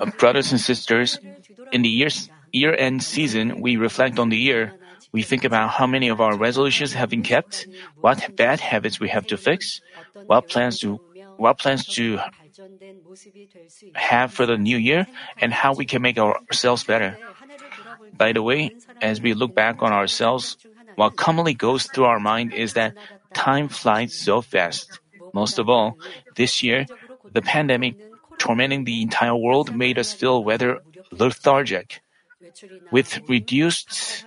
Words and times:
Uh, 0.00 0.06
brothers 0.18 0.52
and 0.52 0.60
sisters, 0.60 1.18
in 1.72 1.82
the 1.82 1.88
year's 1.88 2.28
year-end 2.52 3.02
season, 3.02 3.60
we 3.60 3.76
reflect 3.76 4.18
on 4.18 4.28
the 4.28 4.36
year. 4.36 4.74
We 5.12 5.22
think 5.22 5.44
about 5.44 5.70
how 5.70 5.86
many 5.86 6.08
of 6.08 6.20
our 6.20 6.36
resolutions 6.36 6.92
have 6.92 7.10
been 7.10 7.22
kept, 7.22 7.66
what 8.00 8.36
bad 8.36 8.60
habits 8.60 9.00
we 9.00 9.08
have 9.08 9.26
to 9.28 9.36
fix, 9.36 9.80
what 10.26 10.48
plans 10.48 10.80
to 10.80 11.00
what 11.36 11.58
plans 11.58 11.84
to 11.84 12.18
have 13.94 14.32
for 14.32 14.46
the 14.46 14.56
new 14.56 14.76
year, 14.76 15.06
and 15.40 15.52
how 15.52 15.74
we 15.74 15.84
can 15.84 16.00
make 16.00 16.18
ourselves 16.18 16.84
better. 16.84 17.18
By 18.16 18.32
the 18.32 18.42
way, 18.42 18.74
as 19.02 19.20
we 19.20 19.34
look 19.34 19.54
back 19.54 19.82
on 19.82 19.92
ourselves, 19.92 20.56
what 20.96 21.16
commonly 21.16 21.52
goes 21.52 21.84
through 21.86 22.04
our 22.06 22.20
mind 22.20 22.54
is 22.54 22.72
that 22.74 22.96
time 23.34 23.68
flies 23.68 24.14
so 24.14 24.40
fast. 24.40 25.00
Most 25.34 25.58
of 25.58 25.68
all, 25.68 25.98
this 26.36 26.62
year, 26.62 26.86
the 27.32 27.42
pandemic 27.42 27.96
tormenting 28.38 28.84
the 28.84 29.02
entire 29.02 29.36
world 29.36 29.74
made 29.74 29.98
us 29.98 30.12
feel 30.12 30.44
rather 30.44 30.80
lethargic. 31.10 32.00
With 32.90 33.20
reduced 33.28 34.24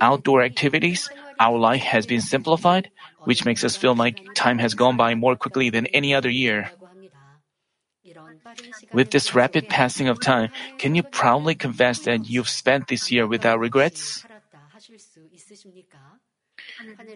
outdoor 0.00 0.42
activities, 0.42 1.10
our 1.38 1.58
life 1.58 1.82
has 1.82 2.06
been 2.06 2.20
simplified, 2.20 2.90
which 3.24 3.44
makes 3.44 3.64
us 3.64 3.76
feel 3.76 3.94
like 3.94 4.18
time 4.34 4.58
has 4.58 4.74
gone 4.74 4.96
by 4.96 5.14
more 5.14 5.36
quickly 5.36 5.70
than 5.70 5.86
any 5.88 6.14
other 6.14 6.30
year. 6.30 6.70
With 8.92 9.10
this 9.10 9.34
rapid 9.34 9.68
passing 9.68 10.08
of 10.08 10.18
time, 10.20 10.50
can 10.78 10.94
you 10.94 11.02
proudly 11.04 11.54
confess 11.54 12.00
that 12.00 12.28
you've 12.28 12.48
spent 12.48 12.88
this 12.88 13.10
year 13.12 13.26
without 13.26 13.60
regrets? 13.60 14.26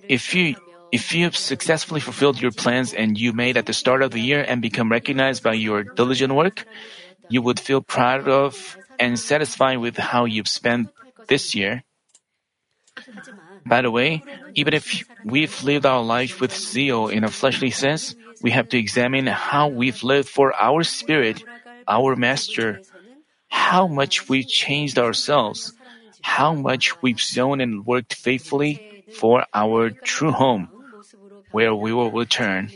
If 0.08 0.34
you 0.34 0.56
if 0.92 1.14
you've 1.14 1.36
successfully 1.36 2.00
fulfilled 2.00 2.40
your 2.40 2.50
plans 2.50 2.92
and 2.92 3.16
you 3.16 3.32
made 3.32 3.56
at 3.56 3.66
the 3.66 3.72
start 3.72 4.02
of 4.02 4.10
the 4.10 4.20
year 4.20 4.44
and 4.46 4.60
become 4.60 4.90
recognized 4.90 5.42
by 5.42 5.54
your 5.54 5.84
diligent 5.84 6.34
work, 6.34 6.66
you 7.28 7.42
would 7.42 7.60
feel 7.60 7.80
proud 7.80 8.28
of 8.28 8.76
and 8.98 9.18
satisfied 9.18 9.78
with 9.78 9.96
how 9.96 10.24
you've 10.24 10.48
spent 10.48 10.90
this 11.28 11.54
year. 11.54 11.84
By 13.64 13.82
the 13.82 13.90
way, 13.90 14.24
even 14.54 14.74
if 14.74 15.04
we've 15.24 15.62
lived 15.62 15.86
our 15.86 16.02
life 16.02 16.40
with 16.40 16.54
zeal 16.54 17.08
in 17.08 17.24
a 17.24 17.30
fleshly 17.30 17.70
sense, 17.70 18.14
we 18.42 18.50
have 18.50 18.68
to 18.70 18.78
examine 18.78 19.26
how 19.26 19.68
we've 19.68 20.02
lived 20.02 20.28
for 20.28 20.54
our 20.56 20.82
spirit, 20.82 21.44
our 21.86 22.16
master, 22.16 22.80
how 23.48 23.86
much 23.86 24.28
we've 24.28 24.48
changed 24.48 24.98
ourselves, 24.98 25.72
how 26.22 26.54
much 26.54 27.00
we've 27.02 27.20
sown 27.20 27.60
and 27.60 27.86
worked 27.86 28.14
faithfully 28.14 29.04
for 29.12 29.44
our 29.52 29.90
true 29.90 30.32
home, 30.32 30.68
where 31.50 31.74
we 31.74 31.92
will 31.92 32.10
return. 32.10 32.70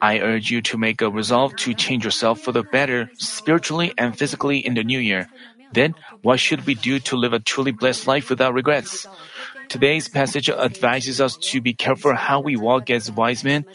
I 0.00 0.20
urge 0.20 0.50
you 0.50 0.60
to 0.62 0.78
make 0.78 1.00
a 1.00 1.10
resolve 1.10 1.56
to 1.56 1.74
change 1.74 2.04
yourself 2.04 2.40
for 2.40 2.52
the 2.52 2.62
better 2.62 3.10
spiritually 3.18 3.92
and 3.98 4.16
physically 4.16 4.58
in 4.58 4.74
the 4.74 4.84
new 4.84 4.98
year. 4.98 5.28
Then, 5.72 5.94
what 6.22 6.40
should 6.40 6.66
we 6.66 6.74
do 6.74 6.98
to 7.00 7.16
live 7.16 7.32
a 7.32 7.40
truly 7.40 7.72
blessed 7.72 8.06
life 8.06 8.30
without 8.30 8.54
regrets? 8.54 9.06
Today's 9.68 10.08
passage 10.08 10.48
advises 10.48 11.20
us 11.20 11.36
to 11.52 11.60
be 11.60 11.74
careful 11.74 12.14
how 12.14 12.40
we 12.40 12.56
walk 12.56 12.90
as 12.90 13.12
wise 13.12 13.44
men. 13.44 13.66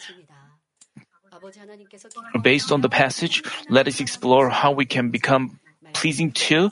Based 2.42 2.72
on 2.72 2.82
the 2.82 2.90
passage, 2.90 3.44
let 3.70 3.88
us 3.88 4.00
explore 4.00 4.50
how 4.50 4.72
we 4.72 4.86
can 4.86 5.10
become 5.10 5.60
pleasing 5.94 6.32
to 6.50 6.72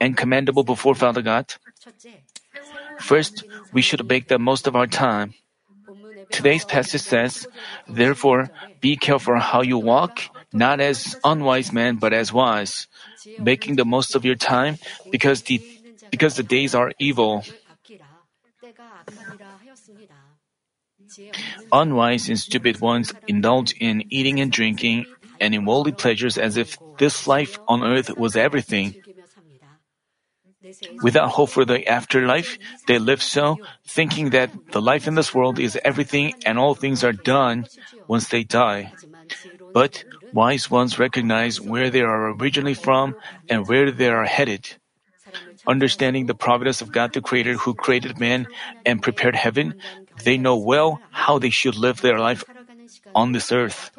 and 0.00 0.16
commendable 0.16 0.64
before 0.64 0.94
Father 0.94 1.22
God. 1.22 1.54
First, 2.98 3.44
we 3.72 3.82
should 3.82 4.08
make 4.08 4.28
the 4.28 4.38
most 4.38 4.66
of 4.66 4.74
our 4.74 4.86
time. 4.86 5.34
Today's 6.36 6.64
passage 6.68 7.00
says, 7.00 7.48
Therefore, 7.88 8.50
be 8.80 8.96
careful 8.96 9.40
how 9.40 9.62
you 9.62 9.78
walk, 9.78 10.20
not 10.52 10.80
as 10.80 11.16
unwise 11.24 11.72
men, 11.72 11.96
but 11.96 12.12
as 12.12 12.28
wise, 12.30 12.86
making 13.40 13.76
the 13.76 13.86
most 13.88 14.14
of 14.14 14.24
your 14.24 14.34
time 14.36 14.76
because 15.10 15.40
the, 15.48 15.64
because 16.10 16.36
the 16.36 16.42
days 16.44 16.74
are 16.74 16.92
evil. 16.98 17.42
Unwise 21.72 22.28
and 22.28 22.38
stupid 22.38 22.80
ones 22.80 23.14
indulge 23.26 23.72
in 23.80 24.04
eating 24.10 24.38
and 24.38 24.52
drinking 24.52 25.06
and 25.40 25.54
in 25.54 25.64
worldly 25.64 25.92
pleasures 25.92 26.36
as 26.36 26.56
if 26.56 26.76
this 26.98 27.26
life 27.26 27.58
on 27.66 27.82
earth 27.82 28.12
was 28.16 28.36
everything. 28.36 28.94
Without 31.02 31.30
hope 31.30 31.50
for 31.50 31.64
the 31.64 31.86
afterlife, 31.86 32.58
they 32.86 32.98
live 32.98 33.22
so, 33.22 33.58
thinking 33.86 34.30
that 34.30 34.50
the 34.72 34.80
life 34.80 35.06
in 35.06 35.14
this 35.14 35.34
world 35.34 35.58
is 35.58 35.78
everything 35.84 36.34
and 36.44 36.58
all 36.58 36.74
things 36.74 37.04
are 37.04 37.12
done 37.12 37.66
once 38.08 38.28
they 38.28 38.42
die. 38.42 38.92
But 39.72 40.04
wise 40.32 40.70
ones 40.70 40.98
recognize 40.98 41.60
where 41.60 41.90
they 41.90 42.00
are 42.00 42.30
originally 42.32 42.74
from 42.74 43.14
and 43.48 43.66
where 43.66 43.90
they 43.90 44.08
are 44.08 44.24
headed. 44.24 44.76
Understanding 45.66 46.26
the 46.26 46.34
providence 46.34 46.80
of 46.80 46.92
God 46.92 47.12
the 47.12 47.20
Creator 47.20 47.54
who 47.54 47.74
created 47.74 48.20
man 48.20 48.46
and 48.84 49.02
prepared 49.02 49.34
heaven, 49.34 49.74
they 50.24 50.38
know 50.38 50.56
well 50.56 51.00
how 51.10 51.38
they 51.38 51.50
should 51.50 51.76
live 51.76 52.00
their 52.00 52.18
life 52.18 52.44
on 53.14 53.32
this 53.32 53.50
earth. 53.50 53.90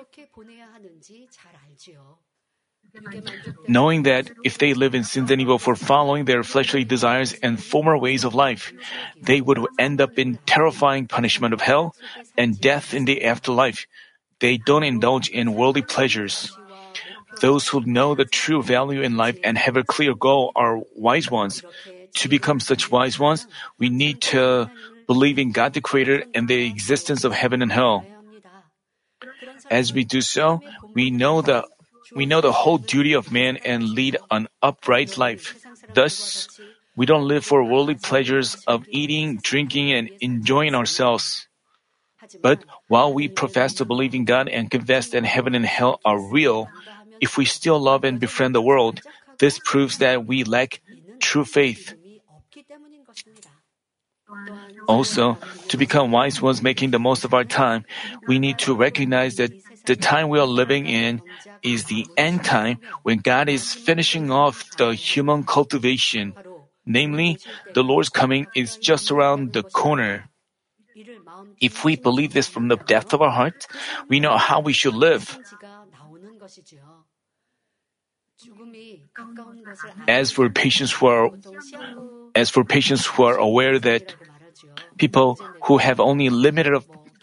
Knowing 3.68 4.04
that 4.04 4.32
if 4.44 4.58
they 4.58 4.74
live 4.74 4.96
in 4.96 5.04
sins 5.04 5.30
and 5.32 5.42
evil 5.42 5.60
for 5.60 5.76
following 5.76 6.26
their 6.26 6.44
fleshly 6.44 6.84
desires 6.84 7.34
and 7.34 7.62
former 7.62 7.98
ways 7.98 8.24
of 8.24 8.34
life, 8.34 8.74
they 9.22 9.42
would 9.42 9.60
end 9.78 10.02
up 10.02 10.18
in 10.18 10.40
terrifying 10.46 11.08
punishment 11.08 11.54
of 11.54 11.62
hell 11.62 11.96
and 12.38 12.60
death 12.60 12.94
in 12.94 13.06
the 13.06 13.26
afterlife. 13.26 13.88
They 14.40 14.58
don't 14.58 14.84
indulge 14.84 15.30
in 15.30 15.54
worldly 15.54 15.82
pleasures. 15.82 16.56
Those 17.42 17.68
who 17.68 17.82
know 17.86 18.16
the 18.16 18.26
true 18.26 18.64
value 18.64 19.02
in 19.02 19.18
life 19.18 19.38
and 19.44 19.58
have 19.58 19.78
a 19.78 19.84
clear 19.84 20.16
goal 20.16 20.52
are 20.56 20.82
wise 20.96 21.30
ones. 21.30 21.64
To 22.24 22.30
become 22.30 22.60
such 22.60 22.90
wise 22.90 23.20
ones, 23.20 23.48
we 23.78 23.90
need 23.90 24.22
to 24.34 24.72
believe 25.06 25.38
in 25.38 25.52
God 25.52 25.74
the 25.74 25.82
Creator 25.82 26.26
and 26.34 26.48
the 26.48 26.66
existence 26.66 27.24
of 27.24 27.34
heaven 27.34 27.62
and 27.62 27.72
hell. 27.72 28.06
As 29.70 29.94
we 29.94 30.04
do 30.04 30.22
so, 30.22 30.62
we 30.94 31.12
know 31.12 31.42
the 31.42 31.68
we 32.16 32.26
know 32.26 32.42
the 32.42 32.52
whole 32.52 32.78
duty 32.78 33.14
of 33.14 33.32
man 33.32 33.58
and 33.58 33.84
lead 33.84 34.18
an 34.32 34.48
upright 34.62 35.18
life. 35.18 35.56
Thus, 35.94 36.48
we 36.96 37.06
don't 37.06 37.28
live 37.28 37.46
for 37.46 37.64
worldly 37.64 37.96
pleasures 37.96 38.56
of 38.68 38.86
eating, 38.90 39.38
drinking, 39.38 39.92
and 39.92 40.10
enjoying 40.20 40.76
ourselves. 40.76 41.48
But 42.42 42.64
while 42.88 43.14
we 43.14 43.28
profess 43.28 43.74
to 43.76 43.86
believe 43.86 44.16
in 44.16 44.26
God 44.26 44.50
and 44.50 44.70
confess 44.70 45.10
that 45.10 45.24
heaven 45.24 45.56
and 45.56 45.66
hell 45.66 46.00
are 46.04 46.20
real, 46.20 46.70
if 47.22 47.38
we 47.38 47.46
still 47.46 47.80
love 47.80 48.04
and 48.04 48.20
befriend 48.20 48.56
the 48.56 48.62
world, 48.62 49.02
this 49.40 49.60
proves 49.64 50.00
that 50.00 50.26
we 50.26 50.44
lack 50.44 50.82
true 51.20 51.46
faith. 51.46 51.94
Also, 54.88 55.38
to 55.70 55.78
become 55.78 56.12
wise 56.12 56.42
ones 56.42 56.62
making 56.62 56.92
the 56.92 57.00
most 57.00 57.24
of 57.24 57.34
our 57.34 57.44
time, 57.44 57.86
we 58.28 58.40
need 58.40 58.58
to 58.60 58.76
recognize 58.76 59.36
that 59.36 59.52
the 59.88 59.96
time 59.96 60.30
we 60.30 60.38
are 60.38 60.46
living 60.46 60.86
in 60.86 61.24
is 61.64 61.86
the 61.86 62.06
end 62.16 62.44
time 62.44 62.78
when 63.02 63.20
God 63.20 63.50
is 63.50 63.74
finishing 63.74 64.30
off 64.30 64.76
the 64.78 64.94
human 64.94 65.44
cultivation. 65.44 66.36
Namely, 66.86 67.40
the 67.74 67.84
Lord's 67.84 68.10
coming 68.10 68.48
is 68.56 68.78
just 68.78 69.12
around 69.12 69.54
the 69.54 69.64
corner. 69.64 70.30
If 71.60 71.84
we 71.84 71.96
believe 71.96 72.34
this 72.34 72.48
from 72.48 72.68
the 72.68 72.78
depth 72.78 73.14
of 73.14 73.22
our 73.22 73.32
heart, 73.32 73.68
we 74.08 74.20
know 74.20 74.38
how 74.38 74.60
we 74.60 74.74
should 74.74 74.94
live. 74.94 75.40
As 80.08 80.32
for 80.32 80.50
patients 80.50 80.92
who 80.92 81.08
are 81.08 81.30
as 82.36 82.50
for 82.50 82.64
patients 82.64 83.06
who 83.06 83.24
are 83.24 83.36
aware 83.36 83.80
that 83.80 84.16
people 84.98 85.40
who 85.66 85.78
have 85.78 86.00
only 86.00 86.30
limited 86.30 86.78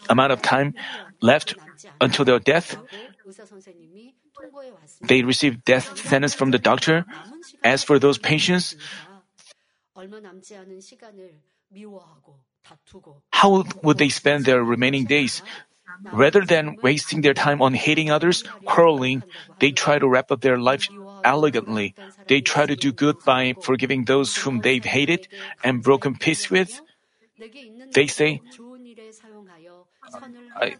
amount 0.09 0.31
of 0.31 0.41
time 0.41 0.75
left 1.21 1.55
until 2.01 2.25
their 2.25 2.39
death, 2.39 2.77
they 5.01 5.23
receive 5.23 5.63
death 5.63 5.97
sentence 5.97 6.33
from 6.33 6.51
the 6.51 6.59
doctor. 6.59 7.05
As 7.63 7.83
for 7.83 7.99
those 7.99 8.17
patients, 8.17 8.75
how 13.31 13.63
would 13.83 13.97
they 13.97 14.09
spend 14.09 14.45
their 14.45 14.63
remaining 14.63 15.05
days? 15.05 15.41
Rather 16.11 16.41
than 16.41 16.77
wasting 16.81 17.21
their 17.21 17.33
time 17.33 17.61
on 17.61 17.73
hating 17.73 18.11
others, 18.11 18.43
quarreling, 18.65 19.23
they 19.59 19.71
try 19.71 19.97
to 19.97 20.07
wrap 20.07 20.31
up 20.31 20.41
their 20.41 20.57
life 20.57 20.87
elegantly. 21.23 21.95
They 22.27 22.41
try 22.41 22.65
to 22.65 22.75
do 22.75 22.91
good 22.91 23.17
by 23.25 23.55
forgiving 23.61 24.05
those 24.05 24.35
whom 24.35 24.61
they've 24.61 24.83
hated 24.83 25.27
and 25.63 25.81
broken 25.81 26.15
peace 26.15 26.49
with. 26.51 26.81
They 27.93 28.07
say, 28.07 28.41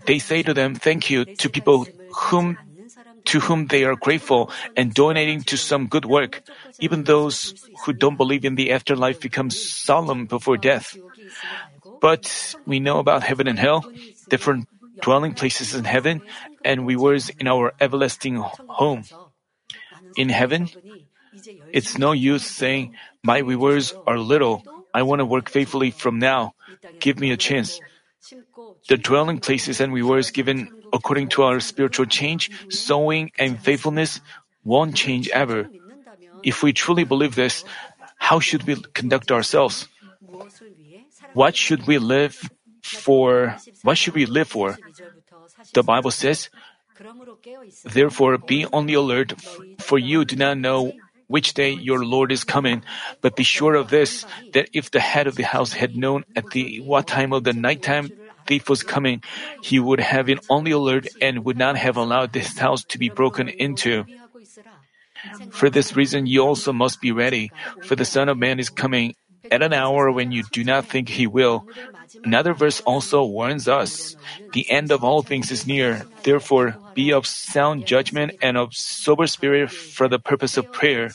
they 0.06 0.20
say 0.20 0.44
to 0.44 0.54
them 0.54 0.76
thank 0.76 1.10
you 1.10 1.26
to 1.26 1.50
people 1.50 1.86
whom 2.32 2.58
to 3.26 3.40
whom 3.40 3.68
they 3.68 3.84
are 3.84 3.96
grateful 3.96 4.52
and 4.78 4.94
donating 4.94 5.42
to 5.42 5.58
some 5.58 5.88
good 5.88 6.06
work. 6.06 6.44
Even 6.80 7.04
those 7.04 7.54
who 7.84 7.94
don't 7.94 8.18
believe 8.18 8.46
in 8.46 8.56
the 8.56 8.72
afterlife 8.72 9.20
become 9.20 9.50
solemn 9.50 10.26
before 10.26 10.58
death. 10.58 10.96
But 12.00 12.56
we 12.66 12.80
know 12.80 13.00
about 13.00 13.24
heaven 13.24 13.48
and 13.48 13.58
hell, 13.58 13.86
different 14.30 14.70
dwelling 15.02 15.34
places 15.34 15.74
in 15.74 15.86
heaven, 15.86 16.22
and 16.64 16.86
we 16.86 16.96
were 16.96 17.18
in 17.40 17.48
our 17.48 17.74
everlasting 17.80 18.38
home. 18.38 19.04
in 20.16 20.30
heaven, 20.30 20.70
it's 21.74 21.98
no 21.98 22.12
use 22.12 22.46
saying, 22.46 22.96
My 23.24 23.40
rewards 23.40 23.94
are 24.08 24.18
little. 24.18 24.64
I 24.94 25.04
want 25.04 25.20
to 25.20 25.26
work 25.26 25.50
faithfully 25.50 25.92
from 25.92 26.20
now. 26.20 26.54
Give 27.00 27.20
me 27.20 27.32
a 27.32 27.38
chance. 27.38 27.80
The 28.88 28.98
dwelling 28.98 29.40
places 29.40 29.82
and 29.82 29.94
rewards 29.94 30.32
given 30.32 30.70
according 30.94 31.30
to 31.30 31.44
our 31.44 31.60
spiritual 31.60 32.06
change, 32.06 32.52
sowing, 32.70 33.32
and 33.38 33.60
faithfulness 33.60 34.22
won't 34.64 34.96
change 34.96 35.30
ever. 35.30 35.70
If 36.44 36.64
we 36.64 36.74
truly 36.74 37.04
believe 37.04 37.36
this, 37.36 37.64
how 38.18 38.40
should 38.40 38.64
we 38.64 38.76
conduct 38.94 39.32
ourselves? 39.32 39.88
What 41.34 41.56
should 41.56 41.86
we 41.86 41.98
live 41.98 42.50
for? 42.82 43.58
What 43.84 43.98
should 43.98 44.16
we 44.16 44.26
live 44.26 44.48
for? 44.48 44.78
The 45.74 45.84
Bible 45.84 46.12
says, 46.12 46.50
Therefore, 47.84 48.38
be 48.38 48.66
on 48.66 48.86
the 48.86 48.94
alert, 48.96 49.34
for 49.80 50.00
you 50.00 50.24
do 50.24 50.36
not 50.36 50.58
know 50.58 50.94
which 51.28 51.54
day 51.54 51.72
your 51.72 52.04
Lord 52.06 52.32
is 52.32 52.44
coming. 52.44 52.84
But 53.22 53.36
be 53.36 53.44
sure 53.44 53.76
of 53.76 53.90
this, 53.90 54.26
that 54.54 54.70
if 54.74 54.92
the 54.92 55.00
head 55.00 55.28
of 55.28 55.36
the 55.36 55.44
house 55.44 55.74
had 55.74 55.96
known 55.96 56.26
at 56.36 56.50
the 56.52 56.82
what 56.82 57.08
time 57.08 57.34
of 57.34 57.44
the 57.44 57.54
night 57.54 57.82
time 57.82 58.10
thief 58.46 58.70
was 58.70 58.84
coming, 58.84 59.24
he 59.62 59.80
would 59.80 60.00
have 60.00 60.26
been 60.26 60.40
on 60.50 60.64
the 60.64 60.72
alert 60.72 61.08
and 61.22 61.46
would 61.46 61.58
not 61.58 61.78
have 61.78 61.98
allowed 61.98 62.34
this 62.34 62.58
house 62.58 62.84
to 62.86 63.00
be 63.00 63.10
broken 63.10 63.50
into. 63.50 64.06
For 65.52 65.70
this 65.70 65.96
reason, 65.96 66.26
you 66.28 66.42
also 66.42 66.72
must 66.74 67.02
be 67.02 67.12
ready, 67.12 67.52
for 67.82 67.96
the 67.96 68.06
Son 68.06 68.30
of 68.30 68.38
Man 68.38 68.60
is 68.60 68.70
coming 68.70 69.16
at 69.50 69.62
an 69.62 69.74
hour 69.74 70.12
when 70.12 70.32
you 70.32 70.44
do 70.52 70.64
not 70.64 70.86
think 70.86 71.10
he 71.10 71.28
will. 71.28 71.68
Another 72.26 72.54
verse 72.54 72.82
also 72.82 73.24
warns 73.24 73.68
us 73.68 74.16
the 74.52 74.70
end 74.70 74.92
of 74.92 75.04
all 75.04 75.22
things 75.22 75.52
is 75.52 75.68
near. 75.68 76.06
Therefore, 76.24 76.78
be 76.94 77.14
of 77.14 77.26
sound 77.26 77.86
judgment 77.86 78.34
and 78.42 78.58
of 78.58 78.74
sober 78.74 79.28
spirit 79.28 79.72
for 79.72 80.08
the 80.08 80.20
purpose 80.20 80.58
of 80.58 80.72
prayer. 80.72 81.12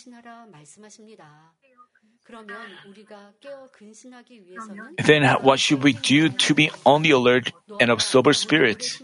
Then, 5.03 5.23
what 5.43 5.59
should 5.59 5.83
we 5.83 5.93
do 5.93 6.29
to 6.29 6.55
be 6.55 6.71
on 6.87 7.03
the 7.03 7.11
alert 7.11 7.53
and 7.81 7.91
of 7.91 8.03
sober 8.03 8.33
spirit? 8.33 8.99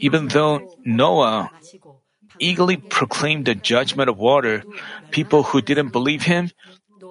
Even 0.00 0.28
though 0.28 0.64
Noah 0.84 1.50
eagerly 2.38 2.76
proclaimed 2.76 3.44
the 3.44 3.54
judgment 3.54 4.08
of 4.08 4.16
water, 4.16 4.64
people 5.10 5.42
who 5.42 5.60
didn't 5.60 5.92
believe 5.92 6.22
him 6.22 6.50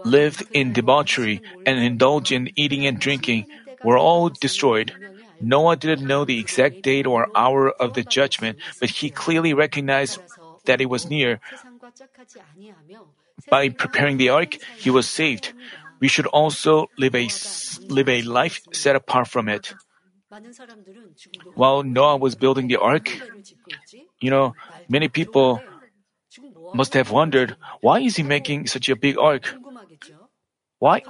lived 0.04 0.46
in 0.54 0.74
debauchery 0.74 1.42
and 1.66 1.80
indulged 1.80 2.32
in 2.32 2.52
eating 2.56 2.86
and 2.86 3.00
drinking 3.00 3.48
were 3.84 3.98
all 3.98 4.30
destroyed. 4.30 4.94
Noah 5.42 5.76
didn't 5.76 6.08
know 6.08 6.24
the 6.24 6.40
exact 6.40 6.82
date 6.84 7.06
or 7.06 7.28
hour 7.36 7.72
of 7.72 7.94
the 7.94 8.04
judgment, 8.04 8.58
but 8.80 8.90
he 8.90 9.10
clearly 9.10 9.54
recognized 9.54 10.20
that 10.66 10.80
it 10.80 10.88
was 10.88 11.10
near. 11.10 11.40
By 13.50 13.70
preparing 13.70 14.18
the 14.18 14.30
ark, 14.30 14.58
he 14.78 14.90
was 14.90 15.08
saved. 15.08 15.54
We 16.00 16.08
should 16.08 16.28
also 16.28 16.88
live 16.98 17.16
a, 17.16 17.28
live 17.88 18.10
a 18.10 18.22
life 18.22 18.62
set 18.72 18.96
apart 18.96 19.28
from 19.28 19.50
it. 19.50 19.74
While 21.56 21.84
Noah 21.84 22.18
was 22.18 22.36
building 22.36 22.68
the 22.68 22.78
ark, 22.78 23.12
you 24.20 24.32
know, 24.32 24.56
many 24.90 25.08
people 25.08 25.62
must 26.74 26.94
have 26.94 27.12
wondered, 27.12 27.56
why 27.82 28.00
is 28.00 28.16
he 28.16 28.24
making 28.24 28.68
such 28.68 28.90
a 28.90 28.96
big 28.96 29.18
ark? 29.18 29.56
Why? 30.84 31.02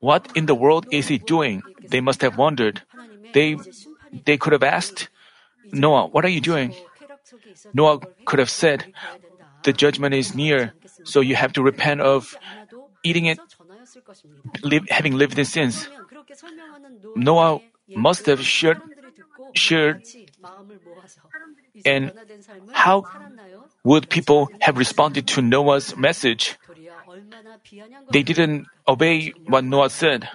What 0.00 0.32
in 0.34 0.46
the 0.46 0.54
world 0.54 0.86
is 0.90 1.08
he 1.08 1.18
doing? 1.18 1.60
They 1.84 2.00
must 2.00 2.22
have 2.22 2.38
wondered. 2.38 2.80
They, 3.34 3.58
they 4.24 4.38
could 4.38 4.54
have 4.54 4.62
asked, 4.62 5.10
Noah, 5.70 6.06
what 6.06 6.24
are 6.24 6.32
you 6.32 6.40
doing? 6.40 6.72
Noah 7.74 8.00
could 8.24 8.38
have 8.38 8.48
said, 8.48 8.90
the 9.64 9.74
judgment 9.74 10.14
is 10.14 10.34
near, 10.34 10.72
so 11.04 11.20
you 11.20 11.36
have 11.36 11.52
to 11.52 11.62
repent 11.62 12.00
of 12.00 12.38
eating 13.04 13.26
it, 13.26 13.38
live, 14.62 14.88
having 14.88 15.12
lived 15.12 15.38
in 15.38 15.44
sins. 15.44 15.86
Noah 17.14 17.60
must 17.94 18.24
have 18.24 18.40
shared, 18.40 18.80
shared, 19.52 20.08
and 21.84 22.12
how 22.72 23.04
would 23.84 24.08
people 24.08 24.48
have 24.62 24.78
responded 24.78 25.28
to 25.36 25.42
Noah's 25.42 25.94
message? 25.98 26.56
They 28.12 28.22
didn't 28.22 28.66
obey 28.86 29.32
what 29.46 29.64
Noah 29.64 29.90
said. 29.90 30.28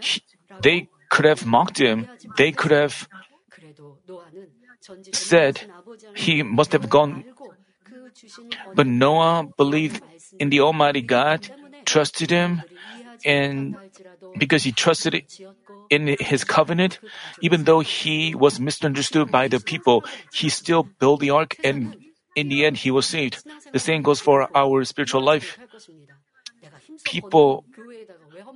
He, 0.00 0.22
they 0.62 0.88
could 1.10 1.24
have 1.24 1.46
mocked 1.46 1.78
him. 1.78 2.08
They 2.36 2.52
could 2.52 2.72
have 2.72 3.08
said 5.12 5.60
he 6.14 6.42
must 6.42 6.72
have 6.72 6.88
gone. 6.88 7.24
But 8.74 8.86
Noah 8.86 9.48
believed 9.56 10.02
in 10.38 10.50
the 10.50 10.60
Almighty 10.60 11.02
God, 11.02 11.48
trusted 11.84 12.30
Him, 12.30 12.62
and 13.24 13.76
because 14.38 14.64
he 14.64 14.72
trusted 14.72 15.24
in 15.88 16.16
His 16.18 16.44
covenant, 16.44 16.98
even 17.40 17.64
though 17.64 17.80
he 17.80 18.34
was 18.34 18.60
misunderstood 18.60 19.30
by 19.30 19.48
the 19.48 19.60
people, 19.60 20.04
he 20.32 20.48
still 20.48 20.82
built 20.82 21.20
the 21.20 21.30
ark 21.30 21.56
and 21.64 21.96
in 22.36 22.48
the 22.48 22.64
end 22.64 22.76
he 22.76 22.92
was 22.92 23.06
saved. 23.06 23.42
The 23.72 23.80
same 23.80 24.02
goes 24.02 24.20
for 24.20 24.46
our 24.54 24.84
spiritual 24.84 25.22
life 25.22 25.58
people 27.04 27.64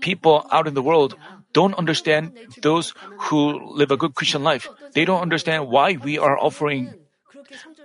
people 0.00 0.46
out 0.50 0.66
in 0.66 0.74
the 0.74 0.82
world 0.82 1.16
don't 1.52 1.74
understand 1.74 2.32
those 2.62 2.94
who 3.28 3.74
live 3.74 3.90
a 3.90 3.96
good 3.96 4.14
Christian 4.14 4.42
life. 4.42 4.68
They 4.92 5.04
don't 5.04 5.20
understand 5.20 5.68
why 5.68 5.98
we 6.02 6.18
are 6.18 6.38
offering 6.38 6.94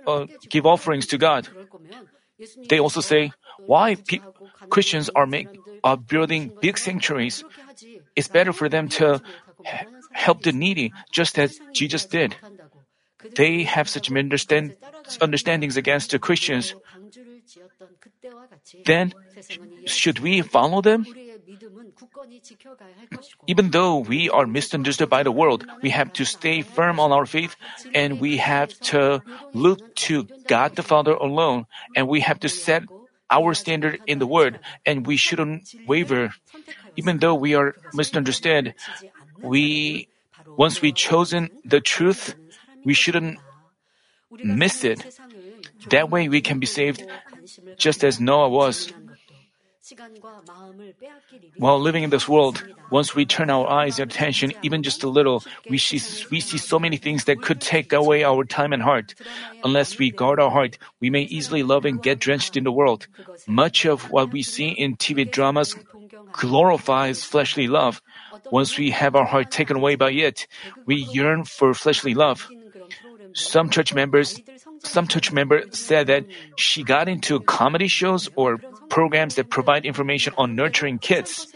uh, 0.06 0.26
give 0.48 0.66
offerings 0.66 1.06
to 1.08 1.18
God. 1.18 1.48
They 2.68 2.78
also 2.78 3.00
say 3.00 3.32
why 3.66 3.94
pe- 3.94 4.20
Christians 4.68 5.08
are 5.14 5.26
make, 5.26 5.48
are 5.82 5.96
building 5.96 6.52
big 6.60 6.78
sanctuaries. 6.78 7.44
It's 8.14 8.28
better 8.28 8.52
for 8.52 8.68
them 8.68 8.88
to 9.00 9.20
help 10.12 10.42
the 10.42 10.52
needy, 10.52 10.92
just 11.10 11.38
as 11.38 11.58
Jesus 11.72 12.04
did. 12.06 12.36
They 13.34 13.64
have 13.64 13.88
such 13.88 14.10
understand, 14.10 14.76
understandings 15.20 15.76
against 15.76 16.10
the 16.10 16.18
Christians. 16.18 16.74
Then, 18.84 19.14
should 19.86 20.18
we 20.20 20.42
follow 20.42 20.82
them? 20.82 21.06
Even 23.46 23.70
though 23.70 23.98
we 23.98 24.30
are 24.30 24.46
misunderstood 24.46 25.08
by 25.08 25.22
the 25.22 25.32
world, 25.32 25.64
we 25.82 25.90
have 25.90 26.12
to 26.14 26.24
stay 26.24 26.62
firm 26.62 26.98
on 26.98 27.12
our 27.12 27.26
faith 27.26 27.56
and 27.94 28.20
we 28.20 28.38
have 28.38 28.78
to 28.92 29.22
look 29.52 29.94
to 30.06 30.26
God 30.46 30.76
the 30.76 30.82
Father 30.82 31.12
alone 31.12 31.66
and 31.94 32.08
we 32.08 32.20
have 32.20 32.40
to 32.40 32.48
set 32.48 32.82
our 33.30 33.54
standard 33.54 34.00
in 34.06 34.18
the 34.18 34.26
Word 34.26 34.60
and 34.84 35.06
we 35.06 35.16
shouldn't 35.16 35.74
waver. 35.86 36.34
Even 36.96 37.18
though 37.18 37.34
we 37.34 37.54
are 37.54 37.74
misunderstood, 37.92 38.74
we, 39.42 40.08
once 40.56 40.80
we 40.80 40.92
chosen 40.92 41.50
the 41.64 41.80
truth, 41.80 42.34
we 42.86 42.94
shouldn't 42.94 43.38
miss 44.30 44.84
it. 44.84 45.02
That 45.90 46.08
way 46.08 46.28
we 46.30 46.40
can 46.40 46.58
be 46.62 46.66
saved 46.70 47.02
just 47.76 48.04
as 48.04 48.20
Noah 48.20 48.48
was. 48.48 48.94
While 51.58 51.78
living 51.78 52.02
in 52.02 52.10
this 52.10 52.26
world, 52.26 52.62
once 52.90 53.14
we 53.14 53.24
turn 53.24 53.50
our 53.50 53.68
eyes 53.70 54.00
and 54.00 54.10
attention 54.10 54.52
even 54.62 54.82
just 54.82 55.04
a 55.04 55.08
little, 55.08 55.44
we 55.70 55.78
see, 55.78 56.02
we 56.30 56.40
see 56.40 56.58
so 56.58 56.78
many 56.78 56.96
things 56.96 57.24
that 57.24 57.42
could 57.42 57.60
take 57.60 57.92
away 57.92 58.24
our 58.24 58.42
time 58.42 58.72
and 58.72 58.82
heart. 58.82 59.14
Unless 59.62 59.98
we 59.98 60.10
guard 60.10 60.40
our 60.40 60.50
heart, 60.50 60.78
we 61.00 61.10
may 61.10 61.22
easily 61.22 61.62
love 61.62 61.84
and 61.84 62.02
get 62.02 62.18
drenched 62.18 62.56
in 62.56 62.64
the 62.64 62.72
world. 62.72 63.06
Much 63.46 63.84
of 63.84 64.10
what 64.10 64.32
we 64.32 64.42
see 64.42 64.68
in 64.70 64.96
TV 64.96 65.30
dramas 65.30 65.76
glorifies 66.32 67.22
fleshly 67.22 67.68
love. 67.68 68.02
Once 68.50 68.76
we 68.78 68.90
have 68.90 69.14
our 69.14 69.24
heart 69.24 69.50
taken 69.52 69.76
away 69.76 69.94
by 69.94 70.10
it, 70.10 70.48
we 70.84 70.96
yearn 70.96 71.44
for 71.44 71.74
fleshly 71.74 72.14
love. 72.14 72.48
Some 73.36 73.68
church 73.68 73.92
members 73.92 74.40
some 74.86 75.06
church 75.06 75.32
member 75.32 75.64
said 75.70 76.06
that 76.08 76.24
she 76.56 76.82
got 76.82 77.08
into 77.08 77.40
comedy 77.40 77.88
shows 77.88 78.28
or 78.36 78.58
programs 78.88 79.34
that 79.34 79.50
provide 79.50 79.84
information 79.84 80.32
on 80.38 80.54
nurturing 80.54 80.98
kids, 80.98 81.52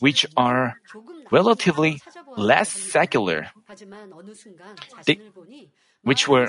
which 0.00 0.26
are 0.36 0.78
relatively 1.30 2.00
less 2.36 2.70
secular. 2.70 3.48
They, 5.06 5.20
which 6.02 6.28
were, 6.28 6.48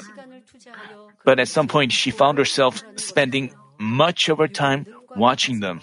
but 1.26 1.40
at 1.40 1.48
some 1.48 1.68
point 1.68 1.92
she 1.92 2.12
found 2.12 2.38
herself 2.38 2.84
spending 2.96 3.54
much 3.80 4.30
of 4.30 4.38
her 4.38 4.48
time 4.48 4.86
watching 5.16 5.60
them. 5.60 5.82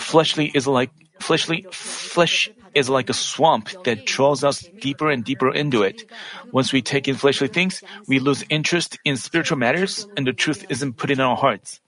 Fleshly 0.00 0.50
is 0.54 0.66
like 0.66 0.90
fleshly 1.20 1.66
flesh 1.70 2.50
is 2.78 2.88
like 2.88 3.10
a 3.10 3.14
swamp 3.14 3.68
that 3.84 4.06
draws 4.06 4.44
us 4.44 4.64
deeper 4.80 5.10
and 5.10 5.24
deeper 5.24 5.52
into 5.52 5.82
it. 5.82 6.04
Once 6.52 6.72
we 6.72 6.82
take 6.82 7.08
in 7.08 7.16
fleshly 7.16 7.48
things, 7.48 7.82
we 8.06 8.18
lose 8.18 8.44
interest 8.48 8.98
in 9.04 9.16
spiritual 9.16 9.58
matters 9.58 10.06
and 10.16 10.26
the 10.26 10.32
truth 10.32 10.64
isn't 10.68 10.96
put 10.96 11.10
in 11.10 11.20
our 11.20 11.36
hearts. 11.36 11.80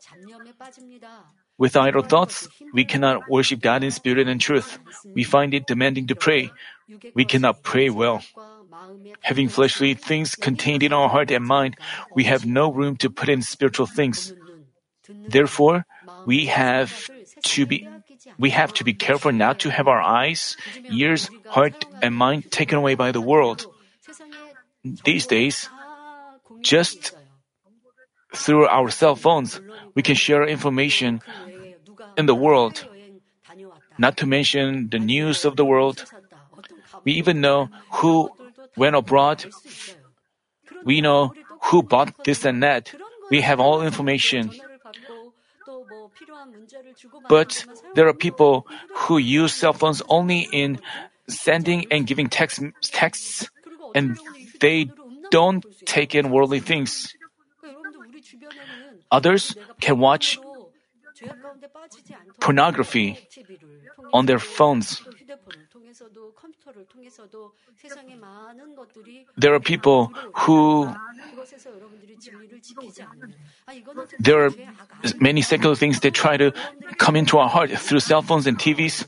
With 1.58 1.76
idle 1.76 2.02
thoughts, 2.02 2.48
we 2.72 2.84
cannot 2.84 3.28
worship 3.28 3.60
God 3.60 3.84
in 3.84 3.90
spirit 3.90 4.28
and 4.28 4.40
truth. 4.40 4.78
We 5.14 5.24
find 5.24 5.52
it 5.52 5.66
demanding 5.66 6.08
to 6.08 6.16
pray. 6.16 6.50
We 7.14 7.24
cannot 7.24 7.62
pray 7.62 7.90
well. 7.90 8.22
Having 9.20 9.48
fleshly 9.50 9.94
things 9.94 10.34
contained 10.34 10.82
in 10.82 10.92
our 10.92 11.08
heart 11.08 11.30
and 11.30 11.44
mind, 11.44 11.76
we 12.14 12.24
have 12.24 12.46
no 12.46 12.72
room 12.72 12.96
to 13.04 13.10
put 13.10 13.28
in 13.28 13.42
spiritual 13.42 13.86
things. 13.86 14.32
Therefore, 15.28 15.84
we 16.24 16.46
have 16.46 17.10
to 17.42 17.66
be 17.66 17.86
we 18.38 18.50
have 18.50 18.72
to 18.74 18.84
be 18.84 18.94
careful 18.94 19.32
not 19.32 19.60
to 19.60 19.70
have 19.70 19.88
our 19.88 20.00
eyes, 20.00 20.56
ears, 20.90 21.30
heart, 21.48 21.84
and 22.02 22.14
mind 22.14 22.50
taken 22.50 22.78
away 22.78 22.94
by 22.94 23.12
the 23.12 23.20
world. 23.20 23.66
These 25.04 25.26
days, 25.26 25.68
just 26.60 27.12
through 28.34 28.66
our 28.66 28.90
cell 28.90 29.16
phones, 29.16 29.60
we 29.94 30.02
can 30.02 30.14
share 30.14 30.44
information 30.44 31.20
in 32.16 32.26
the 32.26 32.34
world, 32.34 32.86
not 33.98 34.16
to 34.18 34.26
mention 34.26 34.88
the 34.88 34.98
news 34.98 35.44
of 35.44 35.56
the 35.56 35.64
world. 35.64 36.04
We 37.04 37.12
even 37.12 37.40
know 37.40 37.68
who 38.00 38.30
went 38.76 38.96
abroad. 38.96 39.44
We 40.84 41.00
know 41.00 41.34
who 41.64 41.82
bought 41.82 42.24
this 42.24 42.44
and 42.44 42.62
that. 42.62 42.94
We 43.30 43.42
have 43.42 43.60
all 43.60 43.82
information. 43.82 44.50
But 47.28 47.64
there 47.94 48.08
are 48.08 48.14
people 48.14 48.66
who 49.06 49.18
use 49.18 49.54
cell 49.54 49.72
phones 49.72 50.02
only 50.08 50.48
in 50.52 50.80
sending 51.28 51.86
and 51.90 52.06
giving 52.06 52.28
text, 52.28 52.60
texts, 52.82 53.48
and 53.94 54.18
they 54.60 54.90
don't 55.30 55.64
take 55.86 56.14
in 56.14 56.30
worldly 56.30 56.60
things. 56.60 57.14
Others 59.10 59.56
can 59.80 59.98
watch 59.98 60.38
pornography 62.40 63.18
on 64.12 64.26
their 64.26 64.38
phones. 64.38 65.02
There 69.36 69.54
are 69.54 69.60
people 69.60 70.12
who 70.34 70.88
there 74.18 74.46
are 74.46 74.50
many 75.18 75.42
secular 75.42 75.74
things 75.74 76.00
that 76.00 76.14
try 76.14 76.36
to 76.36 76.52
come 76.98 77.16
into 77.16 77.38
our 77.38 77.48
heart 77.48 77.70
through 77.70 78.00
cell 78.00 78.22
phones 78.22 78.46
and 78.46 78.58
TVs. 78.58 79.06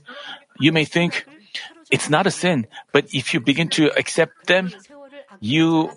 You 0.59 0.73
may 0.73 0.85
think 0.85 1.27
it's 1.91 2.09
not 2.09 2.27
a 2.27 2.31
sin, 2.31 2.67
but 2.93 3.07
if 3.13 3.35
you 3.35 3.41
begin 3.41 3.69
to 3.77 3.91
accept 3.99 4.47
them, 4.47 4.71
you 5.41 5.91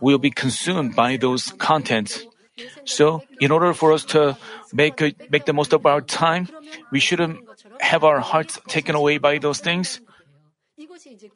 will 0.00 0.18
be 0.18 0.30
consumed 0.30 0.94
by 0.94 1.16
those 1.16 1.52
contents. 1.58 2.26
So, 2.84 3.22
in 3.40 3.50
order 3.50 3.72
for 3.72 3.92
us 3.92 4.04
to 4.12 4.36
make 4.72 5.00
a, 5.00 5.14
make 5.30 5.46
the 5.46 5.52
most 5.52 5.72
of 5.72 5.86
our 5.86 6.00
time, 6.00 6.48
we 6.90 7.00
shouldn't 7.00 7.40
have 7.80 8.04
our 8.04 8.20
hearts 8.20 8.60
taken 8.68 8.94
away 8.94 9.18
by 9.18 9.38
those 9.38 9.60
things. 9.60 10.00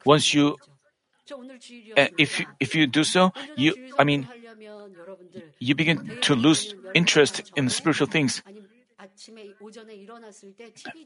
Once 0.05 0.33
you, 0.33 0.57
uh, 1.97 2.07
if 2.17 2.45
if 2.59 2.75
you 2.75 2.87
do 2.87 3.03
so, 3.03 3.31
you 3.55 3.75
I 3.97 4.03
mean, 4.03 4.27
you 5.59 5.75
begin 5.75 6.17
to 6.21 6.35
lose 6.35 6.73
interest 6.93 7.41
in 7.55 7.69
spiritual 7.69 8.07
things. 8.07 8.41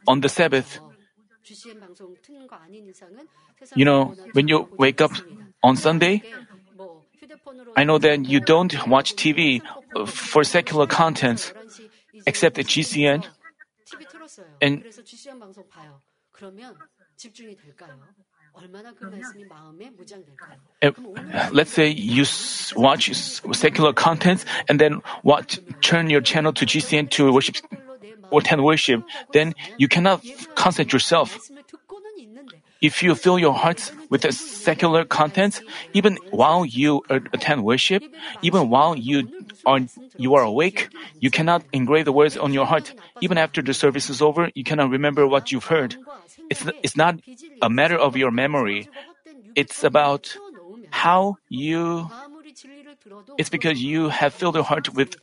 On 0.08 0.22
the 0.22 0.30
Sabbath, 0.30 0.80
you 3.76 3.86
know, 3.86 4.16
when 4.34 4.48
you 4.48 4.70
wake 4.78 5.02
up 5.02 5.12
on 5.64 5.76
Sunday, 5.76 6.24
I 7.76 7.84
know 7.84 7.98
that 8.00 8.26
you 8.26 8.40
don't 8.40 8.88
watch 8.88 9.16
TV 9.16 9.62
for 10.06 10.44
secular 10.44 10.88
contents, 10.88 11.54
except 12.26 12.60
at 12.60 12.66
GCN. 12.68 13.26
And 14.62 14.84
Uh, 20.82 20.92
let's 21.52 21.72
say 21.72 21.88
you 21.88 22.26
watch 22.76 23.14
secular 23.16 23.94
content 23.94 24.46
and 24.68 24.80
then 24.80 25.02
watch, 25.24 25.60
turn 25.82 26.10
your 26.10 26.22
channel 26.22 26.54
to 26.54 26.66
GCN 26.66 27.10
to 27.12 27.32
worship 27.32 27.58
or 28.30 28.40
attend 28.40 28.64
worship, 28.64 29.04
then 29.34 29.54
you 29.78 29.88
cannot 29.88 30.26
concentrate 30.56 30.94
yourself. 30.94 31.38
If 32.82 33.04
you 33.04 33.14
fill 33.14 33.38
your 33.38 33.54
hearts 33.54 33.92
with 34.10 34.22
the 34.22 34.32
secular 34.32 35.06
content, 35.06 35.62
even 35.94 36.18
while 36.32 36.66
you 36.66 37.04
attend 37.10 37.64
worship, 37.64 38.04
even 38.42 38.70
while 38.70 38.96
you 38.96 39.30
are 39.68 39.82
you 40.18 40.34
are 40.34 40.42
awake, 40.42 40.90
you 41.20 41.30
cannot 41.30 41.64
engrave 41.74 42.06
the 42.06 42.12
words 42.12 42.38
on 42.38 42.54
your 42.54 42.66
heart. 42.66 42.94
Even 43.22 43.38
after 43.38 43.62
the 43.62 43.76
service 43.76 44.10
is 44.10 44.20
over, 44.22 44.50
you 44.56 44.64
cannot 44.64 44.90
remember 44.90 45.28
what 45.28 45.52
you've 45.52 45.66
heard. 45.66 45.96
It's 46.52 46.68
it's 46.84 46.98
not 47.00 47.16
a 47.62 47.70
matter 47.70 47.96
of 47.96 48.20
your 48.20 48.32
memory. 48.32 48.90
It's 49.56 49.84
about 49.88 50.36
how 50.92 51.38
you. 51.48 52.12
It's 53.40 53.50
because 53.50 53.80
you 53.82 54.10
have 54.10 54.34
filled 54.36 54.56
your 54.56 54.68
heart 54.68 54.94
with 54.94 55.16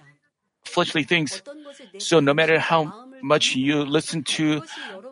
fleshly 0.64 1.04
things. 1.04 1.42
So 1.98 2.20
no 2.20 2.32
matter 2.32 2.58
how 2.58 3.08
much 3.22 3.56
you 3.56 3.84
listen 3.84 4.24
to 4.40 4.62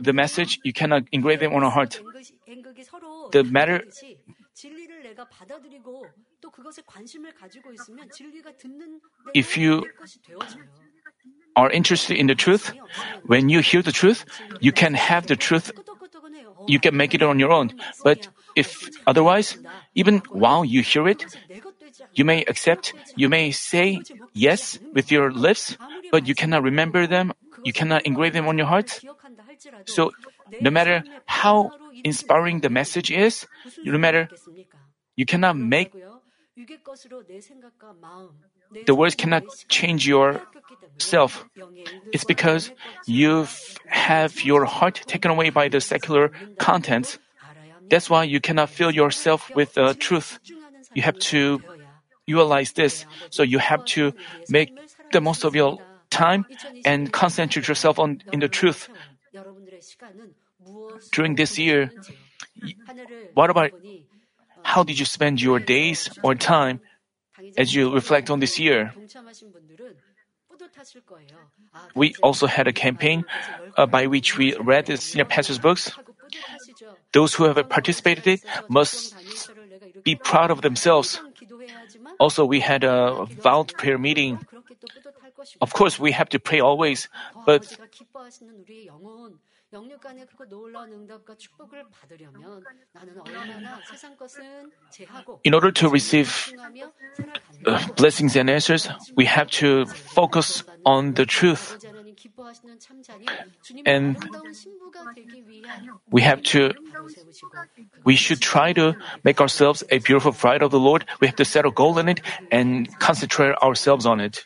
the 0.00 0.12
message, 0.12 0.58
you 0.64 0.72
cannot 0.72 1.04
engrave 1.12 1.40
them 1.40 1.52
on 1.52 1.62
our 1.62 1.70
heart. 1.70 2.00
The 3.32 3.44
matter 3.44 3.84
if 9.34 9.56
you 9.58 9.84
are 11.56 11.70
interested 11.70 12.16
in 12.16 12.26
the 12.26 12.34
truth, 12.34 12.72
when 13.24 13.48
you 13.48 13.60
hear 13.60 13.82
the 13.82 13.92
truth, 13.92 14.24
you 14.60 14.72
can 14.72 14.94
have 14.94 15.26
the 15.26 15.36
truth. 15.36 15.72
You 16.66 16.78
can 16.80 16.96
make 16.96 17.14
it 17.14 17.22
on 17.22 17.38
your 17.38 17.52
own. 17.52 17.72
But 18.02 18.28
if 18.54 18.88
otherwise, 19.06 19.58
even 19.94 20.22
while 20.30 20.64
you 20.64 20.82
hear 20.82 21.08
it, 21.08 21.24
you 22.14 22.24
may 22.24 22.44
accept, 22.44 22.94
you 23.14 23.28
may 23.28 23.50
say 23.52 24.00
yes 24.32 24.78
with 24.92 25.10
your 25.10 25.30
lips, 25.30 25.76
but 26.10 26.26
you 26.26 26.34
cannot 26.34 26.62
remember 26.62 27.06
them, 27.06 27.32
you 27.64 27.72
cannot 27.72 28.06
engrave 28.06 28.32
them 28.32 28.48
on 28.48 28.58
your 28.58 28.66
heart. 28.66 29.00
So, 29.84 30.12
no 30.60 30.70
matter 30.70 31.04
how 31.26 31.70
inspiring 32.04 32.60
the 32.60 32.70
message 32.70 33.10
is, 33.10 33.46
no 33.84 33.98
matter 33.98 34.28
you 35.16 35.26
cannot 35.26 35.56
make 35.56 35.92
the 38.86 38.94
words 38.94 39.14
cannot 39.14 39.44
change 39.68 40.06
yourself. 40.06 41.44
It's 42.12 42.24
because 42.24 42.70
you 43.06 43.46
have 43.86 44.42
your 44.44 44.64
heart 44.64 45.02
taken 45.06 45.30
away 45.30 45.50
by 45.50 45.68
the 45.68 45.80
secular 45.80 46.32
contents. 46.58 47.18
That's 47.90 48.10
why 48.10 48.24
you 48.24 48.40
cannot 48.40 48.70
fill 48.70 48.90
yourself 48.90 49.54
with 49.54 49.74
the 49.74 49.94
truth. 49.94 50.38
You 50.94 51.02
have 51.02 51.18
to 51.30 51.62
realize 52.26 52.72
this. 52.72 53.06
So 53.30 53.42
you 53.42 53.58
have 53.58 53.84
to 53.96 54.12
make 54.48 54.72
the 55.12 55.20
most 55.20 55.44
of 55.44 55.54
your 55.54 55.80
time 56.10 56.46
and 56.84 57.12
concentrate 57.12 57.68
yourself 57.68 57.98
on 57.98 58.22
in 58.32 58.40
the 58.40 58.48
truth. 58.48 58.88
During 61.12 61.34
this 61.36 61.58
year, 61.58 61.92
what 63.34 63.50
about 63.50 63.72
how 64.62 64.82
did 64.82 64.98
you 64.98 65.04
spend 65.04 65.40
your 65.40 65.60
days 65.60 66.10
or 66.22 66.34
time 66.34 66.80
as 67.56 67.74
you 67.74 67.92
reflect 67.92 68.30
on 68.30 68.40
this 68.40 68.58
year? 68.58 68.92
We 71.94 72.14
also 72.22 72.46
had 72.46 72.66
a 72.66 72.72
campaign 72.72 73.24
uh, 73.76 73.86
by 73.86 74.06
which 74.06 74.36
we 74.38 74.56
read 74.56 74.86
the 74.86 74.96
senior 74.96 75.24
pastor's 75.24 75.58
books. 75.58 75.92
Those 77.12 77.34
who 77.34 77.44
have 77.44 77.68
participated 77.68 78.26
it 78.26 78.44
must 78.68 79.14
be 80.02 80.14
proud 80.14 80.50
of 80.50 80.62
themselves. 80.62 81.20
Also, 82.18 82.44
we 82.44 82.60
had 82.60 82.84
a 82.84 83.26
vowed 83.26 83.74
prayer 83.74 83.98
meeting. 83.98 84.38
Of 85.60 85.72
course, 85.72 85.98
we 85.98 86.12
have 86.12 86.28
to 86.30 86.38
pray 86.38 86.60
always, 86.60 87.08
but 87.44 87.76
in 95.44 95.54
order 95.54 95.70
to 95.70 95.88
receive 95.88 96.52
uh, 97.66 97.86
blessings 97.96 98.36
and 98.36 98.50
answers, 98.50 98.88
we 99.16 99.24
have 99.24 99.48
to 99.50 99.86
focus 99.86 100.64
on 100.84 101.14
the 101.14 101.26
truth. 101.26 101.78
And 103.84 104.16
we 106.10 106.22
have 106.22 106.42
to, 106.42 106.72
we 108.04 108.16
should 108.16 108.40
try 108.40 108.72
to 108.72 108.94
make 109.24 109.40
ourselves 109.40 109.84
a 109.90 109.98
beautiful 109.98 110.32
bride 110.32 110.62
of 110.62 110.70
the 110.70 110.80
Lord. 110.80 111.04
We 111.20 111.26
have 111.26 111.36
to 111.36 111.44
set 111.44 111.66
a 111.66 111.70
goal 111.70 111.98
in 111.98 112.08
it 112.08 112.20
and 112.50 112.88
concentrate 112.98 113.54
ourselves 113.62 114.06
on 114.06 114.20
it. 114.20 114.44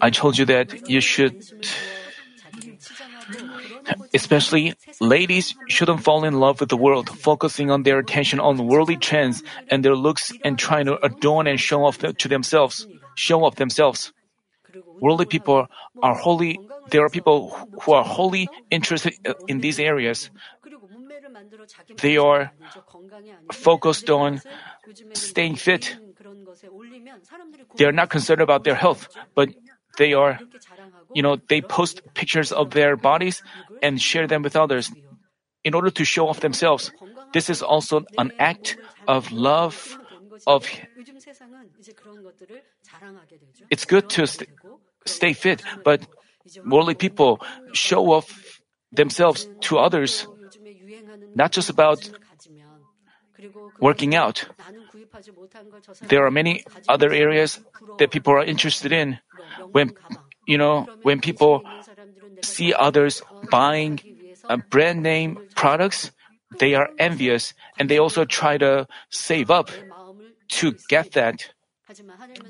I 0.00 0.10
told 0.10 0.38
you 0.38 0.44
that 0.46 0.88
you 0.88 1.00
should, 1.00 1.44
especially 4.14 4.74
ladies 5.00 5.54
shouldn't 5.68 6.02
fall 6.02 6.24
in 6.24 6.40
love 6.40 6.60
with 6.60 6.68
the 6.68 6.76
world, 6.76 7.08
focusing 7.10 7.70
on 7.70 7.82
their 7.82 7.98
attention 7.98 8.40
on 8.40 8.66
worldly 8.66 8.96
trends 8.96 9.42
and 9.70 9.84
their 9.84 9.96
looks 9.96 10.32
and 10.44 10.58
trying 10.58 10.86
to 10.86 10.98
adorn 11.04 11.46
and 11.46 11.60
show 11.60 11.84
off 11.84 11.98
to 11.98 12.28
themselves, 12.28 12.86
show 13.14 13.44
off 13.44 13.56
themselves. 13.56 14.12
worldly 15.00 15.26
people 15.26 15.66
are 16.02 16.14
wholly, 16.14 16.60
there 16.90 17.04
are 17.04 17.08
people 17.08 17.50
who 17.82 17.92
are 17.92 18.04
wholly 18.04 18.48
interested 18.70 19.14
in 19.46 19.60
these 19.60 19.78
areas. 19.78 20.30
They 22.00 22.16
are 22.16 22.52
focused 23.52 24.10
on 24.10 24.40
staying 25.12 25.56
fit. 25.56 25.96
They 27.76 27.84
are 27.84 27.92
not 27.92 28.10
concerned 28.10 28.40
about 28.40 28.64
their 28.64 28.74
health, 28.74 29.08
but 29.34 29.50
they 29.96 30.12
are, 30.12 30.38
you 31.14 31.22
know, 31.22 31.36
they 31.48 31.60
post 31.60 32.02
pictures 32.14 32.52
of 32.52 32.70
their 32.70 32.96
bodies 32.96 33.42
and 33.82 34.00
share 34.00 34.26
them 34.26 34.42
with 34.42 34.56
others 34.56 34.90
in 35.64 35.74
order 35.74 35.90
to 35.90 36.04
show 36.04 36.28
off 36.28 36.40
themselves. 36.40 36.92
This 37.32 37.50
is 37.50 37.62
also 37.62 38.04
an 38.16 38.32
act 38.38 38.76
of 39.06 39.32
love 39.32 39.98
of 40.46 40.66
it's 43.70 43.84
good 43.84 44.08
to 44.10 44.26
st- 44.26 44.48
stay 45.04 45.32
fit, 45.32 45.62
but 45.84 46.06
worldly 46.64 46.94
people 46.94 47.40
show 47.72 48.12
off 48.12 48.60
themselves 48.92 49.48
to 49.60 49.78
others, 49.78 50.26
not 51.34 51.52
just 51.52 51.70
about 51.70 52.08
working 53.80 54.14
out. 54.14 54.46
There 56.08 56.24
are 56.24 56.30
many 56.30 56.64
other 56.88 57.12
areas 57.12 57.60
that 57.98 58.10
people 58.10 58.32
are 58.32 58.44
interested 58.44 58.92
in. 58.92 59.18
When, 59.72 59.94
you 60.46 60.58
know, 60.58 60.86
when 61.02 61.20
people 61.20 61.62
see 62.42 62.72
others 62.74 63.22
buying 63.50 64.00
brand 64.70 65.02
name 65.02 65.38
products, 65.54 66.10
they 66.58 66.74
are 66.74 66.88
envious 66.98 67.54
and 67.78 67.88
they 67.88 67.98
also 67.98 68.24
try 68.24 68.58
to 68.58 68.86
save 69.10 69.50
up 69.50 69.70
to 70.48 70.74
get 70.88 71.12
that. 71.12 71.50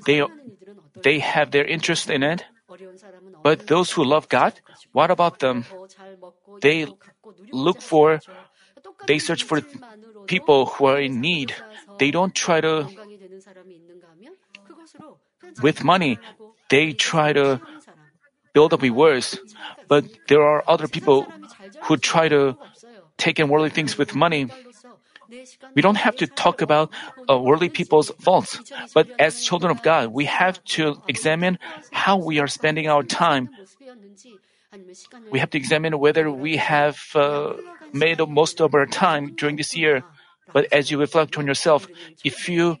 They, 0.05 0.23
they 1.03 1.19
have 1.19 1.51
their 1.51 1.65
interest 1.65 2.09
in 2.09 2.23
it. 2.23 2.43
But 3.43 3.67
those 3.67 3.91
who 3.91 4.03
love 4.03 4.29
God, 4.29 4.53
what 4.91 5.09
about 5.11 5.39
them? 5.39 5.65
They 6.61 6.85
look 7.51 7.81
for, 7.81 8.21
they 9.07 9.17
search 9.17 9.43
for 9.43 9.61
people 10.29 10.67
who 10.77 10.85
are 10.85 11.01
in 11.01 11.19
need. 11.19 11.57
They 11.97 12.13
don't 12.13 12.33
try 12.37 12.61
to, 12.61 12.85
with 15.65 15.83
money, 15.83 16.21
they 16.69 16.93
try 16.93 17.33
to 17.33 17.59
build 18.53 18.71
up 18.71 18.85
rewards. 18.85 19.41
But 19.89 20.05
there 20.29 20.45
are 20.45 20.63
other 20.69 20.87
people 20.87 21.25
who 21.89 21.97
try 21.97 22.29
to 22.29 22.55
take 23.17 23.41
in 23.41 23.49
worldly 23.49 23.73
things 23.73 23.97
with 23.97 24.13
money. 24.13 24.47
We 25.75 25.81
don't 25.81 25.97
have 25.97 26.15
to 26.21 26.27
talk 26.27 26.61
about 26.61 26.89
uh, 27.29 27.37
worldly 27.37 27.69
people's 27.69 28.09
faults, 28.21 28.61
but 28.93 29.09
as 29.19 29.43
children 29.43 29.69
of 29.69 29.81
God, 29.81 30.09
we 30.09 30.25
have 30.25 30.57
to 30.77 30.97
examine 31.07 31.59
how 31.91 32.17
we 32.17 32.39
are 32.39 32.47
spending 32.47 32.89
our 32.89 33.03
time. 33.03 33.49
We 35.29 35.37
have 35.37 35.49
to 35.51 35.57
examine 35.57 35.97
whether 35.97 36.31
we 36.31 36.57
have 36.57 36.97
uh, 37.13 37.53
made 37.93 38.17
the 38.17 38.25
most 38.25 38.61
of 38.61 38.73
our 38.73 38.85
time 38.85 39.33
during 39.35 39.57
this 39.57 39.75
year. 39.75 40.01
But 40.53 40.71
as 40.71 40.91
you 40.91 40.99
reflect 40.99 41.37
on 41.37 41.47
yourself, 41.47 41.87
if 42.23 42.49
you 42.49 42.77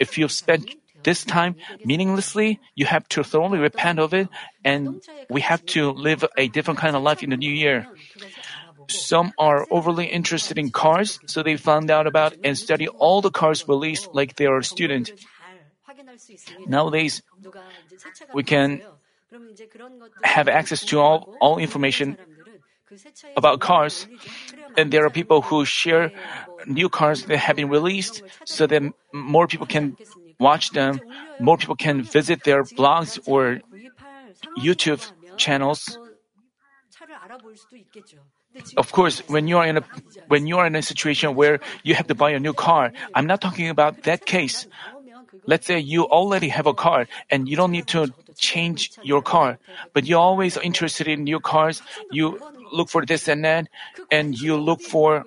if 0.00 0.18
you've 0.18 0.32
spent 0.32 0.74
this 1.04 1.24
time 1.24 1.56
meaninglessly, 1.84 2.60
you 2.74 2.86
have 2.86 3.06
to 3.10 3.22
thoroughly 3.22 3.58
repent 3.58 3.98
of 3.98 4.14
it, 4.14 4.28
and 4.64 5.02
we 5.28 5.40
have 5.42 5.64
to 5.76 5.92
live 5.92 6.24
a 6.36 6.48
different 6.48 6.80
kind 6.80 6.96
of 6.96 7.02
life 7.02 7.22
in 7.22 7.30
the 7.30 7.36
new 7.36 7.52
year. 7.52 7.86
Some 8.88 9.32
are 9.38 9.66
overly 9.70 10.06
interested 10.06 10.58
in 10.58 10.70
cars, 10.70 11.20
so 11.26 11.42
they 11.42 11.56
found 11.56 11.90
out 11.90 12.06
about 12.06 12.34
and 12.44 12.56
study 12.56 12.88
all 12.88 13.20
the 13.20 13.30
cars 13.30 13.68
released 13.68 14.12
like 14.12 14.36
they 14.36 14.46
are 14.46 14.58
a 14.58 14.64
student. 14.64 15.12
Nowadays, 16.66 17.22
we 18.32 18.42
can 18.42 18.82
have 20.22 20.48
access 20.48 20.84
to 20.86 21.00
all, 21.00 21.36
all 21.40 21.58
information 21.58 22.16
about 23.36 23.60
cars, 23.60 24.06
and 24.76 24.92
there 24.92 25.04
are 25.04 25.10
people 25.10 25.42
who 25.42 25.64
share 25.64 26.12
new 26.66 26.88
cars 26.88 27.24
that 27.24 27.38
have 27.38 27.56
been 27.56 27.68
released 27.68 28.22
so 28.44 28.66
that 28.66 28.82
more 29.12 29.46
people 29.46 29.66
can 29.66 29.96
watch 30.38 30.70
them, 30.70 31.00
more 31.40 31.56
people 31.56 31.76
can 31.76 32.02
visit 32.02 32.44
their 32.44 32.64
blogs 32.64 33.18
or 33.26 33.60
YouTube 34.58 35.04
channels. 35.36 35.98
Of 38.76 38.92
course, 38.92 39.18
when 39.26 39.48
you 39.48 39.58
are 39.58 39.66
in 39.66 39.78
a 39.78 39.84
when 40.28 40.46
you 40.46 40.58
are 40.58 40.66
in 40.66 40.76
a 40.76 40.82
situation 40.82 41.34
where 41.34 41.58
you 41.82 41.94
have 41.94 42.06
to 42.06 42.14
buy 42.14 42.30
a 42.30 42.40
new 42.40 42.52
car, 42.54 42.92
I'm 43.14 43.26
not 43.26 43.40
talking 43.40 43.68
about 43.68 44.04
that 44.04 44.26
case. 44.26 44.66
Let's 45.46 45.66
say 45.66 45.78
you 45.80 46.04
already 46.06 46.48
have 46.48 46.66
a 46.66 46.74
car 46.74 47.06
and 47.30 47.48
you 47.48 47.56
don't 47.56 47.72
need 47.72 47.88
to 47.88 48.14
change 48.36 48.92
your 49.02 49.22
car, 49.22 49.58
but 49.92 50.06
you're 50.06 50.22
always 50.22 50.56
interested 50.56 51.08
in 51.08 51.24
new 51.24 51.40
cars. 51.40 51.82
You 52.10 52.38
look 52.74 52.90
for 52.90 53.06
this 53.06 53.28
and 53.28 53.44
that, 53.44 53.68
and 54.10 54.34
you 54.34 54.56
look 54.56 54.82
for 54.82 55.24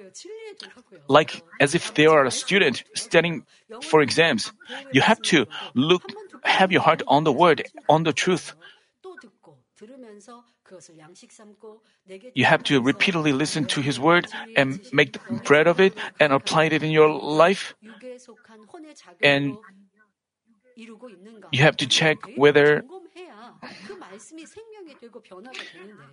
like 1.07 1.43
as 1.59 1.73
if 1.75 1.93
they 1.93 2.05
are 2.05 2.25
a 2.25 2.31
student 2.31 2.83
studying 2.95 3.45
for 3.81 4.01
exams. 4.01 4.51
You 4.91 5.01
have 5.01 5.21
to 5.33 5.45
look, 5.73 6.03
have 6.43 6.71
your 6.71 6.81
heart 6.81 7.01
on 7.07 7.23
the 7.23 7.31
word, 7.31 7.63
on 7.87 8.03
the 8.03 8.13
truth. 8.13 8.53
You 12.33 12.45
have 12.45 12.63
to 12.63 12.81
repeatedly 12.81 13.31
listen 13.31 13.65
to 13.65 13.81
His 13.81 13.99
word 13.99 14.27
and 14.55 14.81
make 14.91 15.17
bread 15.45 15.67
of 15.67 15.79
it 15.79 15.93
and 16.19 16.33
apply 16.33 16.65
it 16.65 16.83
in 16.83 16.91
your 16.91 17.09
life. 17.09 17.75
And 19.21 19.57
you 21.51 21.63
have 21.63 21.77
to 21.77 21.87
check 21.87 22.17
whether 22.35 22.83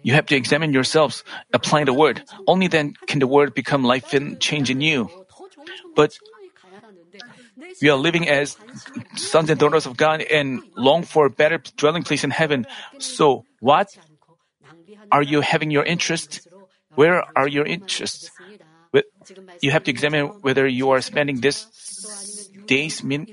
you 0.02 0.12
have 0.12 0.26
to 0.26 0.36
examine 0.36 0.72
yourselves, 0.72 1.24
applying 1.52 1.86
the 1.86 1.92
word. 1.92 2.22
Only 2.46 2.68
then 2.68 2.94
can 3.06 3.18
the 3.18 3.26
word 3.26 3.54
become 3.54 3.84
life 3.84 4.12
and 4.12 4.40
change 4.40 4.70
in 4.70 4.80
you. 4.80 5.10
But 5.96 6.18
we 7.80 7.88
are 7.88 7.96
living 7.96 8.28
as 8.28 8.56
sons 9.16 9.50
and 9.50 9.58
daughters 9.58 9.86
of 9.86 9.96
God 9.96 10.22
and 10.22 10.62
long 10.76 11.02
for 11.02 11.26
a 11.26 11.30
better 11.30 11.58
dwelling 11.76 12.02
place 12.02 12.24
in 12.24 12.30
heaven. 12.30 12.66
So, 12.98 13.44
what 13.60 13.96
are 15.10 15.22
you 15.22 15.40
having 15.40 15.70
your 15.70 15.84
interest? 15.84 16.46
Where 16.94 17.24
are 17.36 17.48
your 17.48 17.66
interests? 17.66 18.30
You 19.60 19.70
have 19.70 19.84
to 19.84 19.90
examine 19.90 20.26
whether 20.42 20.66
you 20.66 20.90
are 20.90 21.00
spending 21.00 21.40
this 21.40 21.66
days 22.66 23.02
min- 23.02 23.26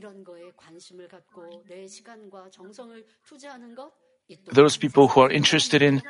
those 4.54 4.78
people 4.78 5.08
who 5.08 5.22
are 5.22 5.30
interested 5.32 5.82
in 5.82 6.02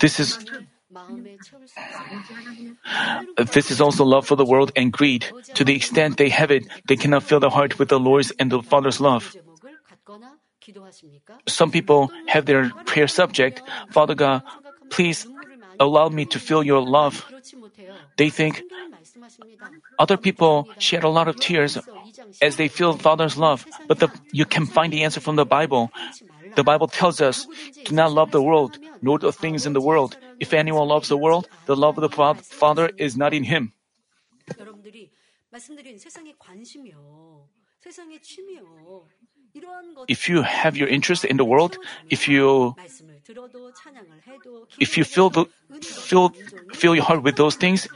this 0.00 0.18
is 0.18 0.38
uh, 2.84 3.44
this 3.52 3.70
is 3.70 3.80
also 3.80 4.04
love 4.04 4.26
for 4.26 4.36
the 4.36 4.44
world 4.44 4.72
and 4.74 4.92
greed. 4.92 5.26
To 5.54 5.64
the 5.64 5.74
extent 5.74 6.16
they 6.16 6.28
have 6.28 6.50
it, 6.50 6.66
they 6.88 6.96
cannot 6.96 7.22
fill 7.22 7.40
the 7.40 7.50
heart 7.50 7.78
with 7.78 7.88
the 7.88 8.00
Lord's 8.00 8.32
and 8.38 8.50
the 8.50 8.62
Father's 8.62 9.00
love. 9.00 9.34
Some 11.46 11.70
people 11.70 12.10
have 12.26 12.46
their 12.46 12.70
prayer 12.86 13.08
subject, 13.08 13.62
Father 13.90 14.14
God, 14.14 14.42
please 14.90 15.26
allow 15.78 16.08
me 16.08 16.24
to 16.26 16.38
feel 16.38 16.62
your 16.62 16.82
love. 16.82 17.24
They 18.16 18.30
think 18.30 18.62
other 19.98 20.16
people 20.16 20.68
shed 20.78 21.04
a 21.04 21.08
lot 21.08 21.28
of 21.28 21.36
tears 21.36 21.78
as 22.40 22.56
they 22.56 22.68
feel 22.68 22.94
Father's 22.94 23.36
love, 23.36 23.66
but 23.88 23.98
the, 23.98 24.08
you 24.32 24.44
can 24.44 24.66
find 24.66 24.92
the 24.92 25.04
answer 25.04 25.20
from 25.20 25.36
the 25.36 25.46
Bible. 25.46 25.90
The 26.56 26.64
Bible 26.64 26.88
tells 26.88 27.20
us, 27.20 27.46
do 27.84 27.94
not 27.94 28.12
love 28.12 28.30
the 28.30 28.42
world, 28.42 28.78
nor 29.00 29.18
the 29.18 29.32
things 29.32 29.66
in 29.66 29.72
the 29.72 29.80
world. 29.80 30.16
If 30.40 30.52
anyone 30.52 30.88
loves 30.88 31.08
the 31.08 31.18
world, 31.18 31.48
the 31.66 31.76
love 31.76 31.98
of 31.98 32.10
the 32.10 32.42
Father 32.42 32.90
is 32.96 33.16
not 33.16 33.34
in 33.34 33.44
him. 33.44 33.72
If 40.08 40.28
you 40.28 40.42
have 40.42 40.76
your 40.76 40.88
interest 40.88 41.24
in 41.24 41.36
the 41.36 41.44
world, 41.44 41.76
if 42.08 42.28
you 42.28 42.74
if 44.80 44.96
you 44.96 45.04
fill 45.04 45.30
the 45.30 45.44
fill 45.82 46.32
fill 46.72 46.94
your 46.94 47.04
heart 47.04 47.22
with 47.22 47.36
those 47.36 47.56
things, 47.56 47.86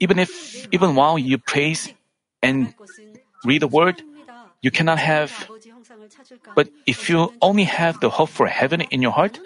even 0.00 0.18
if 0.18 0.66
even 0.72 0.94
while 0.94 1.18
you 1.18 1.38
praise 1.38 1.92
and 2.42 2.74
read 3.44 3.62
the 3.62 3.68
word, 3.68 4.02
you 4.62 4.70
cannot 4.70 4.98
have. 4.98 5.30
But 6.54 6.68
if 6.86 7.08
you 7.08 7.32
only 7.40 7.64
have 7.64 8.00
the 8.00 8.10
hope 8.10 8.30
for 8.30 8.46
heaven 8.46 8.80
in 8.80 9.02
your 9.02 9.12
heart, 9.12 9.38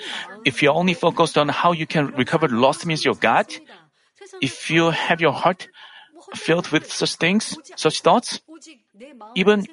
if 0.45 0.63
you're 0.63 0.75
only 0.75 0.95
focused 0.95 1.37
on 1.37 1.49
how 1.49 1.73
you 1.73 1.87
can 1.87 2.09
recover 2.17 2.49
lost 2.49 2.87
means 2.87 3.05
your 3.05 3.15
God, 3.15 3.47
if 4.41 4.71
you 4.71 4.91
have 4.91 5.21
your 5.21 5.33
heart 5.33 5.69
filled 6.35 6.69
with 6.69 6.91
such 6.91 7.17
things, 7.17 7.57
such 7.77 8.01
thoughts, 8.01 8.41
even 9.35 9.67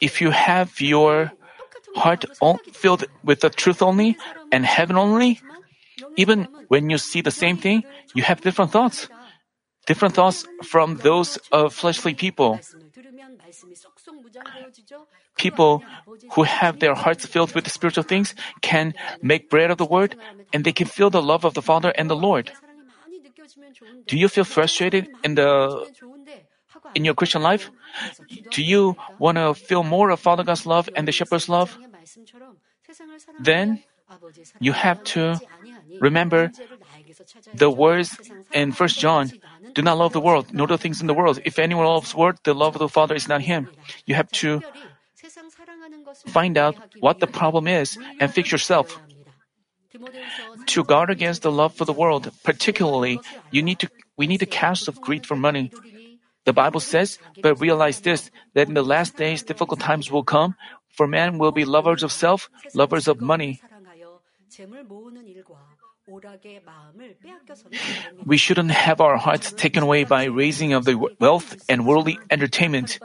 if 0.00 0.20
you 0.20 0.30
have 0.30 0.80
your 0.80 1.32
heart 1.96 2.24
filled 2.72 3.04
with 3.24 3.40
the 3.40 3.50
truth 3.50 3.82
only 3.82 4.16
and 4.52 4.64
heaven 4.64 4.96
only, 4.96 5.40
even 6.18 6.50
when 6.66 6.90
you 6.90 6.98
see 6.98 7.22
the 7.22 7.30
same 7.30 7.56
thing, 7.56 7.86
you 8.14 8.26
have 8.26 8.42
different 8.42 8.74
thoughts. 8.74 9.08
different 9.88 10.12
thoughts 10.12 10.44
from 10.68 11.00
those 11.00 11.40
of 11.50 11.72
fleshly 11.72 12.12
people. 12.12 12.60
People 15.40 15.82
who 16.36 16.42
have 16.44 16.78
their 16.78 16.92
hearts 16.92 17.24
filled 17.24 17.54
with 17.56 17.64
spiritual 17.72 18.04
things 18.04 18.36
can 18.60 18.92
make 19.22 19.48
bread 19.48 19.72
of 19.72 19.78
the 19.80 19.88
word 19.88 20.12
and 20.52 20.60
they 20.60 20.76
can 20.76 20.86
feel 20.86 21.08
the 21.08 21.24
love 21.24 21.48
of 21.48 21.54
the 21.54 21.64
Father 21.64 21.88
and 21.96 22.10
the 22.12 22.16
Lord. 22.16 22.52
Do 24.06 24.20
you 24.20 24.28
feel 24.28 24.44
frustrated 24.44 25.08
in 25.24 25.40
the 25.40 25.88
in 26.94 27.08
your 27.08 27.16
Christian 27.16 27.40
life? 27.40 27.72
Do 28.52 28.60
you 28.62 28.96
want 29.16 29.40
to 29.40 29.56
feel 29.56 29.82
more 29.82 30.10
of 30.12 30.20
Father 30.20 30.44
God's 30.44 30.66
love 30.66 30.92
and 30.92 31.08
the 31.08 31.12
shepherd's 31.16 31.48
love? 31.48 31.78
Then 33.40 33.80
you 34.60 34.72
have 34.72 35.00
to 35.16 35.40
remember 36.00 36.50
the 37.54 37.70
words 37.70 38.16
in 38.52 38.72
1 38.72 38.88
John 38.88 39.32
do 39.74 39.82
not 39.82 39.98
love 39.98 40.12
the 40.12 40.20
world, 40.20 40.52
nor 40.52 40.66
the 40.66 40.78
things 40.78 41.00
in 41.00 41.06
the 41.06 41.14
world. 41.14 41.40
If 41.44 41.58
anyone 41.58 41.86
loves 41.86 42.12
the 42.12 42.18
world, 42.18 42.38
the 42.44 42.54
love 42.54 42.74
of 42.74 42.80
the 42.80 42.88
Father 42.88 43.14
is 43.14 43.28
not 43.28 43.42
him. 43.42 43.68
You 44.06 44.14
have 44.14 44.30
to 44.42 44.62
find 46.26 46.56
out 46.56 46.76
what 47.00 47.20
the 47.20 47.26
problem 47.26 47.68
is 47.68 47.98
and 48.20 48.32
fix 48.32 48.52
yourself. 48.52 49.00
To 50.66 50.84
guard 50.84 51.10
against 51.10 51.42
the 51.42 51.52
love 51.52 51.74
for 51.74 51.84
the 51.84 51.92
world, 51.92 52.30
particularly, 52.44 53.20
you 53.50 53.62
need 53.62 53.78
to 53.80 53.88
we 54.16 54.26
need 54.26 54.40
to 54.40 54.46
cast 54.46 54.88
off 54.88 55.00
greed 55.00 55.24
for 55.24 55.36
money. 55.36 55.70
The 56.44 56.52
Bible 56.52 56.80
says, 56.80 57.18
but 57.42 57.60
realize 57.60 58.00
this, 58.00 58.30
that 58.54 58.68
in 58.68 58.74
the 58.74 58.82
last 58.82 59.16
days 59.16 59.42
difficult 59.42 59.80
times 59.80 60.10
will 60.10 60.24
come, 60.24 60.56
for 60.90 61.06
men 61.06 61.38
will 61.38 61.52
be 61.52 61.64
lovers 61.64 62.02
of 62.02 62.10
self, 62.10 62.50
lovers 62.74 63.06
of 63.06 63.20
money. 63.20 63.60
We 68.24 68.36
shouldn't 68.36 68.70
have 68.70 69.00
our 69.00 69.16
hearts 69.16 69.52
taken 69.52 69.82
away 69.82 70.04
by 70.04 70.24
raising 70.24 70.72
of 70.72 70.84
the 70.84 70.96
wealth 71.20 71.56
and 71.68 71.86
worldly 71.86 72.18
entertainment. 72.30 72.98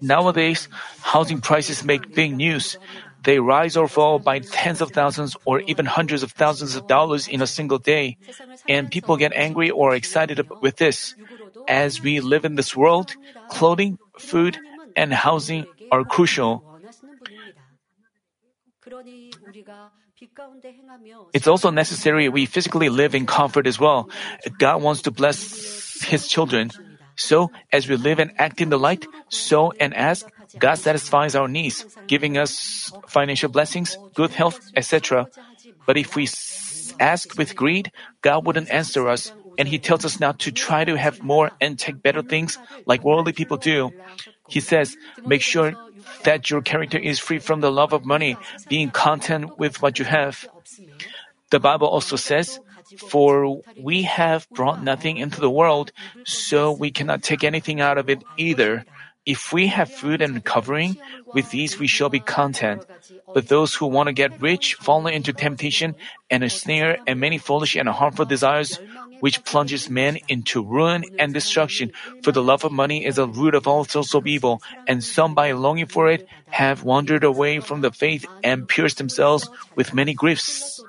Nowadays, 0.00 0.68
housing 1.00 1.40
prices 1.40 1.84
make 1.84 2.14
big 2.14 2.34
news. 2.34 2.78
They 3.22 3.38
rise 3.38 3.76
or 3.76 3.86
fall 3.86 4.18
by 4.18 4.40
tens 4.40 4.80
of 4.80 4.90
thousands 4.90 5.36
or 5.44 5.60
even 5.60 5.86
hundreds 5.86 6.22
of 6.22 6.32
thousands 6.32 6.74
of 6.74 6.88
dollars 6.88 7.28
in 7.28 7.40
a 7.40 7.46
single 7.46 7.78
day. 7.78 8.18
And 8.68 8.90
people 8.90 9.16
get 9.16 9.32
angry 9.32 9.70
or 9.70 9.94
excited 9.94 10.44
with 10.60 10.76
this. 10.76 11.14
As 11.68 12.02
we 12.02 12.18
live 12.18 12.44
in 12.44 12.56
this 12.56 12.76
world, 12.76 13.14
clothing, 13.48 13.98
food, 14.18 14.58
and 14.96 15.14
housing 15.14 15.66
are 15.92 16.04
crucial. 16.04 16.64
It's 21.32 21.46
also 21.46 21.70
necessary 21.70 22.28
we 22.28 22.46
physically 22.46 22.88
live 22.88 23.14
in 23.14 23.26
comfort 23.26 23.66
as 23.66 23.78
well. 23.78 24.08
God 24.58 24.82
wants 24.82 25.02
to 25.02 25.10
bless 25.10 26.02
His 26.02 26.28
children. 26.28 26.70
So, 27.16 27.52
as 27.72 27.88
we 27.88 27.96
live 27.96 28.18
and 28.18 28.32
act 28.38 28.60
in 28.60 28.70
the 28.70 28.78
light, 28.78 29.06
so 29.28 29.72
and 29.78 29.94
ask, 29.94 30.26
God 30.58 30.76
satisfies 30.76 31.34
our 31.34 31.48
needs, 31.48 31.84
giving 32.06 32.38
us 32.38 32.90
financial 33.06 33.50
blessings, 33.50 33.96
good 34.14 34.30
health, 34.30 34.60
etc. 34.74 35.28
But 35.86 35.96
if 35.96 36.16
we 36.16 36.28
ask 36.98 37.36
with 37.36 37.54
greed, 37.56 37.92
God 38.22 38.46
wouldn't 38.46 38.70
answer 38.70 39.08
us, 39.08 39.32
and 39.58 39.68
He 39.68 39.78
tells 39.78 40.04
us 40.04 40.20
not 40.20 40.40
to 40.40 40.52
try 40.52 40.84
to 40.84 40.96
have 40.96 41.22
more 41.22 41.50
and 41.60 41.78
take 41.78 42.02
better 42.02 42.22
things 42.22 42.58
like 42.86 43.04
worldly 43.04 43.32
people 43.32 43.56
do. 43.56 43.92
He 44.48 44.60
says, 44.60 44.96
make 45.24 45.42
sure 45.42 45.74
that 46.24 46.50
your 46.50 46.62
character 46.62 46.98
is 46.98 47.18
free 47.18 47.38
from 47.38 47.60
the 47.60 47.70
love 47.72 47.92
of 47.92 48.04
money, 48.04 48.36
being 48.68 48.90
content 48.90 49.58
with 49.58 49.82
what 49.82 49.98
you 49.98 50.04
have. 50.04 50.46
The 51.50 51.60
Bible 51.60 51.88
also 51.88 52.16
says, 52.16 52.60
For 53.08 53.60
we 53.78 54.02
have 54.02 54.48
brought 54.50 54.82
nothing 54.82 55.16
into 55.16 55.40
the 55.40 55.50
world, 55.50 55.92
so 56.24 56.72
we 56.72 56.90
cannot 56.90 57.22
take 57.22 57.44
anything 57.44 57.80
out 57.80 57.98
of 57.98 58.08
it 58.08 58.22
either. 58.36 58.84
If 59.24 59.52
we 59.52 59.68
have 59.68 59.92
food 59.92 60.20
and 60.20 60.42
covering, 60.44 60.96
with 61.32 61.50
these 61.50 61.78
we 61.78 61.86
shall 61.86 62.08
be 62.08 62.18
content. 62.18 62.84
But 63.32 63.46
those 63.46 63.74
who 63.74 63.86
want 63.86 64.08
to 64.08 64.12
get 64.12 64.42
rich 64.42 64.74
fall 64.74 65.06
into 65.06 65.32
temptation 65.32 65.94
and 66.28 66.42
a 66.42 66.50
snare 66.50 66.98
and 67.06 67.20
many 67.20 67.38
foolish 67.38 67.76
and 67.76 67.88
harmful 67.88 68.24
desires, 68.24 68.80
which 69.22 69.46
plunges 69.46 69.86
men 69.86 70.18
into 70.26 70.66
ruin 70.66 71.06
and 71.16 71.30
destruction. 71.32 71.94
For 72.26 72.34
the 72.34 72.42
love 72.42 72.66
of 72.66 72.74
money 72.74 73.06
is 73.06 73.22
the 73.22 73.28
root 73.30 73.54
of 73.54 73.70
all 73.70 73.86
sorts 73.86 74.18
of 74.18 74.26
evil, 74.26 74.58
and 74.90 74.98
some 74.98 75.38
by 75.38 75.54
longing 75.54 75.86
for 75.86 76.10
it 76.10 76.26
have 76.50 76.82
wandered 76.82 77.22
away 77.22 77.62
from 77.62 77.86
the 77.86 77.94
faith 77.94 78.26
and 78.42 78.66
pierced 78.66 78.98
themselves 78.98 79.46
with 79.78 79.94
many 79.94 80.12
griefs. 80.12 80.82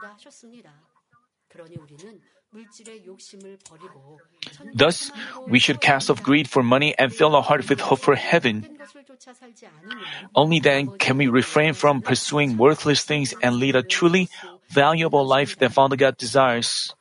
Thus, 4.74 5.12
we 5.48 5.60
should 5.60 5.80
cast 5.82 6.10
off 6.10 6.24
greed 6.24 6.50
for 6.50 6.64
money 6.64 6.98
and 6.98 7.14
fill 7.14 7.36
our 7.36 7.46
heart 7.46 7.70
with 7.70 7.80
hope 7.80 8.00
for 8.00 8.16
heaven. 8.16 8.66
Only 10.34 10.60
then 10.60 10.98
can 10.98 11.18
we 11.18 11.28
refrain 11.28 11.74
from 11.74 12.02
pursuing 12.02 12.58
worthless 12.58 13.04
things 13.04 13.34
and 13.42 13.58
lead 13.58 13.76
a 13.76 13.84
truly 13.84 14.30
valuable 14.70 15.26
life 15.26 15.58
that 15.60 15.74
Father 15.74 15.96
God 15.96 16.18
desires. 16.18 16.94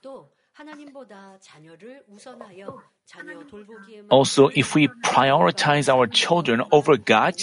Also, 4.11 4.49
if 4.55 4.75
we 4.75 4.89
prioritize 5.05 5.89
our 5.89 6.07
children 6.07 6.63
over 6.71 6.97
God 6.97 7.35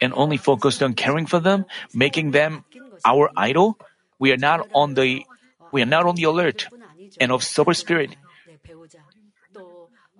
and 0.00 0.12
only 0.14 0.36
focus 0.36 0.80
on 0.82 0.94
caring 0.94 1.26
for 1.26 1.40
them, 1.40 1.64
making 1.92 2.30
them 2.30 2.64
our 3.04 3.30
idol, 3.36 3.78
we 4.18 4.32
are 4.32 4.36
not 4.36 4.66
on 4.74 4.94
the 4.94 5.24
we 5.72 5.82
are 5.82 5.86
not 5.86 6.06
on 6.06 6.14
the 6.14 6.24
alert 6.24 6.66
and 7.20 7.32
of 7.32 7.44
sober 7.44 7.74
spirit. 7.74 8.16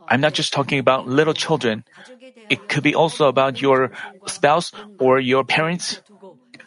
I'm 0.08 0.20
not 0.20 0.34
just 0.34 0.52
talking 0.52 0.78
about 0.78 1.06
little 1.06 1.34
children. 1.34 1.84
It 2.48 2.68
could 2.68 2.82
be 2.82 2.94
also 2.94 3.28
about 3.28 3.60
your 3.60 3.92
spouse 4.26 4.72
or 4.98 5.20
your 5.20 5.44
parents 5.44 6.00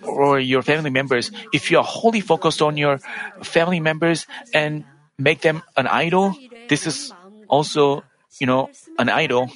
or 0.03 0.39
your 0.39 0.61
family 0.61 0.89
members. 0.89 1.31
If 1.53 1.71
you 1.71 1.77
are 1.77 1.83
wholly 1.83 2.21
focused 2.21 2.61
on 2.61 2.77
your 2.77 2.99
family 3.41 3.79
members 3.79 4.25
and 4.53 4.83
make 5.23 5.41
them 5.41 5.62
an 5.77 5.88
idol, 5.88 6.36
this 6.69 6.88
is 6.88 7.13
also, 7.47 8.03
you 8.39 8.47
know, 8.47 8.69
an 8.97 9.10
idol. 9.10 9.51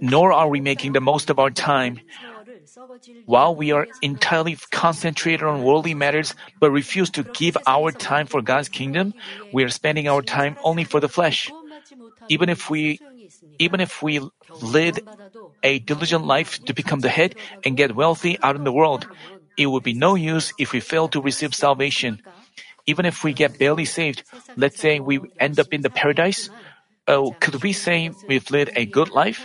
Nor 0.00 0.32
are 0.32 0.48
we 0.48 0.60
making 0.60 0.92
the 0.92 1.00
most 1.00 1.30
of 1.30 1.38
our 1.38 1.50
time. 1.50 2.00
While 3.26 3.54
we 3.54 3.72
are 3.72 3.86
entirely 4.02 4.56
concentrated 4.70 5.42
on 5.42 5.62
worldly 5.62 5.94
matters 5.94 6.34
but 6.60 6.70
refuse 6.70 7.10
to 7.10 7.24
give 7.24 7.56
our 7.66 7.92
time 7.92 8.26
for 8.26 8.42
God's 8.42 8.68
kingdom, 8.68 9.14
we 9.52 9.64
are 9.64 9.68
spending 9.68 10.08
our 10.08 10.22
time 10.22 10.56
only 10.62 10.84
for 10.84 11.00
the 11.00 11.08
flesh. 11.08 11.50
Even 12.28 12.48
if 12.48 12.70
we 12.70 13.00
even 13.58 13.80
if 13.80 14.02
we 14.02 14.20
lead 14.62 15.00
a 15.62 15.78
diligent 15.80 16.24
life 16.24 16.62
to 16.64 16.72
become 16.72 17.00
the 17.00 17.08
head 17.08 17.34
and 17.64 17.76
get 17.76 17.94
wealthy 17.94 18.38
out 18.42 18.56
in 18.56 18.64
the 18.64 18.72
world, 18.72 19.06
it 19.56 19.66
would 19.66 19.82
be 19.82 19.92
no 19.92 20.14
use 20.14 20.52
if 20.58 20.72
we 20.72 20.80
fail 20.80 21.08
to 21.08 21.20
receive 21.20 21.54
salvation. 21.54 22.22
Even 22.88 23.04
if 23.04 23.20
we 23.22 23.36
get 23.36 23.60
barely 23.60 23.84
saved, 23.84 24.24
let's 24.56 24.80
say 24.80 24.98
we 24.98 25.20
end 25.36 25.60
up 25.60 25.68
in 25.76 25.84
the 25.84 25.92
paradise, 25.92 26.48
oh, 27.06 27.36
could 27.38 27.60
we 27.62 27.76
say 27.76 28.10
we've 28.26 28.48
led 28.50 28.72
a 28.74 28.88
good 28.88 29.12
life? 29.12 29.44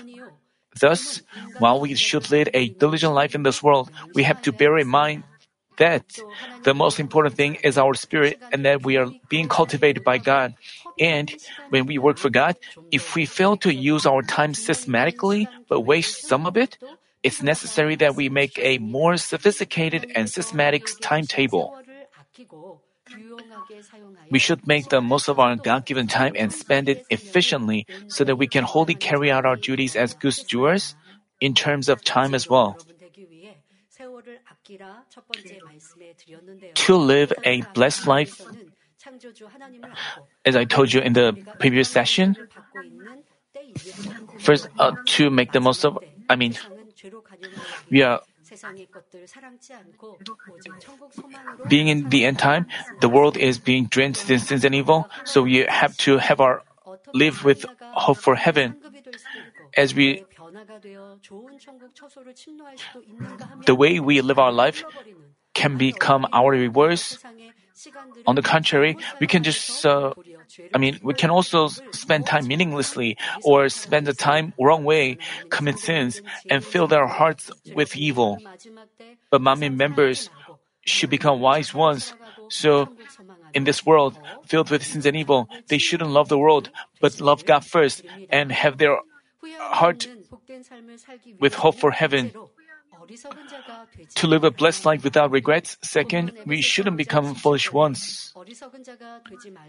Thus, 0.80 1.22
while 1.60 1.84
we 1.84 1.94
should 1.96 2.32
lead 2.32 2.50
a 2.54 2.70
diligent 2.70 3.14
life 3.14 3.36
in 3.36 3.44
this 3.44 3.62
world, 3.62 3.92
we 4.16 4.24
have 4.24 4.42
to 4.44 4.52
bear 4.56 4.78
in 4.80 4.88
mind 4.88 5.24
that 5.78 6.06
the 6.64 6.74
most 6.74 7.00
important 7.00 7.36
thing 7.36 7.56
is 7.56 7.78
our 7.78 7.94
spirit 7.94 8.40
and 8.52 8.66
that 8.66 8.84
we 8.84 8.96
are 8.98 9.12
being 9.28 9.50
cultivated 9.50 10.04
by 10.04 10.18
God. 10.18 10.56
And 11.00 11.28
when 11.70 11.86
we 11.86 11.98
work 11.98 12.18
for 12.18 12.30
God, 12.30 12.56
if 12.92 13.16
we 13.16 13.26
fail 13.26 13.58
to 13.58 13.74
use 13.74 14.06
our 14.06 14.22
time 14.22 14.54
systematically 14.54 15.50
but 15.68 15.82
waste 15.82 16.28
some 16.28 16.46
of 16.46 16.56
it, 16.56 16.78
it's 17.24 17.42
necessary 17.42 17.96
that 17.98 18.16
we 18.16 18.30
make 18.30 18.60
a 18.60 18.78
more 18.78 19.18
sophisticated 19.18 20.12
and 20.16 20.30
systematic 20.30 20.88
timetable. 21.02 21.76
We 24.30 24.40
should 24.40 24.68
make 24.68 24.90
the 24.90 25.02
most 25.02 25.28
of 25.28 25.40
our 25.40 25.56
God 25.56 25.86
given 25.86 26.08
time 26.08 26.34
and 26.36 26.52
spend 26.52 26.90
it 26.90 27.06
efficiently 27.10 27.86
so 28.08 28.24
that 28.24 28.36
we 28.36 28.48
can 28.48 28.64
wholly 28.64 28.96
carry 28.96 29.32
out 29.32 29.46
our 29.46 29.56
duties 29.56 29.96
as 29.96 30.14
good 30.14 30.34
stewards 30.34 30.96
in 31.40 31.54
terms 31.54 31.90
of 31.90 32.04
time 32.04 32.34
as 32.34 32.50
well. 32.50 32.78
To 36.76 36.96
live 36.96 37.34
a 37.44 37.62
blessed 37.74 38.08
life, 38.08 38.42
as 40.46 40.56
I 40.56 40.66
told 40.66 40.94
you 40.94 41.02
in 41.02 41.14
the 41.14 41.36
previous 41.60 41.90
session, 41.90 42.36
first, 44.40 44.68
uh, 44.80 44.94
to 45.18 45.30
make 45.30 45.52
the 45.52 45.60
most 45.60 45.86
of, 45.86 46.00
I 46.30 46.36
mean, 46.36 46.56
we 47.90 48.02
are 48.02 48.22
being 51.68 51.88
in 51.88 52.10
the 52.10 52.26
end 52.26 52.40
time, 52.40 52.68
the 53.02 53.10
world 53.10 53.38
is 53.38 53.58
being 53.60 53.86
drenched 53.86 54.30
in 54.30 54.40
sins 54.40 54.64
and 54.66 54.76
evil, 54.76 55.10
so 55.24 55.44
we 55.44 55.66
have 55.68 55.96
to 55.98 56.18
have 56.18 56.40
our 56.40 56.64
live 57.14 57.44
with 57.44 57.66
hope 57.94 58.18
for 58.18 58.36
heaven. 58.36 58.76
As 59.76 59.96
we 59.96 60.24
the 63.66 63.76
way 63.76 64.00
we 64.00 64.22
live 64.22 64.40
our 64.40 64.52
life 64.52 64.84
can 65.54 65.78
become 65.78 66.28
our 66.34 66.52
rewards. 66.52 67.20
On 68.28 68.36
the 68.36 68.42
contrary, 68.42 68.98
we 69.20 69.28
can 69.28 69.44
just 69.44 69.86
uh, 69.86 70.14
I 70.74 70.78
mean, 70.78 71.00
we 71.04 71.14
can 71.14 71.30
also 71.30 71.68
spend 71.92 72.26
time 72.26 72.48
meaninglessly 72.48 73.18
or 73.44 73.70
spend 73.70 74.08
the 74.08 74.14
time 74.14 74.54
wrong 74.60 74.84
way, 74.84 75.18
commit 75.50 75.80
sins, 75.80 76.22
and 76.50 76.64
fill 76.64 76.88
their 76.88 77.08
hearts 77.08 77.52
with 77.74 77.96
evil. 77.96 78.40
But 79.30 79.42
Manmin 79.42 79.76
members 79.76 80.30
should 80.86 81.10
become 81.10 81.40
wise 81.40 81.74
ones. 81.74 82.14
So, 82.50 82.90
in 83.54 83.64
this 83.64 83.86
world 83.86 84.18
filled 84.46 84.70
with 84.70 84.84
sins 84.84 85.06
and 85.06 85.16
evil, 85.16 85.48
they 85.68 85.78
shouldn't 85.78 86.12
love 86.12 86.30
the 86.30 86.38
world, 86.38 86.70
but 87.00 87.20
love 87.22 87.46
God 87.46 87.66
first 87.66 88.04
and 88.30 88.52
have 88.52 88.78
their 88.78 88.98
heart 89.60 90.08
with 91.40 91.54
hope 91.54 91.76
for 91.76 91.92
heaven. 91.92 92.32
To 94.16 94.28
live 94.28 94.44
a 94.44 94.52
blessed 94.52 94.86
life 94.86 95.04
without 95.04 95.32
regrets. 95.32 95.78
Second, 95.82 96.32
we 96.46 96.62
shouldn't 96.62 96.98
become 96.98 97.36
foolish 97.36 97.72
ones. 97.72 98.34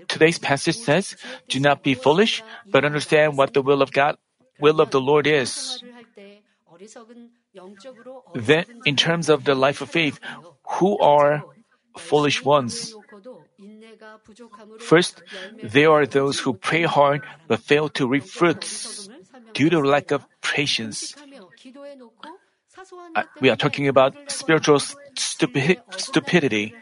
Today's 0.09 0.39
passage 0.39 0.77
says, 0.77 1.17
Do 1.49 1.61
not 1.61 1.83
be 1.83 1.95
foolish, 1.95 2.43
but 2.71 2.85
understand 2.85 3.37
what 3.37 3.55
the 3.55 3.63
will 3.63 3.83
of 3.83 3.93
God, 3.93 4.17
will 4.61 4.81
of 4.81 4.91
the 4.91 5.01
Lord 5.01 5.27
is. 5.27 5.83
Then, 8.35 8.65
in 8.85 8.97
terms 8.97 9.29
of 9.29 9.45
the 9.45 9.55
life 9.55 9.81
of 9.81 9.91
faith, 9.91 10.19
who 10.79 10.99
are 10.99 11.45
foolish 11.97 12.45
ones? 12.45 12.95
First, 14.81 15.23
there 15.63 15.91
are 15.93 16.07
those 16.07 16.41
who 16.41 16.55
pray 16.55 16.83
hard 16.83 17.23
but 17.47 17.61
fail 17.61 17.89
to 17.91 18.09
reap 18.09 18.25
fruits 18.25 19.09
due 19.53 19.71
to 19.71 19.81
lack 19.81 20.11
of 20.11 20.27
patience. 20.43 21.15
We 23.41 23.51
are 23.51 23.57
talking 23.57 23.89
about 23.89 24.15
spiritual 24.29 24.79
stupi- 24.79 25.81
stupidity. 25.97 26.75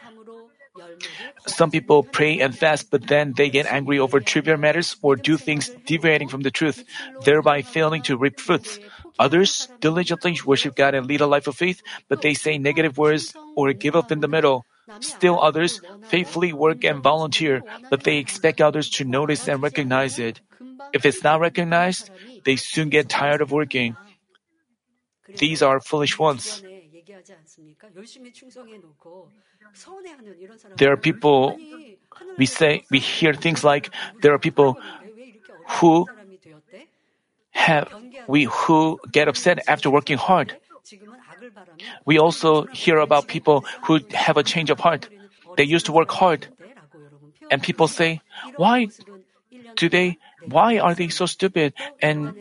Some 1.46 1.70
people 1.70 2.02
pray 2.02 2.40
and 2.40 2.56
fast, 2.56 2.90
but 2.90 3.06
then 3.06 3.34
they 3.36 3.50
get 3.50 3.66
angry 3.66 3.98
over 3.98 4.20
trivial 4.20 4.56
matters 4.56 4.96
or 5.02 5.16
do 5.16 5.36
things 5.36 5.70
deviating 5.86 6.28
from 6.28 6.42
the 6.42 6.50
truth, 6.50 6.84
thereby 7.24 7.62
failing 7.62 8.02
to 8.02 8.16
reap 8.16 8.40
fruits. 8.40 8.78
Others 9.18 9.68
diligently 9.80 10.38
worship 10.44 10.74
God 10.74 10.94
and 10.94 11.06
lead 11.06 11.20
a 11.20 11.26
life 11.26 11.46
of 11.46 11.56
faith, 11.56 11.82
but 12.08 12.22
they 12.22 12.34
say 12.34 12.58
negative 12.58 12.96
words 12.96 13.34
or 13.56 13.72
give 13.72 13.96
up 13.96 14.10
in 14.10 14.20
the 14.20 14.28
middle. 14.28 14.64
Still 15.00 15.40
others 15.40 15.80
faithfully 16.08 16.52
work 16.52 16.84
and 16.84 17.02
volunteer, 17.02 17.62
but 17.90 18.02
they 18.04 18.18
expect 18.18 18.60
others 18.60 18.90
to 18.98 19.04
notice 19.04 19.48
and 19.48 19.62
recognize 19.62 20.18
it. 20.18 20.40
If 20.92 21.06
it's 21.06 21.22
not 21.22 21.40
recognized, 21.40 22.10
they 22.44 22.56
soon 22.56 22.88
get 22.88 23.08
tired 23.08 23.40
of 23.40 23.52
working. 23.52 23.96
These 25.28 25.62
are 25.62 25.80
foolish 25.80 26.18
ones. 26.18 26.62
There 30.76 30.92
are 30.92 30.96
people, 30.96 31.58
we 32.36 32.46
say, 32.46 32.84
we 32.90 32.98
hear 32.98 33.34
things 33.34 33.64
like, 33.64 33.90
there 34.20 34.34
are 34.34 34.38
people 34.38 34.78
who 35.80 36.06
have, 37.50 37.88
we, 38.26 38.44
who 38.44 39.00
get 39.10 39.28
upset 39.28 39.60
after 39.68 39.90
working 39.90 40.18
hard. 40.18 40.56
We 42.04 42.18
also 42.18 42.66
hear 42.66 42.98
about 42.98 43.28
people 43.28 43.64
who 43.84 44.00
have 44.12 44.36
a 44.36 44.42
change 44.42 44.70
of 44.70 44.80
heart. 44.80 45.08
They 45.56 45.64
used 45.64 45.86
to 45.86 45.92
work 45.92 46.10
hard. 46.10 46.48
And 47.50 47.62
people 47.62 47.88
say, 47.88 48.20
why 48.56 48.88
do 49.76 49.88
they, 49.88 50.18
why 50.48 50.78
are 50.78 50.94
they 50.94 51.08
so 51.08 51.26
stupid? 51.26 51.74
And 52.00 52.34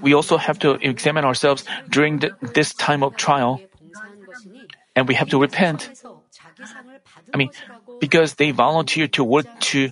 we 0.00 0.14
also 0.14 0.36
have 0.36 0.58
to 0.60 0.72
examine 0.80 1.24
ourselves 1.24 1.64
during 1.88 2.18
the, 2.18 2.30
this 2.54 2.74
time 2.74 3.02
of 3.02 3.16
trial. 3.16 3.60
And 4.94 5.06
we 5.06 5.14
have 5.14 5.30
to 5.30 5.40
repent. 5.40 5.90
I 7.32 7.36
mean, 7.36 7.50
because 8.00 8.34
they 8.34 8.50
volunteer 8.50 9.08
to 9.08 9.24
work 9.24 9.46
to, 9.72 9.90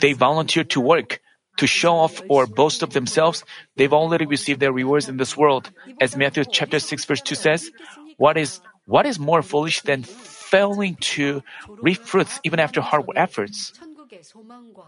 they 0.00 0.12
volunteer 0.12 0.64
to 0.64 0.80
work 0.80 1.20
to 1.56 1.66
show 1.66 1.96
off 1.96 2.20
or 2.28 2.46
boast 2.46 2.82
of 2.82 2.92
themselves, 2.92 3.44
they've 3.76 3.92
already 3.92 4.26
received 4.26 4.60
their 4.60 4.72
rewards 4.72 5.08
in 5.08 5.16
this 5.16 5.36
world. 5.36 5.70
As 6.00 6.16
Matthew 6.16 6.44
chapter 6.44 6.78
6 6.78 7.04
verse 7.04 7.22
2 7.22 7.34
says, 7.34 7.70
what 8.18 8.36
is, 8.36 8.60
what 8.86 9.06
is 9.06 9.18
more 9.18 9.42
foolish 9.42 9.82
than 9.82 10.02
failing 10.02 10.96
to 11.16 11.42
reap 11.80 11.98
fruits 11.98 12.40
even 12.44 12.60
after 12.60 12.80
hard 12.80 13.06
efforts? 13.16 13.72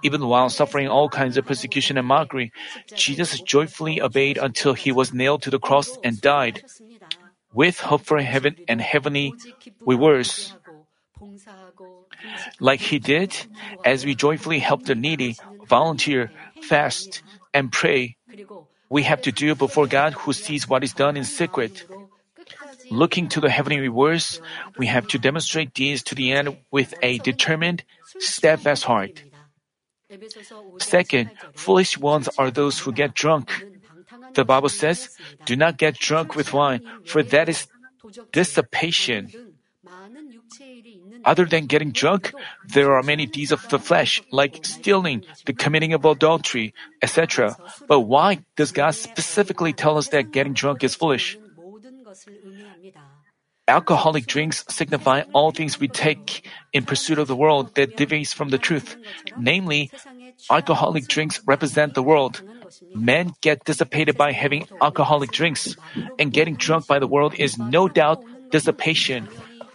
Even 0.03 0.27
while 0.27 0.49
suffering 0.49 0.89
all 0.89 1.09
kinds 1.09 1.37
of 1.37 1.47
persecution 1.47 1.99
and 1.99 2.07
mockery, 2.07 2.53
Jesus 2.95 3.41
joyfully 3.41 4.01
obeyed 4.01 4.39
until 4.39 4.75
he 4.75 4.93
was 4.93 5.13
nailed 5.13 5.43
to 5.43 5.51
the 5.51 5.59
cross 5.59 5.99
and 6.05 6.21
died. 6.21 6.63
With 7.53 7.81
hope 7.81 8.05
for 8.05 8.21
heaven 8.21 8.57
and 8.69 8.81
heavenly 8.81 9.35
rewards. 9.87 10.55
Like 12.61 12.81
he 12.81 12.99
did, 12.99 13.35
as 13.85 14.05
we 14.05 14.15
joyfully 14.15 14.59
help 14.59 14.85
the 14.85 14.95
needy, 14.95 15.37
volunteer, 15.67 16.31
fast, 16.63 17.23
and 17.55 17.73
pray, 17.73 18.17
we 18.89 19.03
have 19.03 19.23
to 19.23 19.33
do 19.33 19.55
before 19.55 19.87
God 19.87 20.15
who 20.15 20.33
sees 20.33 20.69
what 20.69 20.85
is 20.85 20.93
done 20.93 21.17
in 21.17 21.25
secret. 21.25 21.85
Looking 22.91 23.29
to 23.29 23.41
the 23.41 23.51
heavenly 23.51 23.81
rewards, 23.81 24.41
we 24.79 24.87
have 24.87 25.07
to 25.09 25.19
demonstrate 25.19 25.75
these 25.75 26.03
to 26.05 26.15
the 26.15 26.33
end 26.33 26.57
with 26.71 26.95
a 27.03 27.19
determined, 27.19 27.85
steadfast 28.19 28.85
heart. 28.85 29.23
Second, 30.79 31.31
foolish 31.55 31.99
ones 31.99 32.29
are 32.39 32.51
those 32.51 32.79
who 32.79 32.93
get 32.93 33.15
drunk. 33.15 33.65
The 34.35 34.45
Bible 34.45 34.69
says, 34.69 35.17
Do 35.45 35.57
not 35.57 35.77
get 35.77 35.99
drunk 35.99 36.35
with 36.35 36.53
wine, 36.53 36.83
for 37.05 37.23
that 37.23 37.49
is 37.49 37.67
dissipation. 38.33 39.31
Other 41.25 41.45
than 41.45 41.67
getting 41.67 41.93
drunk, 41.93 42.33
there 42.65 42.95
are 42.95 43.03
many 43.03 43.27
deeds 43.27 43.53
of 43.53 43.67
the 43.69 43.79
flesh, 43.79 44.23
like 44.31 44.65
stealing, 44.65 45.25
the 45.45 45.53
committing 45.53 45.93
of 45.93 46.05
adultery, 46.05 46.73
etc. 47.03 47.57
But 47.87 48.01
why 48.01 48.45
does 48.57 48.73
God 48.73 48.95
specifically 48.95 49.73
tell 49.73 49.99
us 49.99 50.09
that 50.09 50.31
getting 50.31 50.55
drunk 50.55 50.85
is 50.85 50.95
foolish? 50.95 51.37
Alcoholic 53.69 54.27
drinks 54.27 54.65
signify 54.69 55.23
all 55.35 55.53
things 55.53 55.79
we 55.79 55.89
take 55.89 56.49
in 56.73 56.85
pursuit 56.85 57.19
of 57.19 57.29
the 57.29 57.37
world 57.37 57.75
that 57.75 57.97
deviates 57.97 58.33
from 58.33 58.49
the 58.49 58.57
truth. 58.57 58.97
Namely, 59.37 59.91
alcoholic 60.51 61.07
drinks 61.07 61.41
represent 61.47 61.93
the 61.93 62.03
world. 62.03 62.43
Men 62.95 63.35
get 63.43 63.65
dissipated 63.65 64.17
by 64.17 64.33
having 64.33 64.67
alcoholic 64.81 65.31
drinks, 65.31 65.77
and 66.19 66.33
getting 66.33 66.57
drunk 66.57 66.87
by 66.87 66.99
the 66.99 67.07
world 67.07 67.35
is 67.37 67.59
no 67.59 67.89
doubt 67.89 68.25
dissipation. 68.51 69.29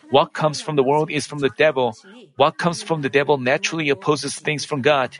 What 0.10 0.34
comes 0.34 0.60
from 0.60 0.76
the 0.76 0.84
world 0.84 1.10
is 1.12 1.28
from 1.28 1.40
the 1.40 1.50
devil. 1.50 1.96
What 2.36 2.58
comes 2.58 2.82
from 2.82 3.02
the 3.02 3.10
devil 3.10 3.38
naturally 3.38 3.90
opposes 3.90 4.36
things 4.36 4.66
from 4.66 4.82
God. 4.82 5.18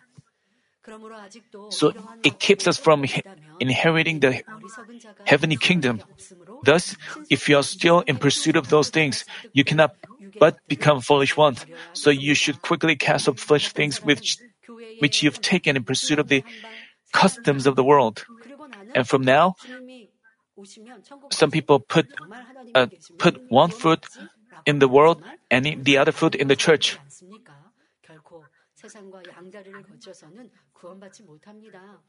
So 1.70 1.94
it 2.24 2.40
keeps 2.40 2.68
us 2.68 2.78
from 2.78 3.06
inheriting 3.60 4.20
the 4.20 4.42
heavenly 5.26 5.56
kingdom. 5.58 6.02
Thus, 6.64 6.96
if 7.30 7.50
you 7.50 7.58
are 7.58 7.64
still 7.64 8.02
in 8.02 8.18
pursuit 8.18 8.56
of 8.56 8.70
those 8.70 8.90
things, 8.90 9.26
you 9.52 9.64
cannot 9.64 9.96
but 10.40 10.58
become 10.68 11.02
foolish 11.02 11.36
ones. 11.38 11.66
So 11.94 12.10
you 12.10 12.34
should 12.34 12.62
quickly 12.62 12.96
cast 12.96 13.28
off 13.28 13.40
foolish 13.40 13.72
things 13.72 14.02
which, 14.04 14.38
which 15.00 15.22
you've 15.22 15.42
taken 15.42 15.76
in 15.76 15.84
pursuit 15.84 16.20
of 16.20 16.28
the 16.28 16.44
customs 17.12 17.68
of 17.68 17.76
the 17.76 17.84
world. 17.84 18.26
And 18.96 19.08
from 19.08 19.24
now, 19.24 19.56
some 21.32 21.52
people 21.52 21.80
put 21.80 22.08
uh, 22.76 22.88
put 23.18 23.42
one 23.50 23.72
foot 23.72 24.06
in 24.66 24.80
the 24.80 24.88
world 24.88 25.22
and 25.50 25.66
the 25.84 25.98
other 25.98 26.12
foot 26.12 26.36
in 26.36 26.48
the 26.48 26.56
church. 26.56 26.98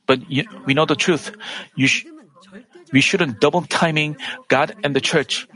But 0.07 0.31
you, 0.31 0.45
we 0.67 0.75
know 0.75 0.87
the 0.87 0.97
truth. 0.97 1.33
Sh- 1.87 2.07
we 2.93 3.01
shouldn't 3.01 3.41
double 3.41 3.63
timing 3.63 4.17
God 4.49 4.75
and 4.83 4.95
the 4.95 5.01
church. 5.01 5.47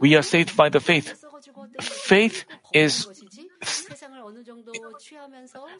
We 0.00 0.16
are 0.16 0.22
saved 0.22 0.56
by 0.56 0.68
the 0.68 0.80
faith. 0.80 1.24
Faith 1.80 2.44
is 2.72 3.06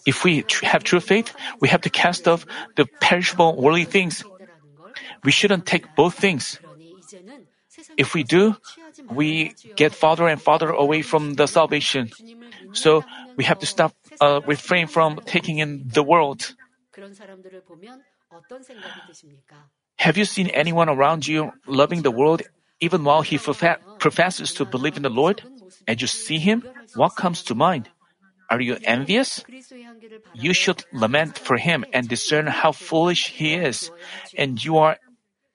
if 0.07 0.25
we 0.25 0.45
have 0.63 0.85
true 0.85 1.01
faith, 1.01 1.35
we 1.61 1.69
have 1.69 1.81
to 1.83 1.91
cast 1.91 2.29
off 2.29 2.47
the 2.77 2.87
perishable 3.01 3.57
worldly 3.57 3.85
things. 3.85 4.25
We 5.25 5.33
shouldn't 5.33 5.67
take 5.67 5.95
both 5.97 6.15
things. 6.15 6.59
If 7.97 8.15
we 8.15 8.23
do, 8.23 8.57
we 9.11 9.55
get 9.77 9.95
farther 9.95 10.29
and 10.29 10.41
farther 10.41 10.71
away 10.71 11.03
from 11.03 11.35
the 11.35 11.47
salvation. 11.47 12.11
So 12.73 13.05
we 13.37 13.45
have 13.45 13.59
to 13.61 13.67
stop, 13.67 13.95
uh, 14.21 14.41
refrain 14.47 14.87
from 14.87 15.21
taking 15.27 15.59
in 15.59 15.85
the 15.87 16.03
world. 16.03 16.55
Have 19.99 20.17
you 20.17 20.25
seen 20.25 20.49
anyone 20.49 20.89
around 20.89 21.27
you 21.27 21.53
loving 21.67 22.03
the 22.03 22.11
world 22.11 22.43
even 22.81 23.05
while 23.05 23.23
he 23.23 23.39
professes 23.39 24.55
to 24.55 24.65
believe 24.65 24.97
in 24.97 25.03
the 25.03 25.11
Lord? 25.11 25.43
And 25.87 26.01
you 26.01 26.07
see 26.07 26.39
him, 26.39 26.65
what 26.95 27.17
comes 27.17 27.43
to 27.45 27.55
mind? 27.55 27.89
Are 28.51 28.61
you 28.61 28.77
envious? 28.85 29.45
You 30.35 30.53
should 30.53 30.85
lament 30.93 31.39
for 31.39 31.57
him 31.57 31.85
and 31.93 32.09
discern 32.09 32.47
how 32.47 32.73
foolish 32.73 33.29
he 33.29 33.55
is, 33.55 33.91
and 34.37 34.63
you 34.63 34.77
are 34.77 34.99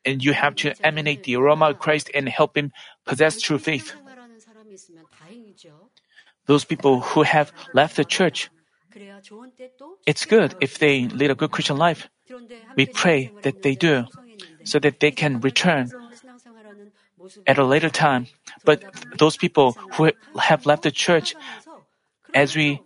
and 0.05 0.23
you 0.23 0.33
have 0.33 0.55
to 0.55 0.73
emanate 0.85 1.23
the 1.23 1.35
aroma 1.35 1.71
of 1.71 1.79
Christ 1.79 2.09
and 2.13 2.27
help 2.29 2.57
him 2.57 2.71
possess 3.05 3.41
true 3.41 3.59
faith. 3.59 3.93
those 6.47 6.65
people 6.65 7.01
who 7.01 7.23
have 7.23 7.51
left 7.73 7.95
the 7.95 8.05
church, 8.05 8.49
it's 10.05 10.25
good 10.25 10.55
if 10.59 10.79
they 10.79 11.07
lead 11.07 11.29
a 11.29 11.35
good 11.35 11.51
Christian 11.51 11.77
life. 11.77 12.09
We 12.75 12.87
pray 12.87 13.31
that 13.43 13.61
they 13.61 13.75
do, 13.75 14.05
so 14.63 14.79
that 14.79 14.99
they 14.99 15.11
can 15.11 15.39
return 15.39 15.91
at 17.45 17.57
a 17.57 17.63
later 17.63 17.89
time. 17.89 18.27
But 18.65 18.83
those 19.17 19.37
people 19.37 19.77
who 19.93 20.11
have 20.39 20.65
left 20.65 20.83
the 20.83 20.91
church, 20.91 21.35
as 22.33 22.55
we 22.55 22.81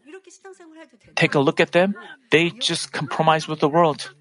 take 1.15 1.35
a 1.35 1.39
look 1.39 1.59
at 1.59 1.71
them, 1.71 1.95
they 2.29 2.49
just 2.49 2.91
compromise 2.91 3.47
with 3.47 3.59
the 3.59 3.69
world. 3.69 4.11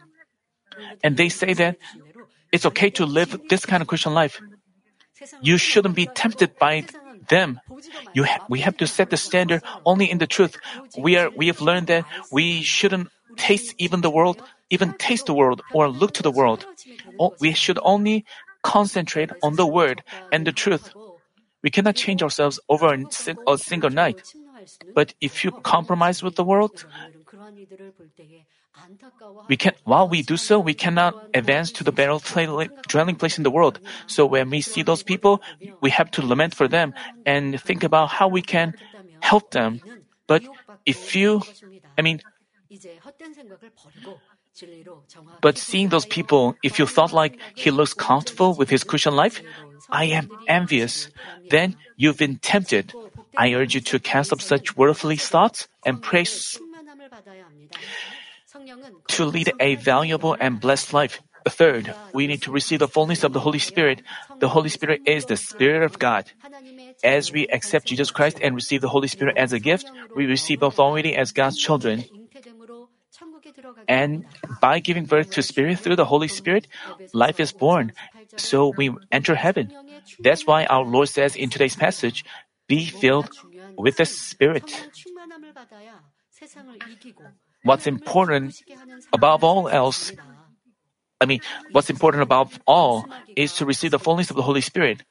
And 1.02 1.16
they 1.16 1.28
say 1.28 1.52
that 1.54 1.76
it's 2.52 2.66
okay 2.66 2.90
to 2.90 3.06
live 3.06 3.38
this 3.48 3.64
kind 3.66 3.82
of 3.82 3.88
Christian 3.88 4.14
life. 4.14 4.40
You 5.42 5.58
shouldn't 5.58 5.94
be 5.94 6.08
tempted 6.14 6.58
by 6.58 6.86
them. 7.28 7.60
You 8.14 8.24
ha- 8.24 8.44
we 8.48 8.60
have 8.60 8.76
to 8.78 8.86
set 8.86 9.10
the 9.10 9.16
standard 9.16 9.62
only 9.84 10.10
in 10.10 10.18
the 10.18 10.26
truth. 10.26 10.56
We 10.96 11.16
are 11.16 11.30
we 11.36 11.46
have 11.48 11.60
learned 11.60 11.88
that 11.88 12.04
we 12.30 12.62
shouldn't 12.62 13.08
taste 13.36 13.74
even 13.78 14.00
the 14.00 14.10
world, 14.10 14.42
even 14.70 14.94
taste 14.98 15.26
the 15.26 15.34
world 15.34 15.62
or 15.72 15.88
look 15.88 16.12
to 16.14 16.22
the 16.22 16.30
world. 16.30 16.66
we 17.40 17.52
should 17.52 17.78
only 17.82 18.24
concentrate 18.62 19.30
on 19.42 19.56
the 19.56 19.66
word 19.66 20.02
and 20.32 20.46
the 20.46 20.52
truth. 20.52 20.92
We 21.62 21.70
cannot 21.70 21.96
change 21.96 22.22
ourselves 22.22 22.58
over 22.68 22.96
a 23.46 23.58
single 23.58 23.90
night. 23.90 24.22
But 24.94 25.14
if 25.20 25.44
you 25.44 25.50
compromise 25.62 26.22
with 26.22 26.36
the 26.36 26.44
world, 26.44 26.84
we 29.48 29.56
can, 29.56 29.72
while 29.84 30.08
we 30.08 30.22
do 30.22 30.36
so, 30.36 30.58
we 30.58 30.74
cannot 30.74 31.14
advance 31.34 31.72
to 31.72 31.84
the 31.84 31.92
better 31.92 32.18
dwelling 32.88 33.16
place 33.16 33.36
in 33.36 33.44
the 33.44 33.50
world. 33.50 33.80
So 34.06 34.26
when 34.26 34.50
we 34.50 34.60
see 34.60 34.82
those 34.82 35.02
people, 35.02 35.42
we 35.80 35.90
have 35.90 36.10
to 36.12 36.24
lament 36.24 36.54
for 36.54 36.68
them 36.68 36.94
and 37.26 37.60
think 37.60 37.82
about 37.82 38.10
how 38.10 38.28
we 38.28 38.42
can 38.42 38.74
help 39.20 39.50
them. 39.50 39.80
But 40.26 40.44
if 40.86 41.16
you, 41.16 41.42
I 41.98 42.02
mean, 42.02 42.20
but 45.40 45.58
seeing 45.58 45.88
those 45.88 46.06
people, 46.06 46.56
if 46.62 46.78
you 46.78 46.86
thought 46.86 47.12
like 47.12 47.38
he 47.54 47.70
looks 47.70 47.94
comfortable 47.94 48.54
with 48.54 48.70
his 48.70 48.84
Christian 48.84 49.16
life, 49.16 49.42
I 49.90 50.04
am 50.04 50.30
envious. 50.46 51.08
Then 51.50 51.76
you've 51.96 52.18
been 52.18 52.36
tempted. 52.36 52.94
I 53.36 53.54
urge 53.54 53.74
you 53.74 53.80
to 53.80 53.98
cast 53.98 54.32
up 54.32 54.40
such 54.40 54.76
worldly 54.76 55.16
thoughts 55.16 55.68
and 55.84 56.02
pray 56.02 56.24
to 59.08 59.24
lead 59.24 59.52
a 59.60 59.76
valuable 59.76 60.36
and 60.38 60.60
blessed 60.60 60.92
life. 60.92 61.22
Third, 61.48 61.94
we 62.12 62.26
need 62.26 62.42
to 62.42 62.52
receive 62.52 62.80
the 62.80 62.88
fullness 62.88 63.24
of 63.24 63.32
the 63.32 63.40
Holy 63.40 63.58
Spirit. 63.58 64.02
The 64.40 64.48
Holy 64.48 64.68
Spirit 64.68 65.02
is 65.06 65.24
the 65.24 65.36
Spirit 65.36 65.82
of 65.82 65.98
God. 65.98 66.30
As 67.02 67.32
we 67.32 67.46
accept 67.48 67.86
Jesus 67.86 68.10
Christ 68.10 68.38
and 68.42 68.54
receive 68.54 68.82
the 68.82 68.92
Holy 68.92 69.08
Spirit 69.08 69.38
as 69.38 69.52
a 69.52 69.58
gift, 69.58 69.90
we 70.14 70.26
receive 70.26 70.62
authority 70.62 71.16
as 71.16 71.32
God's 71.32 71.56
children. 71.56 72.04
And 73.88 74.24
by 74.60 74.80
giving 74.80 75.06
birth 75.06 75.30
to 75.32 75.42
Spirit 75.42 75.78
through 75.78 75.96
the 75.96 76.04
Holy 76.04 76.28
Spirit, 76.28 76.68
life 77.12 77.40
is 77.40 77.52
born. 77.52 77.92
So 78.36 78.72
we 78.76 78.92
enter 79.10 79.34
heaven. 79.34 79.72
That's 80.20 80.46
why 80.46 80.66
our 80.66 80.84
Lord 80.84 81.08
says 81.08 81.36
in 81.36 81.48
today's 81.48 81.76
passage, 81.76 82.24
be 82.68 82.84
filled 82.84 83.30
with 83.76 83.96
the 83.96 84.04
Spirit. 84.04 84.68
What's 87.62 87.86
important 87.86 88.56
above 89.12 89.44
all 89.44 89.68
else, 89.68 90.12
I 91.20 91.26
mean, 91.26 91.40
what's 91.72 91.90
important 91.90 92.22
above 92.22 92.58
all 92.66 93.06
is 93.36 93.54
to 93.56 93.66
receive 93.66 93.90
the 93.90 93.98
fullness 93.98 94.30
of 94.30 94.36
the 94.36 94.42
Holy 94.42 94.60
Spirit. 94.62 95.02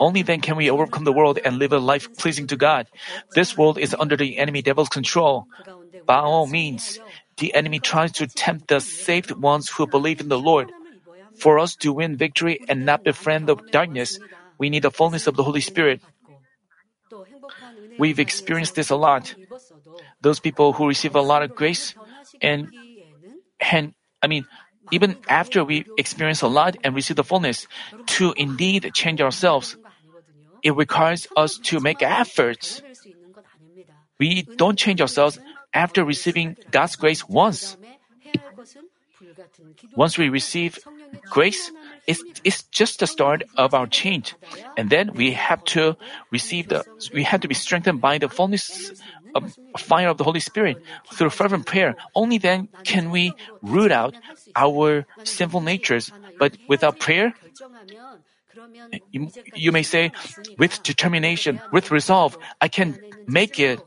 Only 0.00 0.22
then 0.22 0.40
can 0.40 0.56
we 0.56 0.70
overcome 0.70 1.04
the 1.04 1.12
world 1.12 1.38
and 1.44 1.58
live 1.58 1.72
a 1.72 1.78
life 1.78 2.08
pleasing 2.16 2.46
to 2.48 2.56
God. 2.56 2.86
This 3.34 3.56
world 3.56 3.78
is 3.78 3.94
under 3.98 4.16
the 4.16 4.38
enemy 4.38 4.62
devil's 4.62 4.88
control. 4.88 5.46
By 6.06 6.20
all 6.20 6.46
means, 6.46 6.98
the 7.36 7.54
enemy 7.54 7.78
tries 7.78 8.12
to 8.12 8.26
tempt 8.26 8.68
the 8.68 8.80
saved 8.80 9.30
ones 9.32 9.68
who 9.68 9.86
believe 9.86 10.20
in 10.20 10.28
the 10.28 10.38
Lord. 10.38 10.72
For 11.36 11.58
us 11.58 11.76
to 11.84 11.92
win 11.92 12.16
victory 12.16 12.64
and 12.68 12.86
not 12.86 13.04
befriend 13.04 13.46
the 13.46 13.56
darkness, 13.56 14.18
we 14.58 14.70
need 14.70 14.82
the 14.82 14.90
fullness 14.90 15.26
of 15.26 15.36
the 15.36 15.44
Holy 15.44 15.60
Spirit. 15.60 16.00
We've 17.98 18.18
experienced 18.18 18.74
this 18.74 18.90
a 18.90 18.96
lot. 18.96 19.34
Those 20.20 20.40
people 20.40 20.72
who 20.72 20.88
receive 20.88 21.14
a 21.14 21.22
lot 21.22 21.42
of 21.42 21.54
grace 21.54 21.94
and, 22.40 22.68
and 23.60 23.94
I 24.22 24.26
mean, 24.26 24.46
even 24.90 25.16
after 25.28 25.64
we 25.64 25.84
experience 25.96 26.42
a 26.42 26.48
lot 26.48 26.76
and 26.82 26.94
receive 26.94 27.16
the 27.16 27.24
fullness, 27.24 27.66
to 28.18 28.34
indeed 28.36 28.90
change 28.94 29.20
ourselves, 29.20 29.76
it 30.62 30.74
requires 30.74 31.26
us 31.36 31.58
to 31.70 31.80
make 31.80 32.02
efforts. 32.02 32.82
We 34.18 34.42
don't 34.42 34.78
change 34.78 35.00
ourselves 35.00 35.38
after 35.72 36.04
receiving 36.04 36.56
God's 36.70 36.96
grace 36.96 37.28
once. 37.28 37.76
Once 39.94 40.16
we 40.16 40.28
receive 40.28 40.78
grace, 41.30 41.70
it's, 42.06 42.22
it's 42.44 42.62
just 42.64 43.00
the 43.00 43.06
start 43.06 43.42
of 43.56 43.74
our 43.74 43.86
change. 43.86 44.34
And 44.76 44.90
then 44.90 45.12
we 45.14 45.32
have 45.32 45.62
to 45.76 45.96
receive 46.30 46.68
the, 46.68 46.84
we 47.12 47.22
have 47.24 47.40
to 47.42 47.48
be 47.48 47.54
strengthened 47.54 48.00
by 48.00 48.18
the 48.18 48.28
fullness 48.28 48.92
fire 49.78 50.08
of 50.08 50.16
the 50.16 50.24
Holy 50.24 50.40
Spirit 50.40 50.82
through 51.12 51.30
fervent 51.30 51.66
prayer. 51.66 51.96
Only 52.14 52.38
then 52.38 52.68
can 52.84 53.10
we 53.10 53.32
root 53.62 53.92
out 53.92 54.14
our 54.56 55.06
sinful 55.24 55.60
natures. 55.60 56.10
But 56.38 56.56
without 56.68 56.98
prayer, 56.98 57.34
you, 59.12 59.30
you 59.54 59.72
may 59.72 59.82
say, 59.82 60.12
with 60.58 60.82
determination, 60.82 61.60
with 61.72 61.90
resolve, 61.90 62.36
I 62.60 62.68
can 62.68 62.98
make 63.26 63.60
it. 63.60 63.80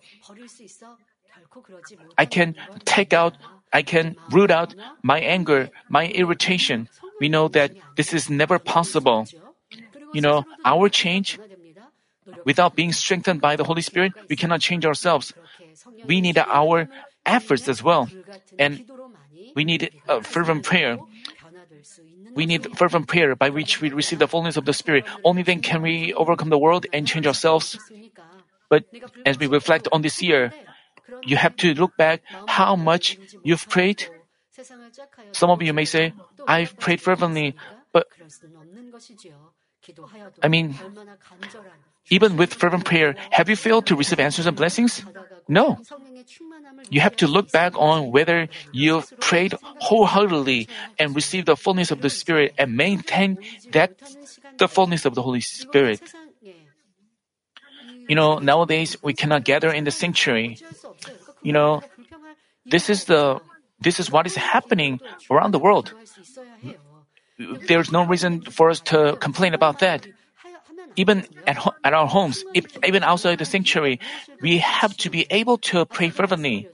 I 2.17 2.25
can 2.25 2.55
take 2.85 3.13
out, 3.13 3.35
I 3.73 3.81
can 3.81 4.15
root 4.31 4.51
out 4.51 4.75
my 5.03 5.19
anger, 5.19 5.69
my 5.89 6.07
irritation. 6.07 6.87
We 7.19 7.29
know 7.29 7.47
that 7.49 7.71
this 7.95 8.13
is 8.13 8.29
never 8.29 8.59
possible. 8.59 9.27
You 10.13 10.21
know, 10.21 10.43
our 10.65 10.89
change, 10.89 11.39
without 12.45 12.75
being 12.75 12.93
strengthened 12.93 13.41
by 13.41 13.55
the 13.55 13.63
Holy 13.63 13.81
Spirit, 13.81 14.13
we 14.29 14.35
cannot 14.35 14.61
change 14.61 14.85
ourselves. 14.85 15.33
We 16.05 16.21
need 16.21 16.37
our 16.37 16.89
efforts 17.25 17.67
as 17.67 17.83
well. 17.83 18.09
And 18.57 18.83
we 19.55 19.63
need 19.63 19.91
a 20.07 20.21
fervent 20.21 20.63
prayer. 20.63 20.97
We 22.33 22.45
need 22.45 22.77
fervent 22.77 23.07
prayer 23.07 23.35
by 23.35 23.49
which 23.49 23.81
we 23.81 23.89
receive 23.91 24.19
the 24.19 24.27
fullness 24.27 24.57
of 24.57 24.65
the 24.65 24.73
Spirit. 24.73 25.05
Only 25.23 25.43
then 25.43 25.61
can 25.61 25.81
we 25.81 26.13
overcome 26.13 26.49
the 26.49 26.57
world 26.59 26.85
and 26.93 27.07
change 27.07 27.27
ourselves. 27.27 27.77
But 28.69 28.85
as 29.25 29.37
we 29.37 29.47
reflect 29.47 29.87
on 29.91 30.01
this 30.01 30.21
year, 30.21 30.53
you 31.23 31.35
have 31.35 31.55
to 31.57 31.73
look 31.73 31.97
back 31.97 32.21
how 32.47 32.75
much 32.75 33.17
you've 33.43 33.67
prayed. 33.67 34.07
Some 35.33 35.49
of 35.49 35.61
you 35.61 35.73
may 35.73 35.85
say, 35.85 36.13
I've 36.47 36.77
prayed 36.79 37.01
fervently, 37.01 37.55
but 37.91 38.07
I 40.43 40.47
mean, 40.47 40.75
even 42.09 42.37
with 42.37 42.53
fervent 42.53 42.85
prayer, 42.85 43.15
have 43.31 43.49
you 43.49 43.55
failed 43.55 43.87
to 43.87 43.95
receive 43.95 44.19
answers 44.19 44.45
and 44.45 44.55
blessings? 44.55 45.03
No. 45.47 45.79
You 46.89 47.01
have 47.01 47.15
to 47.17 47.27
look 47.27 47.51
back 47.51 47.73
on 47.77 48.11
whether 48.11 48.47
you've 48.71 49.11
prayed 49.19 49.55
wholeheartedly 49.61 50.67
and 50.99 51.15
received 51.15 51.47
the 51.47 51.55
fullness 51.55 51.91
of 51.91 52.01
the 52.01 52.09
Spirit 52.09 52.53
and 52.57 52.75
maintain 52.75 53.37
that 53.71 53.97
the 54.57 54.67
fullness 54.67 55.05
of 55.05 55.15
the 55.15 55.21
Holy 55.21 55.41
Spirit. 55.41 56.01
You 58.07 58.15
know, 58.15 58.39
nowadays 58.39 58.97
we 59.01 59.13
cannot 59.13 59.43
gather 59.43 59.71
in 59.71 59.83
the 59.83 59.91
sanctuary. 59.91 60.57
You 61.41 61.53
know, 61.53 61.81
this 62.65 62.89
is 62.89 63.05
the 63.05 63.39
this 63.79 63.99
is 63.99 64.11
what 64.11 64.27
is 64.27 64.35
happening 64.35 64.99
around 65.29 65.51
the 65.51 65.59
world. 65.59 65.93
There's 67.67 67.91
no 67.91 68.05
reason 68.05 68.41
for 68.41 68.69
us 68.69 68.79
to 68.91 69.17
complain 69.19 69.53
about 69.53 69.79
that. 69.79 70.07
Even 70.95 71.25
at, 71.47 71.57
ho- 71.57 71.73
at 71.83 71.93
our 71.93 72.07
homes, 72.07 72.43
if, 72.53 72.65
even 72.83 73.03
outside 73.03 73.39
the 73.39 73.45
sanctuary, 73.45 73.99
we 74.41 74.57
have 74.57 74.95
to 74.97 75.09
be 75.09 75.25
able 75.29 75.57
to 75.71 75.85
pray 75.85 76.09
fervently. 76.09 76.67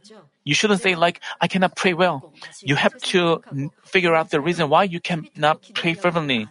You 0.43 0.56
shouldn't 0.56 0.82
say 0.82 0.95
like, 0.95 1.21
I 1.41 1.47
cannot 1.47 1.75
pray 1.75 1.94
well. 1.94 2.33
You 2.62 2.75
have 2.75 2.98
to 3.13 3.44
figure 3.83 4.15
out 4.15 4.31
the 4.31 4.42
reason 4.42 4.69
why 4.69 4.83
you 4.83 5.00
cannot 5.00 5.62
pray 5.75 5.94
fervently. 5.94 6.48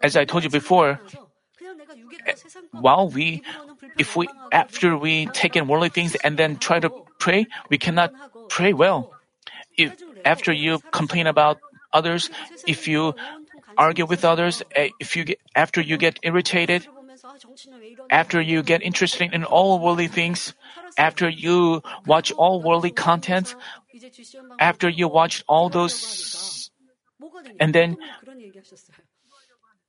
As 0.00 0.16
I 0.16 0.24
told 0.24 0.44
you 0.44 0.50
before, 0.50 1.00
eh, 2.26 2.34
while 2.70 3.08
we, 3.08 3.42
if 3.98 4.14
we, 4.14 4.28
after 4.52 4.96
we 4.96 5.26
take 5.26 5.56
in 5.56 5.66
worldly 5.66 5.88
things 5.88 6.14
and 6.14 6.38
then 6.38 6.56
try 6.56 6.78
to 6.78 6.90
pray, 7.18 7.46
we 7.68 7.78
cannot 7.78 8.12
pray 8.48 8.72
well. 8.72 9.12
If, 9.76 9.96
after 10.24 10.52
you 10.52 10.78
complain 10.92 11.26
about 11.26 11.58
others, 11.92 12.30
if 12.66 12.88
you 12.88 13.14
argue 13.76 14.06
with 14.06 14.24
others, 14.24 14.62
eh, 14.74 14.90
if 15.00 15.16
you 15.16 15.24
get, 15.24 15.38
after 15.54 15.80
you 15.80 15.96
get 15.96 16.18
irritated, 16.22 16.86
after 18.10 18.40
you 18.40 18.62
get 18.62 18.82
interested 18.82 19.32
in 19.32 19.44
all 19.44 19.78
worldly 19.78 20.08
things, 20.08 20.54
after 20.96 21.28
you 21.28 21.82
watch 22.06 22.32
all 22.32 22.62
worldly 22.62 22.90
content, 22.90 23.54
after 24.58 24.88
you 24.88 25.08
watch 25.08 25.44
all 25.48 25.68
those, 25.68 26.70
and 27.60 27.74
then, 27.74 27.96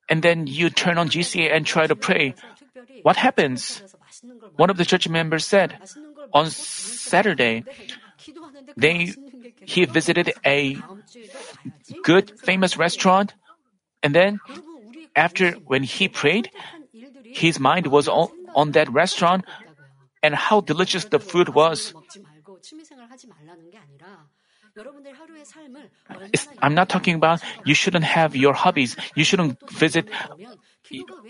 and 0.10 0.22
then 0.22 0.48
you 0.48 0.70
turn 0.70 0.98
on 0.98 1.10
GCN 1.10 1.52
and 1.52 1.66
try 1.66 1.88
to 1.88 1.96
pray. 1.96 2.36
What 3.04 3.16
happens? 3.18 3.82
One 4.56 4.70
of 4.70 4.78
the 4.78 4.86
church 4.86 5.08
members 5.08 5.46
said, 5.46 5.78
on 6.34 6.50
Saturday, 6.50 7.64
they 8.78 9.14
he 9.66 9.86
visited 9.86 10.34
a 10.46 10.78
good 12.04 12.40
famous 12.40 12.78
restaurant 12.78 13.34
and 14.04 14.16
then 14.16 14.40
after 15.16 15.52
when 15.68 15.84
he 15.84 16.08
prayed 16.08 16.50
his 17.24 17.60
mind 17.60 17.88
was 17.88 18.08
on, 18.08 18.30
on 18.56 18.72
that 18.72 18.92
restaurant 18.92 19.46
and 20.24 20.36
how 20.36 20.62
delicious 20.62 21.06
the 21.06 21.20
food 21.20 21.50
was 21.50 21.94
I'm 26.62 26.74
not 26.76 26.90
talking 26.90 27.16
about 27.16 27.42
you 27.66 27.74
shouldn't 27.74 28.06
have 28.06 28.36
your 28.36 28.54
hobbies. 28.54 28.96
You 29.16 29.24
shouldn't 29.24 29.58
visit 29.72 30.08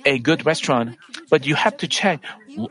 a 0.05 0.19
good 0.19 0.45
restaurant. 0.45 0.97
But 1.29 1.45
you 1.45 1.55
have 1.55 1.77
to 1.77 1.87
check 1.87 2.21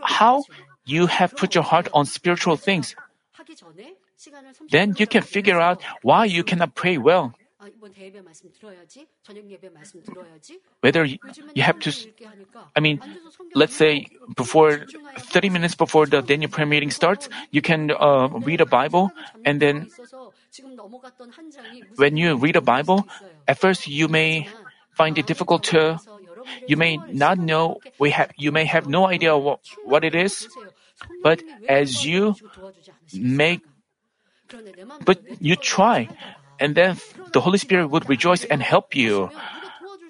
how 0.02 0.44
you 0.84 1.06
have 1.06 1.36
put 1.36 1.54
your 1.54 1.64
heart 1.64 1.88
on 1.92 2.06
spiritual 2.06 2.56
things. 2.56 2.94
Then 4.70 4.94
you 4.98 5.06
can 5.06 5.22
figure 5.22 5.60
out 5.60 5.82
why 6.02 6.24
you 6.26 6.44
cannot 6.44 6.74
pray 6.74 6.98
well. 6.98 7.34
Whether 10.80 11.04
you 11.04 11.62
have 11.62 11.78
to, 11.80 11.92
I 12.76 12.80
mean, 12.80 13.00
let's 13.54 13.74
say 13.74 14.06
before 14.36 14.86
30 15.18 15.50
minutes 15.50 15.74
before 15.74 16.06
the 16.06 16.20
Daniel 16.22 16.50
prayer 16.50 16.66
meeting 16.66 16.90
starts, 16.90 17.28
you 17.50 17.60
can 17.60 17.90
uh, 17.90 18.28
read 18.28 18.60
a 18.60 18.66
Bible 18.66 19.10
and 19.44 19.60
then 19.60 19.90
when 21.96 22.16
you 22.16 22.36
read 22.36 22.56
a 22.56 22.60
Bible, 22.60 23.08
at 23.46 23.58
first 23.58 23.88
you 23.88 24.06
may 24.08 24.48
find 24.94 25.18
it 25.18 25.26
difficult 25.26 25.64
to, 25.64 25.98
you 26.66 26.76
may 26.76 26.98
not 27.10 27.38
know, 27.38 27.80
we 27.98 28.10
have, 28.10 28.30
you 28.36 28.52
may 28.52 28.64
have 28.66 28.88
no 28.88 29.06
idea 29.08 29.36
what, 29.36 29.60
what 29.84 30.04
it 30.04 30.14
is, 30.14 30.48
but 31.22 31.42
as 31.68 32.04
you 32.04 32.34
make, 33.12 33.62
but 35.04 35.20
you 35.40 35.56
try, 35.56 36.08
and 36.60 36.74
then 36.74 36.96
the 37.32 37.40
Holy 37.40 37.58
Spirit 37.58 37.88
would 37.88 38.08
rejoice 38.08 38.44
and 38.44 38.62
help 38.62 38.94
you. 38.94 39.30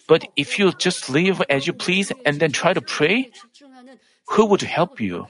But 0.07 0.27
if 0.37 0.59
you 0.59 0.73
just 0.73 1.11
live 1.11 1.43
as 1.51 1.67
you 1.67 1.73
please 1.73 2.11
and 2.25 2.41
then 2.41 2.51
try 2.51 2.73
to 2.73 2.81
pray, 2.81 3.31
who 4.29 4.47
would 4.47 4.63
help 4.63 5.01
you? 5.01 5.27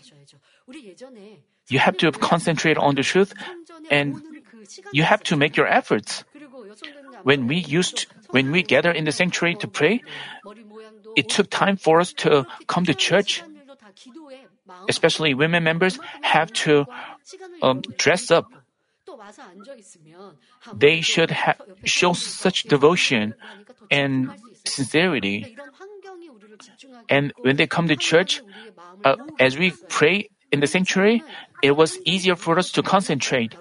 You 1.68 1.78
have 1.78 1.96
to 1.98 2.12
concentrate 2.12 2.78
on 2.78 2.94
the 2.94 3.02
truth 3.02 3.34
and 3.90 4.22
you 4.92 5.02
have 5.02 5.22
to 5.24 5.36
make 5.36 5.56
your 5.56 5.66
efforts. 5.66 6.24
When 7.22 7.46
we 7.46 7.56
used 7.56 8.06
when 8.30 8.52
we 8.52 8.62
gather 8.62 8.92
in 8.92 9.04
the 9.04 9.12
sanctuary 9.12 9.56
to 9.56 9.68
pray, 9.68 10.02
it 11.16 11.28
took 11.28 11.50
time 11.50 11.76
for 11.76 12.00
us 12.00 12.12
to 12.24 12.46
come 12.66 12.84
to 12.84 12.94
church. 12.94 13.42
Especially 14.88 15.34
women 15.34 15.64
members 15.64 15.98
have 16.22 16.52
to 16.64 16.86
um, 17.62 17.82
dress 17.96 18.30
up. 18.30 18.46
They 20.74 21.00
should 21.00 21.30
ha- 21.30 21.54
show 21.84 22.12
such 22.12 22.64
devotion 22.64 23.34
and 23.90 24.30
sincerity. 24.64 25.56
And 27.08 27.32
when 27.38 27.56
they 27.56 27.66
come 27.66 27.88
to 27.88 27.96
church, 27.96 28.42
uh, 29.04 29.16
as 29.38 29.58
we 29.58 29.72
pray 29.88 30.30
in 30.52 30.60
the 30.60 30.66
sanctuary, 30.66 31.22
it 31.62 31.72
was 31.72 31.98
easier 32.04 32.36
for 32.36 32.58
us 32.58 32.70
to 32.72 32.82
concentrate. 32.82 33.54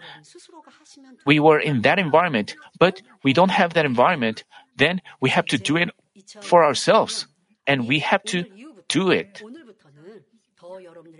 we 1.26 1.40
were 1.40 1.60
in 1.60 1.82
that 1.82 2.00
environment, 2.00 2.56
but 2.80 3.02
we 3.24 3.34
don't 3.34 3.52
have 3.52 3.74
that 3.74 3.86
environment, 3.86 4.44
then 4.78 5.02
we 5.20 5.30
have 5.30 5.46
to 5.48 5.58
do 5.58 5.76
it 5.76 5.90
for 6.42 6.64
ourselves, 6.64 7.28
and 7.68 7.88
we 7.88 8.00
have 8.00 8.24
to 8.24 8.46
do 8.88 9.12
it. 9.12 9.44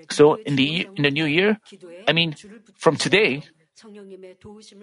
So 0.10 0.36
in 0.36 0.56
the 0.56 0.88
in 0.96 1.04
the 1.04 1.12
new 1.12 1.26
year, 1.26 1.60
I 2.08 2.14
mean, 2.14 2.36
from 2.76 2.96
today, 2.96 3.44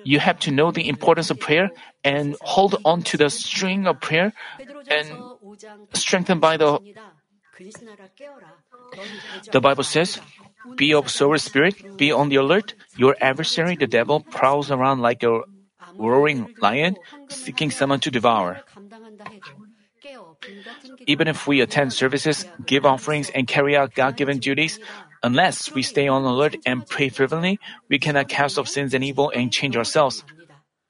you 0.05 0.19
have 0.21 0.39
to 0.41 0.51
know 0.51 0.71
the 0.71 0.89
importance 0.89 1.31
of 1.31 1.41
prayer 1.41 1.71
and 2.03 2.37
hold 2.41 2.77
on 2.85 3.03
to 3.03 3.17
the 3.17 3.31
string 3.31 3.87
of 3.87 4.01
prayer 4.01 4.33
and 4.91 5.07
strengthened 5.95 6.41
by 6.41 6.57
the 6.57 6.79
the 9.53 9.61
Bible 9.61 9.85
says, 9.85 10.21
be 10.77 10.95
of 10.95 11.11
sober 11.11 11.39
spirit, 11.39 11.97
be 11.97 12.11
on 12.11 12.29
the 12.29 12.37
alert. 12.37 12.75
Your 12.97 13.17
adversary, 13.21 13.77
the 13.77 13.87
devil, 13.87 14.21
prowls 14.21 14.71
around 14.71 15.01
like 15.01 15.23
a 15.23 15.43
roaring 15.99 16.49
lion, 16.61 16.97
seeking 17.29 17.71
someone 17.71 18.01
to 18.01 18.11
devour. 18.11 18.61
Even 21.07 21.29
if 21.29 21.47
we 21.47 21.61
attend 21.61 21.93
services, 21.93 22.45
give 22.67 22.85
offerings, 22.85 23.31
and 23.31 23.47
carry 23.47 23.77
out 23.77 23.95
God 23.95 24.17
given 24.17 24.39
duties, 24.39 24.79
unless 25.25 25.75
we 25.75 25.83
stay 25.83 26.07
on 26.07 26.23
alert 26.23 26.55
and 26.67 26.87
pray 26.87 27.09
fervently, 27.09 27.59
we 27.89 27.99
cannot 27.99 28.29
cast 28.29 28.59
off 28.59 28.69
sins 28.69 28.95
and 28.95 29.03
evil 29.03 29.33
and 29.35 29.51
change 29.51 29.77
ourselves. 29.77 30.23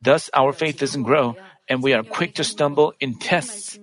Thus, 0.02 0.28
our 0.34 0.52
faith 0.52 0.78
doesn't 0.78 1.04
grow, 1.04 1.36
and 1.68 1.82
we 1.82 1.94
are 1.94 2.02
quick 2.02 2.34
to 2.34 2.44
stumble 2.44 2.92
in 3.00 3.16
tests. 3.18 3.78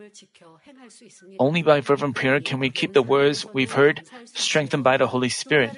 Only 1.39 1.63
by 1.63 1.81
fervent 1.81 2.15
prayer 2.15 2.41
can 2.41 2.59
we 2.59 2.69
keep 2.69 2.93
the 2.93 3.01
words 3.01 3.45
we've 3.53 3.71
heard 3.71 4.03
strengthened 4.25 4.83
by 4.83 4.97
the 4.97 5.07
Holy 5.07 5.29
Spirit, 5.29 5.71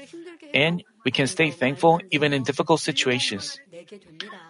and 0.53 0.83
we 1.05 1.11
can 1.11 1.27
stay 1.27 1.51
thankful 1.51 2.01
even 2.11 2.33
in 2.33 2.43
difficult 2.43 2.81
situations. 2.81 3.59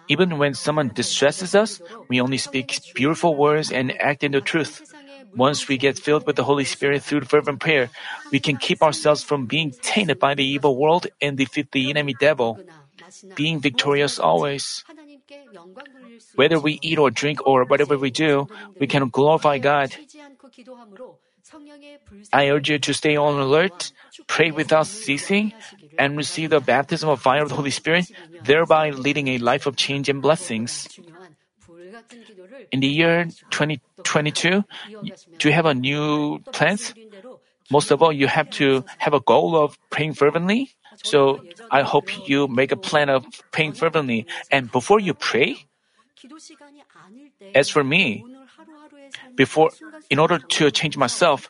Even 0.08 0.38
when 0.38 0.54
someone 0.54 0.88
distresses 0.88 1.54
us, 1.54 1.80
we 2.08 2.20
only 2.20 2.38
speak 2.38 2.80
beautiful 2.94 3.36
words 3.36 3.70
and 3.70 3.92
act 4.00 4.24
in 4.24 4.32
the 4.32 4.40
truth. 4.40 4.82
Once 5.36 5.68
we 5.68 5.76
get 5.76 5.98
filled 5.98 6.26
with 6.26 6.36
the 6.36 6.44
Holy 6.44 6.64
Spirit 6.64 7.02
through 7.02 7.22
fervent 7.22 7.60
prayer, 7.60 7.90
we 8.30 8.38
can 8.40 8.56
keep 8.56 8.82
ourselves 8.82 9.22
from 9.22 9.46
being 9.46 9.72
tainted 9.82 10.18
by 10.18 10.34
the 10.34 10.44
evil 10.44 10.76
world 10.76 11.06
and 11.20 11.36
defeat 11.36 11.70
the 11.72 11.90
enemy 11.90 12.14
devil, 12.18 12.58
being 13.34 13.60
victorious 13.60 14.18
always. 14.18 14.84
Whether 16.34 16.58
we 16.58 16.78
eat 16.82 16.98
or 16.98 17.10
drink 17.10 17.46
or 17.46 17.64
whatever 17.64 17.98
we 17.98 18.10
do, 18.10 18.48
we 18.78 18.86
can 18.86 19.08
glorify 19.08 19.58
God. 19.58 19.94
I 22.32 22.48
urge 22.48 22.70
you 22.70 22.78
to 22.78 22.94
stay 22.94 23.16
on 23.16 23.38
alert, 23.38 23.92
pray 24.26 24.50
without 24.50 24.86
ceasing, 24.86 25.52
and 25.98 26.16
receive 26.16 26.50
the 26.50 26.60
baptism 26.60 27.08
of 27.08 27.20
fire 27.20 27.42
of 27.42 27.50
the 27.50 27.54
Holy 27.54 27.70
Spirit, 27.70 28.10
thereby 28.42 28.90
leading 28.90 29.28
a 29.28 29.38
life 29.38 29.66
of 29.66 29.76
change 29.76 30.08
and 30.08 30.22
blessings. 30.22 30.88
In 32.72 32.80
the 32.80 32.86
year 32.86 33.26
2022, 33.50 34.64
do 35.38 35.48
you 35.48 35.54
have 35.54 35.66
a 35.66 35.74
new 35.74 36.38
plans? 36.52 36.94
Most 37.70 37.90
of 37.90 38.02
all, 38.02 38.12
you 38.12 38.26
have 38.26 38.50
to 38.60 38.84
have 38.98 39.14
a 39.14 39.20
goal 39.20 39.56
of 39.56 39.78
praying 39.90 40.14
fervently. 40.14 40.70
So 41.02 41.42
I 41.70 41.82
hope 41.82 42.28
you 42.28 42.46
make 42.46 42.72
a 42.72 42.76
plan 42.76 43.08
of 43.08 43.24
praying 43.50 43.72
fervently. 43.72 44.26
And 44.50 44.70
before 44.70 45.00
you 45.00 45.14
pray, 45.14 45.66
as 47.54 47.68
for 47.68 47.84
me, 47.84 48.24
before, 49.34 49.70
in 50.10 50.18
order 50.18 50.38
to 50.38 50.70
change 50.70 50.96
myself, 50.96 51.48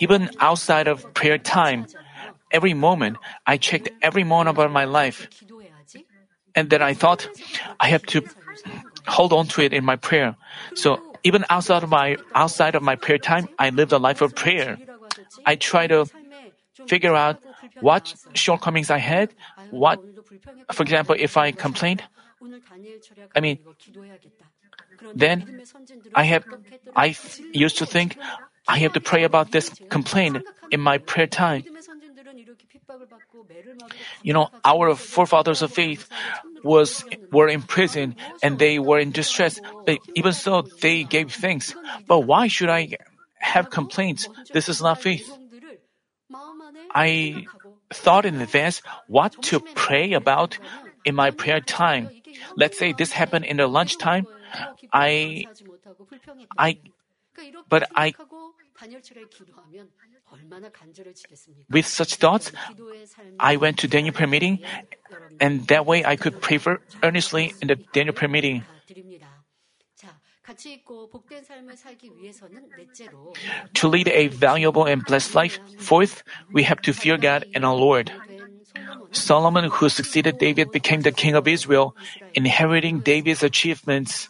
even 0.00 0.30
outside 0.40 0.88
of 0.88 1.12
prayer 1.14 1.38
time, 1.38 1.86
every 2.50 2.74
moment, 2.74 3.16
I 3.46 3.56
checked 3.56 3.88
every 4.02 4.24
moment 4.24 4.58
of 4.58 4.70
my 4.70 4.84
life. 4.84 5.28
And 6.54 6.70
then 6.70 6.82
I 6.82 6.94
thought, 6.94 7.28
I 7.78 7.88
have 7.88 8.02
to 8.06 8.22
hold 9.06 9.32
on 9.32 9.46
to 9.48 9.62
it 9.62 9.72
in 9.72 9.84
my 9.84 9.96
prayer. 9.96 10.36
So 10.74 11.00
even 11.22 11.44
outside 11.50 11.82
of 11.82 11.90
my, 11.90 12.16
outside 12.34 12.74
of 12.74 12.82
my 12.82 12.96
prayer 12.96 13.18
time, 13.18 13.48
I 13.58 13.70
live 13.70 13.92
a 13.92 13.98
life 13.98 14.20
of 14.20 14.34
prayer. 14.34 14.78
I 15.44 15.56
try 15.56 15.86
to 15.86 16.06
figure 16.86 17.14
out 17.14 17.40
what 17.80 18.14
shortcomings 18.34 18.90
I 18.90 18.98
had, 18.98 19.34
what, 19.70 20.02
for 20.72 20.82
example, 20.82 21.14
if 21.18 21.36
I 21.36 21.52
complained, 21.52 22.02
I 23.34 23.40
mean, 23.40 23.58
then 25.14 25.62
I 26.14 26.24
have, 26.24 26.44
I 26.94 27.16
used 27.52 27.78
to 27.78 27.86
think 27.86 28.16
I 28.68 28.78
have 28.78 28.92
to 28.94 29.00
pray 29.00 29.24
about 29.24 29.52
this 29.52 29.70
complaint 29.90 30.42
in 30.70 30.80
my 30.80 30.98
prayer 30.98 31.26
time. 31.26 31.64
You 34.22 34.32
know, 34.32 34.50
our 34.64 34.94
forefathers 34.94 35.62
of 35.62 35.72
faith 35.72 36.08
was 36.62 37.04
were 37.30 37.48
in 37.48 37.62
prison 37.62 38.16
and 38.42 38.58
they 38.58 38.78
were 38.78 38.98
in 38.98 39.12
distress. 39.12 39.60
But 39.84 39.98
even 40.14 40.32
so, 40.32 40.62
they 40.80 41.04
gave 41.04 41.32
thanks. 41.32 41.74
But 42.06 42.20
why 42.20 42.48
should 42.48 42.68
I 42.68 42.96
have 43.38 43.70
complaints? 43.70 44.28
This 44.52 44.68
is 44.68 44.82
not 44.82 45.00
faith. 45.00 45.30
I 46.94 47.46
thought 47.92 48.26
in 48.26 48.40
advance 48.40 48.82
what 49.06 49.40
to 49.50 49.60
pray 49.60 50.12
about 50.12 50.58
in 51.04 51.14
my 51.14 51.30
prayer 51.30 51.60
time. 51.60 52.10
Let's 52.56 52.78
say 52.78 52.92
this 52.92 53.12
happened 53.12 53.44
in 53.44 53.58
the 53.58 53.66
lunchtime. 53.66 54.26
I, 54.92 55.46
I, 56.58 56.78
but 57.68 57.88
I, 57.94 58.14
with 61.70 61.86
such 61.86 62.16
thoughts, 62.16 62.52
I 63.38 63.56
went 63.56 63.78
to 63.78 63.88
Daniel 63.88 64.14
prayer 64.14 64.28
meeting, 64.28 64.60
and 65.40 65.66
that 65.68 65.86
way 65.86 66.04
I 66.04 66.16
could 66.16 66.40
pray 66.40 66.58
for 66.58 66.80
earnestly 67.02 67.54
in 67.60 67.68
the 67.68 67.76
Daniel 67.76 68.14
prayer 68.14 68.28
meeting. 68.28 68.64
To 73.74 73.88
lead 73.88 74.08
a 74.08 74.28
valuable 74.28 74.84
and 74.84 75.04
blessed 75.04 75.34
life, 75.34 75.58
fourth, 75.78 76.22
we 76.52 76.62
have 76.62 76.80
to 76.82 76.92
fear 76.92 77.16
God 77.18 77.44
and 77.54 77.64
our 77.64 77.74
Lord. 77.74 78.12
Solomon, 79.10 79.70
who 79.70 79.88
succeeded 79.88 80.38
David, 80.38 80.70
became 80.70 81.00
the 81.00 81.12
king 81.12 81.34
of 81.34 81.48
Israel, 81.48 81.96
inheriting 82.34 83.00
David's 83.00 83.42
achievements. 83.42 84.28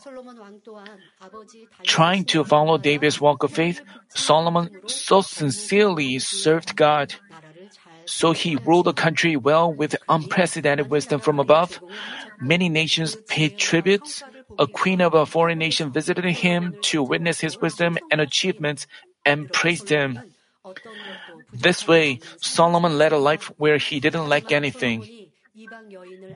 Trying 1.85 2.25
to 2.27 2.45
follow 2.45 2.79
David's 2.79 3.21
walk 3.21 3.43
of 3.43 3.53
faith, 3.53 3.81
Solomon 4.09 4.71
so 4.87 5.21
sincerely 5.21 6.19
served 6.19 6.77
God. 6.77 7.15
So 8.07 8.33
he 8.33 8.57
ruled 8.57 8.87
the 8.87 8.93
country 8.93 9.37
well 9.37 9.73
with 9.73 9.97
unprecedented 10.09 10.89
wisdom 10.89 11.21
from 11.21 11.41
above. 11.41 11.81
Many 12.41 12.69
nations 12.69 13.17
paid 13.27 13.59
tributes. 13.59 14.23
A 14.59 14.67
queen 14.67 15.01
of 15.01 15.15
a 15.15 15.27
foreign 15.27 15.59
nation 15.59 15.93
visited 15.93 16.25
him 16.25 16.77
to 16.93 17.03
witness 17.03 17.41
his 17.41 17.61
wisdom 17.61 17.99
and 18.11 18.21
achievements 18.21 18.87
and 19.25 19.53
praised 19.53 19.89
him. 19.89 20.21
This 21.53 21.87
way, 21.87 22.21
Solomon 22.41 22.99
led 22.99 23.13
a 23.13 23.19
life 23.19 23.53
where 23.57 23.79
he 23.79 24.01
didn't 24.01 24.29
lack 24.29 24.53
anything. 24.53 25.07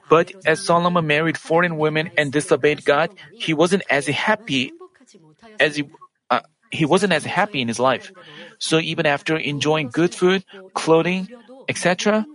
But 0.08 0.32
as 0.46 0.64
Solomon 0.64 1.06
married 1.06 1.36
foreign 1.36 1.76
women 1.76 2.10
and 2.16 2.32
disobeyed 2.32 2.84
God, 2.84 3.10
he 3.34 3.52
wasn't 3.52 3.82
as 3.90 4.06
happy 4.06 4.72
as 5.58 5.76
he, 5.76 5.84
uh, 6.30 6.40
he 6.70 6.84
wasn't 6.84 7.12
as 7.12 7.24
happy 7.24 7.60
in 7.60 7.68
his 7.68 7.78
life. 7.78 8.12
So 8.58 8.78
even 8.78 9.04
after 9.04 9.36
enjoying 9.36 9.90
good 9.90 10.14
food, 10.14 10.44
clothing, 10.74 11.28
etc., 11.68 12.26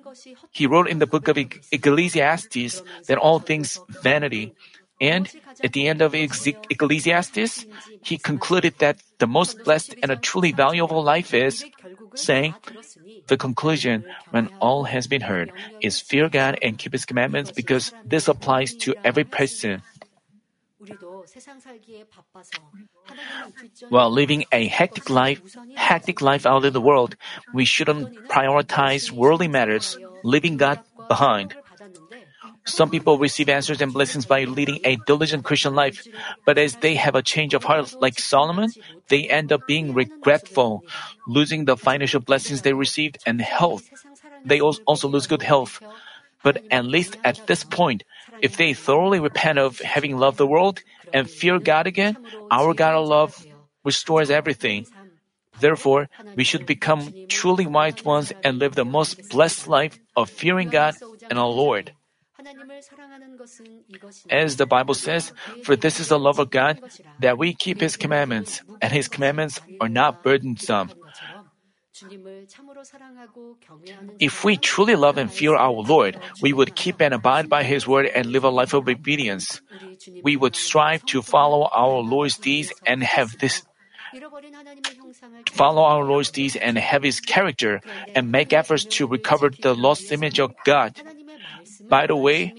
he 0.51 0.67
wrote 0.67 0.87
in 0.87 0.99
the 0.99 1.07
book 1.07 1.27
of 1.27 1.37
Ecclesiastes 1.37 2.81
that 3.07 3.17
all 3.17 3.39
things 3.39 3.79
vanity. 3.89 4.53
And 5.01 5.29
at 5.63 5.73
the 5.73 5.87
end 5.87 6.01
of 6.01 6.15
Ecclesiastes, 6.15 7.65
he 8.01 8.17
concluded 8.17 8.75
that 8.79 8.97
the 9.19 9.27
most 9.27 9.63
blessed 9.63 9.95
and 10.01 10.11
a 10.11 10.15
truly 10.15 10.51
valuable 10.51 11.03
life 11.03 11.33
is, 11.33 11.65
saying, 12.15 12.55
the 13.27 13.37
conclusion, 13.37 14.05
when 14.31 14.49
all 14.59 14.85
has 14.85 15.07
been 15.07 15.21
heard, 15.21 15.51
is 15.81 15.99
fear 15.99 16.29
God 16.29 16.57
and 16.61 16.77
keep 16.77 16.93
His 16.93 17.05
commandments 17.05 17.51
because 17.51 17.91
this 18.05 18.27
applies 18.27 18.73
to 18.87 18.95
every 19.03 19.23
person. 19.23 19.81
While 23.89 24.11
living 24.11 24.45
a 24.51 24.67
hectic 24.67 25.09
life, 25.09 25.41
hectic 25.75 26.21
life 26.21 26.45
out 26.45 26.65
in 26.65 26.73
the 26.73 26.81
world, 26.81 27.15
we 27.53 27.65
shouldn't 27.65 28.27
prioritize 28.29 29.11
worldly 29.11 29.47
matters, 29.47 29.97
leaving 30.23 30.57
God 30.57 30.79
behind. 31.07 31.55
Some 32.65 32.89
people 32.89 33.17
receive 33.17 33.47
answers 33.47 33.81
and 33.81 33.93
blessings 33.93 34.25
by 34.25 34.43
leading 34.45 34.79
a 34.83 34.97
diligent 35.05 35.43
Christian 35.43 35.75
life, 35.75 36.07
but 36.45 36.57
as 36.57 36.75
they 36.77 36.95
have 36.95 37.15
a 37.15 37.21
change 37.21 37.53
of 37.53 37.63
heart 37.63 37.95
like 37.99 38.19
Solomon, 38.19 38.73
they 39.09 39.29
end 39.29 39.51
up 39.51 39.65
being 39.67 39.93
regretful, 39.93 40.83
losing 41.27 41.65
the 41.65 41.77
financial 41.77 42.19
blessings 42.19 42.61
they 42.61 42.73
received 42.73 43.17
and 43.25 43.39
health. 43.39 43.89
They 44.43 44.61
also 44.61 45.07
lose 45.07 45.27
good 45.27 45.41
health. 45.41 45.81
But 46.43 46.61
at 46.69 46.85
least 46.85 47.17
at 47.23 47.41
this 47.47 47.63
point, 47.63 48.03
if 48.41 48.57
they 48.57 48.73
thoroughly 48.73 49.19
repent 49.19 49.57
of 49.57 49.79
having 49.79 50.17
loved 50.17 50.37
the 50.37 50.45
world 50.45 50.81
and 51.13 51.29
fear 51.29 51.57
God 51.57 51.87
again, 51.87 52.17
our 52.51 52.73
God 52.75 52.93
of 52.93 53.07
love 53.07 53.47
restores 53.83 54.29
everything. 54.29 54.85
Therefore, 55.59 56.09
we 56.35 56.43
should 56.43 56.65
become 56.67 57.15
truly 57.29 57.65
wise 57.65 58.03
ones 58.05 58.33
and 58.43 58.59
live 58.59 58.75
the 58.75 58.85
most 58.85 59.29
blessed 59.29 59.67
life 59.67 59.97
of 60.15 60.29
fearing 60.29 60.69
God 60.69 60.95
and 61.29 61.39
our 61.39 61.47
Lord. 61.47 61.94
As 64.29 64.57
the 64.57 64.65
Bible 64.65 64.93
says, 64.93 65.31
for 65.63 65.75
this 65.75 65.99
is 65.99 66.09
the 66.09 66.19
love 66.19 66.39
of 66.39 66.49
God, 66.49 66.81
that 67.19 67.37
we 67.37 67.53
keep 67.53 67.79
His 67.79 67.95
commandments, 67.97 68.61
and 68.81 68.91
His 68.91 69.07
commandments 69.07 69.61
are 69.79 69.89
not 69.89 70.23
burdensome. 70.23 70.91
If 74.19 74.43
we 74.43 74.57
truly 74.57 74.95
love 74.95 75.17
and 75.17 75.31
fear 75.31 75.55
our 75.55 75.71
Lord, 75.71 76.19
we 76.41 76.51
would 76.51 76.75
keep 76.75 77.01
and 77.01 77.13
abide 77.13 77.47
by 77.47 77.63
His 77.63 77.87
word 77.87 78.07
and 78.07 78.25
live 78.27 78.43
a 78.43 78.49
life 78.49 78.73
of 78.73 78.87
obedience. 78.87 79.61
We 80.23 80.35
would 80.35 80.55
strive 80.55 81.05
to 81.05 81.21
follow 81.21 81.69
our 81.71 81.99
Lord's 81.99 82.37
deeds 82.37 82.73
and 82.85 83.03
have 83.03 83.37
this 83.39 83.63
follow 85.51 85.83
our 85.83 86.03
Lord's 86.03 86.31
deeds 86.31 86.55
and 86.55 86.77
have 86.77 87.03
His 87.03 87.19
character 87.19 87.81
and 88.13 88.31
make 88.31 88.51
efforts 88.51 88.85
to 88.99 89.07
recover 89.07 89.49
the 89.49 89.73
lost 89.73 90.11
image 90.11 90.39
of 90.39 90.53
God. 90.65 90.99
By 91.87 92.07
the 92.07 92.15
way, 92.15 92.53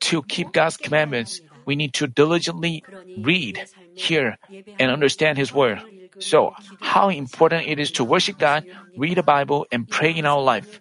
to 0.00 0.22
keep 0.22 0.52
God's 0.52 0.76
commandments, 0.76 1.40
we 1.66 1.76
need 1.76 1.94
to 1.94 2.06
diligently 2.06 2.84
read, 3.16 3.64
hear, 3.94 4.38
and 4.78 4.90
understand 4.90 5.38
His 5.38 5.52
Word. 5.52 5.82
So, 6.18 6.54
how 6.80 7.08
important 7.10 7.68
it 7.68 7.78
is 7.78 7.92
to 7.92 8.04
worship 8.04 8.38
God, 8.38 8.64
read 8.96 9.16
the 9.16 9.22
Bible, 9.22 9.66
and 9.70 9.88
pray 9.88 10.10
in 10.10 10.26
our 10.26 10.40
life. 10.40 10.80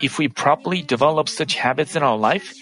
If 0.00 0.18
we 0.18 0.28
properly 0.28 0.82
develop 0.82 1.28
such 1.28 1.54
habits 1.54 1.96
in 1.96 2.02
our 2.02 2.16
life, 2.18 2.54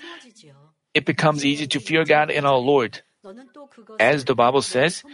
it 0.94 1.04
becomes 1.04 1.44
easy 1.44 1.66
to 1.68 1.80
fear 1.80 2.04
God 2.04 2.30
and 2.30 2.46
our 2.46 2.58
Lord. 2.58 3.02
As 3.98 4.24
the 4.24 4.34
Bible 4.34 4.62
says, 4.62 5.04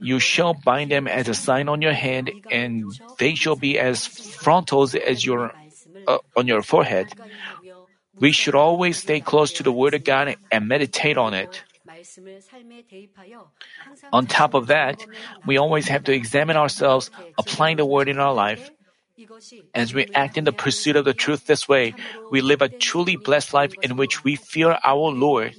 you 0.00 0.18
shall 0.18 0.54
bind 0.54 0.90
them 0.90 1.06
as 1.06 1.28
a 1.28 1.34
sign 1.34 1.68
on 1.68 1.80
your 1.80 1.92
hand, 1.92 2.32
and 2.50 2.90
they 3.18 3.34
shall 3.34 3.56
be 3.56 3.78
as 3.78 4.06
frontals 4.06 4.94
as 4.94 5.24
your 5.24 5.52
uh, 6.06 6.18
on 6.36 6.48
your 6.48 6.62
forehead. 6.62 7.06
We 8.18 8.32
should 8.32 8.54
always 8.54 8.98
stay 8.98 9.20
close 9.20 9.52
to 9.54 9.62
the 9.62 9.72
Word 9.72 9.94
of 9.94 10.04
God 10.04 10.36
and 10.50 10.68
meditate 10.68 11.16
on 11.16 11.34
it. 11.34 11.62
On 14.12 14.26
top 14.26 14.54
of 14.54 14.68
that, 14.68 15.06
we 15.46 15.56
always 15.56 15.88
have 15.88 16.04
to 16.04 16.12
examine 16.12 16.56
ourselves, 16.56 17.10
applying 17.38 17.76
the 17.76 17.86
Word 17.86 18.08
in 18.08 18.18
our 18.18 18.34
life. 18.34 18.70
As 19.74 19.94
we 19.94 20.06
act 20.14 20.38
in 20.38 20.44
the 20.44 20.52
pursuit 20.52 20.96
of 20.96 21.04
the 21.04 21.14
truth 21.14 21.46
this 21.46 21.68
way, 21.68 21.94
we 22.30 22.40
live 22.40 22.62
a 22.62 22.68
truly 22.68 23.16
blessed 23.16 23.54
life 23.54 23.72
in 23.82 23.96
which 23.96 24.24
we 24.24 24.36
fear 24.36 24.78
our 24.82 25.10
Lord. 25.10 25.54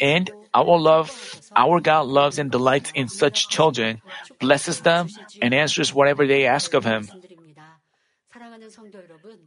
And 0.00 0.30
our 0.54 0.78
love, 0.78 1.10
our 1.56 1.80
God 1.80 2.06
loves 2.06 2.38
and 2.38 2.50
delights 2.50 2.92
in 2.94 3.08
such 3.08 3.48
children, 3.48 4.00
blesses 4.38 4.80
them, 4.80 5.08
and 5.42 5.54
answers 5.54 5.92
whatever 5.92 6.26
they 6.26 6.46
ask 6.46 6.74
of 6.74 6.84
Him. 6.84 7.08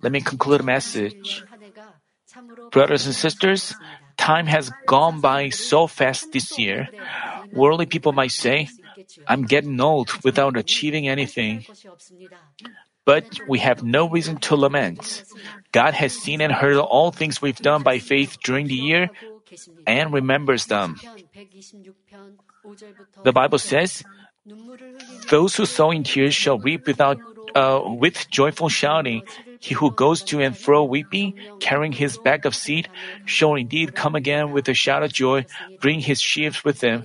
Let 0.02 0.12
me 0.12 0.22
conclude 0.22 0.60
the 0.60 0.64
message. 0.64 1.44
Brothers 2.72 3.06
and 3.06 3.16
sisters, 3.16 3.74
time 4.18 4.48
has 4.48 4.72
gone 4.86 5.22
by 5.22 5.50
so 5.50 5.88
fast 5.88 6.32
this 6.34 6.58
year. 6.60 6.90
Worldly 7.54 7.86
people 7.86 8.12
might 8.12 8.32
say, 8.32 8.70
I'm 9.28 9.44
getting 9.44 9.80
old 9.80 10.12
without 10.24 10.58
achieving 10.58 11.08
anything. 11.08 11.66
But 13.06 13.40
we 13.48 13.60
have 13.60 13.84
no 13.84 14.10
reason 14.10 14.38
to 14.52 14.58
lament. 14.58 15.24
God 15.72 15.94
has 15.94 16.12
seen 16.12 16.42
and 16.42 16.52
heard 16.52 16.76
all 16.76 17.12
things 17.12 17.42
we've 17.42 17.56
done 17.56 17.82
by 17.82 18.00
faith 18.00 18.38
during 18.44 18.68
the 18.68 18.76
year 18.76 19.10
and 19.86 20.12
remembers 20.12 20.66
them. 20.66 21.00
The 23.24 23.32
Bible 23.32 23.60
says, 23.60 24.04
Those 25.30 25.56
who 25.56 25.66
sow 25.66 25.92
in 25.92 26.04
tears 26.04 26.36
shall 26.36 26.60
reap 26.60 26.86
without 26.86 27.20
uh, 27.56 27.82
with 27.86 28.30
joyful 28.30 28.70
shouting. 28.70 29.24
He 29.60 29.74
who 29.74 29.92
goes 29.92 30.24
to 30.30 30.40
and 30.42 30.58
fro 30.58 30.84
weeping, 30.84 31.34
carrying 31.60 31.92
his 31.92 32.18
bag 32.18 32.46
of 32.46 32.56
seed, 32.56 32.90
shall 33.26 33.56
indeed 33.56 33.96
come 33.96 34.16
again 34.16 34.52
with 34.52 34.70
a 34.70 34.74
shout 34.74 35.04
of 35.04 35.12
joy, 35.12 35.46
bring 35.80 36.00
his 36.00 36.22
sheaves 36.22 36.64
with 36.64 36.82
him. 36.82 37.04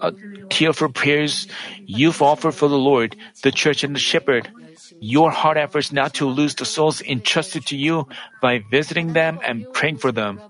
A 0.00 0.12
tearful 0.50 0.88
prayers 0.88 1.46
you've 1.86 2.22
offered 2.22 2.52
for 2.52 2.68
the 2.68 2.78
Lord, 2.78 3.16
the 3.42 3.52
church, 3.52 3.84
and 3.84 3.94
the 3.94 4.00
shepherd. 4.00 4.50
Your 4.98 5.30
hard 5.30 5.56
efforts 5.56 5.92
not 5.92 6.14
to 6.14 6.26
lose 6.26 6.54
the 6.56 6.64
souls 6.64 7.00
entrusted 7.00 7.66
to 7.66 7.76
you 7.76 8.08
by 8.42 8.64
visiting 8.70 9.12
them 9.12 9.38
and 9.44 9.66
praying 9.72 9.98
for 9.98 10.10
them. 10.10 10.40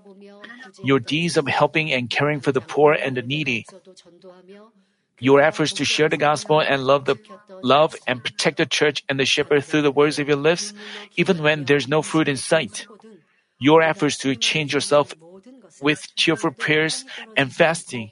Your 0.83 0.99
deeds 0.99 1.37
of 1.37 1.47
helping 1.47 1.91
and 1.91 2.09
caring 2.09 2.41
for 2.41 2.51
the 2.51 2.61
poor 2.61 2.93
and 2.93 3.15
the 3.15 3.21
needy 3.21 3.65
your 5.19 5.41
efforts 5.41 5.73
to 5.73 5.85
share 5.85 6.09
the 6.09 6.17
gospel 6.17 6.59
and 6.61 6.83
love 6.83 7.05
the 7.05 7.17
love 7.61 7.95
and 8.07 8.23
protect 8.23 8.57
the 8.57 8.65
church 8.65 9.03
and 9.09 9.19
the 9.19 9.25
shepherd 9.25 9.63
through 9.63 9.81
the 9.81 9.91
words 9.91 10.19
of 10.19 10.27
your 10.27 10.37
lips, 10.37 10.73
even 11.15 11.41
when 11.41 11.65
there's 11.65 11.87
no 11.87 12.01
fruit 12.01 12.27
in 12.27 12.37
sight. 12.37 12.87
Your 13.59 13.81
efforts 13.81 14.17
to 14.19 14.35
change 14.35 14.73
yourself 14.73 15.15
with 15.81 16.13
cheerful 16.15 16.51
prayers 16.51 17.05
and 17.37 17.53
fasting. 17.53 18.11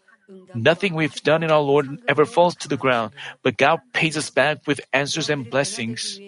Nothing 0.55 0.95
we've 0.95 1.21
done 1.23 1.43
in 1.43 1.51
our 1.51 1.61
Lord 1.61 1.99
ever 2.07 2.25
falls 2.25 2.55
to 2.63 2.67
the 2.67 2.77
ground, 2.77 3.13
but 3.43 3.57
God 3.57 3.81
pays 3.91 4.17
us 4.17 4.29
back 4.29 4.65
with 4.65 4.79
answers 4.93 5.29
and 5.29 5.49
blessings. 5.49 6.19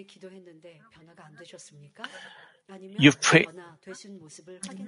You've 2.97 3.21
prayed. 3.21 3.47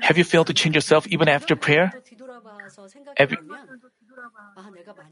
Have 0.02 0.18
you 0.18 0.24
failed 0.24 0.48
to 0.48 0.54
change 0.54 0.76
yourself 0.76 1.08
even 1.08 1.28
after 1.28 1.56
prayer? 1.56 1.91
You, 3.20 3.38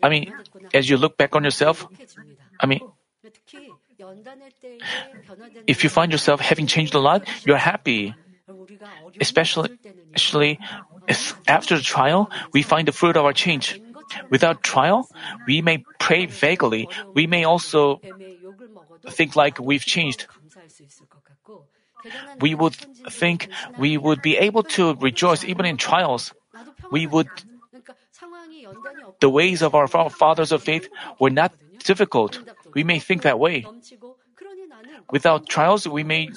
I 0.02 0.10
mean, 0.10 0.34
as 0.74 0.90
you 0.90 0.98
look 0.98 1.18
back 1.18 1.36
on 1.36 1.44
yourself, 1.44 1.88
I 2.60 2.66
mean, 2.66 2.82
if 5.68 5.84
you 5.84 5.90
find 5.90 6.12
yourself 6.12 6.40
having 6.40 6.68
changed 6.68 6.94
a 6.96 7.00
lot, 7.00 7.28
you're 7.46 7.58
happy. 7.58 8.14
Especially, 9.20 9.70
especially 10.14 10.60
if 11.08 11.34
after 11.48 11.78
the 11.78 11.82
trial, 11.82 12.30
we 12.54 12.62
find 12.62 12.88
the 12.88 12.92
fruit 12.92 13.18
of 13.18 13.26
our 13.26 13.34
change. 13.34 13.82
Without 14.30 14.62
trial, 14.62 15.10
we 15.48 15.62
may 15.62 15.84
pray 16.00 16.28
vaguely. 16.28 16.88
We 17.14 17.26
may 17.26 17.44
also 17.44 18.02
think 19.10 19.36
like 19.36 19.60
we've 19.60 19.86
changed. 19.86 20.28
We 22.40 22.56
would 22.56 22.76
think 23.10 23.50
we 23.78 23.98
would 23.98 24.22
be 24.22 24.38
able 24.38 24.64
to 24.78 24.96
rejoice 24.96 25.44
even 25.44 25.66
in 25.66 25.78
trials. 25.78 26.34
We 26.92 27.08
would 27.08 27.30
the 29.20 29.30
ways 29.30 29.62
of 29.62 29.76
our 29.76 29.88
fathers 29.88 30.52
of 30.52 30.64
faith 30.64 30.90
were 31.20 31.30
not 31.30 31.54
difficult. 31.84 32.40
We 32.74 32.84
may 32.84 33.00
think 33.00 33.24
that 33.24 33.40
way. 33.40 33.66
Without 35.12 35.48
trials, 35.48 35.88
we 35.88 36.04
may 36.04 36.30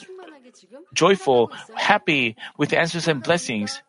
joyful, 0.95 1.53
happy 1.75 2.37
with 2.57 2.73
answers 2.73 3.09
and 3.09 3.23
blessings. 3.23 3.83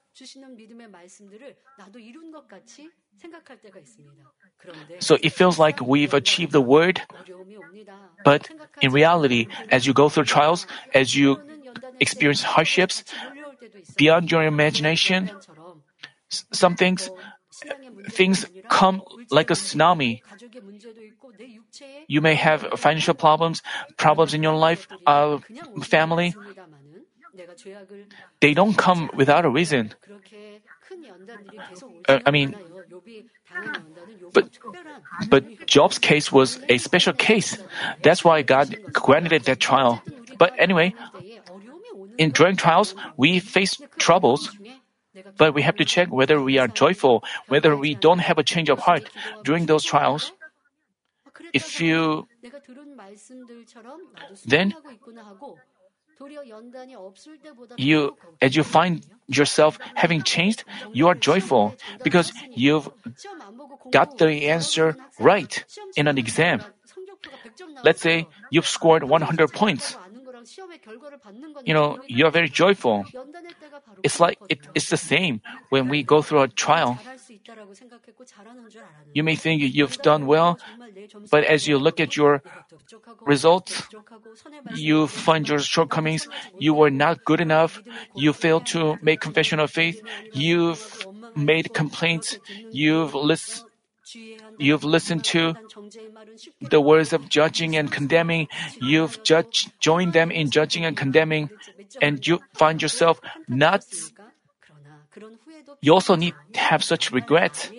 So 4.99 5.17
it 5.21 5.31
feels 5.31 5.57
like 5.59 5.81
we've 5.81 6.13
achieved 6.13 6.51
the 6.51 6.61
word, 6.61 7.01
but 8.23 8.49
in 8.81 8.91
reality, 8.91 9.47
as 9.71 9.85
you 9.87 9.93
go 9.93 10.09
through 10.09 10.25
trials, 10.25 10.67
as 10.93 11.15
you 11.15 11.41
experience 11.99 12.43
hardships 12.43 13.03
beyond 13.95 14.31
your 14.31 14.43
imagination, 14.43 15.31
some 16.29 16.75
things 16.75 17.09
things 18.09 18.45
come 18.67 19.01
like 19.31 19.49
a 19.49 19.53
tsunami. 19.53 20.21
You 22.07 22.21
may 22.21 22.35
have 22.35 22.65
financial 22.77 23.13
problems, 23.13 23.61
problems 23.97 24.33
in 24.33 24.41
your 24.43 24.55
life, 24.55 24.87
uh, 25.05 25.39
family. 25.83 26.35
They 28.41 28.53
don't 28.53 28.77
come 28.77 29.09
without 29.13 29.45
a 29.45 29.49
reason. 29.49 29.93
Uh, 32.07 32.19
I 32.25 32.31
mean, 32.31 32.55
but 34.33 34.49
but 35.29 35.43
Job's 35.67 35.99
case 35.99 36.31
was 36.31 36.59
a 36.69 36.77
special 36.77 37.13
case. 37.13 37.57
That's 38.01 38.23
why 38.23 38.41
God 38.41 38.75
granted 38.93 39.43
that 39.43 39.59
trial. 39.59 40.01
But 40.37 40.53
anyway, 40.57 40.95
in 42.17 42.31
during 42.31 42.55
trials, 42.55 42.95
we 43.17 43.39
face 43.39 43.77
troubles. 43.97 44.49
But 45.37 45.53
we 45.53 45.61
have 45.63 45.75
to 45.77 45.85
check 45.85 46.07
whether 46.11 46.41
we 46.41 46.57
are 46.57 46.67
joyful, 46.67 47.23
whether 47.47 47.75
we 47.75 47.93
don't 47.95 48.19
have 48.19 48.37
a 48.37 48.43
change 48.43 48.69
of 48.69 48.79
heart 48.79 49.09
during 49.43 49.65
those 49.65 49.83
trials. 49.83 50.31
If 51.53 51.81
you 51.81 52.27
then 54.45 54.73
you 57.77 58.17
as 58.41 58.55
you 58.55 58.63
find 58.63 59.05
yourself 59.27 59.79
having 59.95 60.23
changed, 60.23 60.63
you 60.91 61.07
are 61.07 61.15
joyful 61.15 61.75
because 62.03 62.31
you've 62.51 62.89
got 63.91 64.17
the 64.17 64.47
answer 64.47 64.97
right 65.19 65.65
in 65.95 66.07
an 66.07 66.17
exam. 66.17 66.61
Let's 67.83 68.01
say 68.01 68.27
you've 68.49 68.67
scored 68.67 69.03
100 69.03 69.53
points 69.53 69.97
you 71.65 71.73
know, 71.73 71.99
you 72.07 72.25
are 72.25 72.31
very 72.31 72.49
joyful. 72.49 73.05
It's 74.03 74.19
like 74.19 74.39
it, 74.49 74.59
it's 74.75 74.89
the 74.89 74.97
same 74.97 75.41
when 75.69 75.87
we 75.89 76.03
go 76.03 76.21
through 76.21 76.41
a 76.41 76.47
trial. 76.47 76.99
You 79.13 79.23
may 79.23 79.35
think 79.35 79.61
you've 79.61 79.97
done 79.97 80.25
well, 80.25 80.59
but 81.31 81.43
as 81.43 81.67
you 81.67 81.77
look 81.77 81.99
at 81.99 82.15
your 82.15 82.41
results, 83.21 83.83
you 84.75 85.07
find 85.07 85.47
your 85.47 85.59
shortcomings. 85.59 86.27
You 86.57 86.73
were 86.73 86.91
not 86.91 87.23
good 87.25 87.41
enough. 87.41 87.81
You 88.15 88.33
failed 88.33 88.65
to 88.67 88.97
make 89.01 89.21
confession 89.21 89.59
of 89.59 89.71
faith. 89.71 90.01
You've 90.33 91.07
made 91.35 91.73
complaints. 91.73 92.37
You've 92.71 93.15
listened 93.15 93.69
You've 94.57 94.83
listened 94.83 95.23
to 95.25 95.53
the 96.61 96.81
words 96.81 97.13
of 97.13 97.29
judging 97.29 97.75
and 97.75 97.91
condemning. 97.91 98.47
You've 98.81 99.21
judged, 99.23 99.71
joined 99.79 100.13
them 100.13 100.31
in 100.31 100.49
judging 100.49 100.83
and 100.85 100.97
condemning, 100.97 101.49
and 102.01 102.25
you 102.25 102.39
find 102.53 102.81
yourself 102.81 103.21
not. 103.47 103.85
You 105.81 105.93
also 105.93 106.15
need 106.15 106.33
to 106.53 106.59
have 106.59 106.83
such 106.83 107.11
regrets 107.11 107.71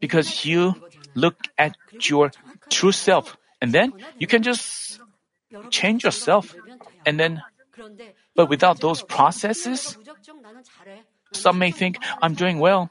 because 0.00 0.44
you 0.44 0.74
look 1.14 1.36
at 1.58 1.76
your 2.00 2.32
true 2.70 2.92
self, 2.92 3.36
and 3.60 3.72
then 3.72 3.92
you 4.18 4.26
can 4.26 4.42
just 4.42 5.00
change 5.70 6.04
yourself, 6.04 6.54
and 7.06 7.18
then. 7.18 7.42
But 8.34 8.48
without 8.48 8.80
those 8.80 9.02
processes, 9.02 9.96
some 11.32 11.58
may 11.58 11.70
think 11.70 11.98
I'm 12.20 12.34
doing 12.34 12.58
well. 12.58 12.90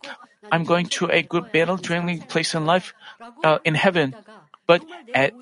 I'm 0.52 0.64
going 0.64 0.88
to 0.98 1.10
a 1.10 1.22
good 1.22 1.52
battle 1.52 1.78
dwelling 1.78 2.22
place 2.22 2.56
in 2.56 2.66
life, 2.66 2.94
uh, 3.44 3.60
in 3.64 3.76
heaven. 3.76 4.16
But 4.68 4.86
at, 5.14 5.34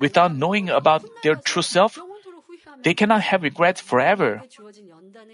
without 0.00 0.34
knowing 0.34 0.68
about 0.70 1.04
their 1.22 1.34
true 1.36 1.62
self, 1.62 1.98
they 2.82 2.94
cannot 2.94 3.22
have 3.22 3.42
regrets 3.42 3.80
forever. 3.80 4.42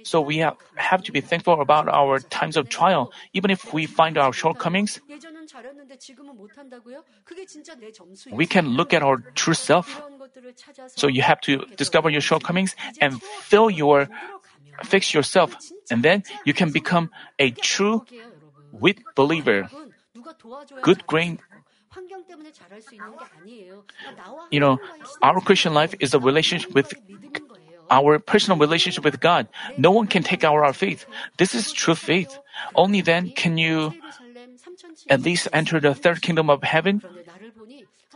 So 0.05 0.21
we 0.21 0.39
have, 0.39 1.03
to 1.05 1.13
be 1.13 1.21
thankful 1.21 1.61
about 1.61 1.89
our 1.89 2.19
times 2.19 2.57
of 2.57 2.69
trial, 2.69 3.13
even 3.33 3.51
if 3.51 3.73
we 3.73 3.87
find 3.87 4.19
our 4.19 4.33
shortcomings. 4.33 5.01
We 8.31 8.47
can 8.47 8.69
look 8.69 8.95
at 8.95 9.03
our 9.03 9.19
true 9.35 9.55
self. 9.55 10.03
So 10.97 11.07
you 11.09 11.23
have 11.23 11.41
to 11.43 11.65
discover 11.77 12.11
your 12.11 12.21
shortcomings 12.21 12.75
and 13.01 13.23
fill 13.23 13.71
your, 13.71 14.09
fix 14.85 15.15
yourself, 15.15 15.57
and 15.91 16.03
then 16.03 16.25
you 16.45 16.55
can 16.55 16.71
become 16.73 17.11
a 17.39 17.51
true 17.51 18.05
with 18.73 18.97
believer. 19.15 19.69
Good 20.83 21.07
grain. 21.07 21.39
You 24.51 24.61
know, 24.61 24.79
our 25.23 25.41
Christian 25.41 25.75
life 25.75 25.95
is 26.01 26.15
a 26.15 26.19
relationship 26.19 26.75
with 26.75 26.93
our 27.91 28.19
personal 28.19 28.59
relationship 28.59 29.05
with 29.05 29.21
God. 29.21 29.49
No 29.77 29.91
one 29.91 30.07
can 30.07 30.23
take 30.23 30.45
our, 30.45 30.65
our 30.65 30.73
faith. 30.73 31.07
This 31.37 31.55
is 31.55 31.73
true 31.73 31.95
faith. 31.95 32.39
Only 32.75 33.01
then 33.01 33.31
can 33.31 33.59
you 33.59 33.93
at 35.09 35.23
least 35.23 35.49
enter 35.53 35.81
the 35.81 35.95
third 35.95 36.23
kingdom 36.23 36.51
of 36.51 36.63
heaven. 36.63 37.03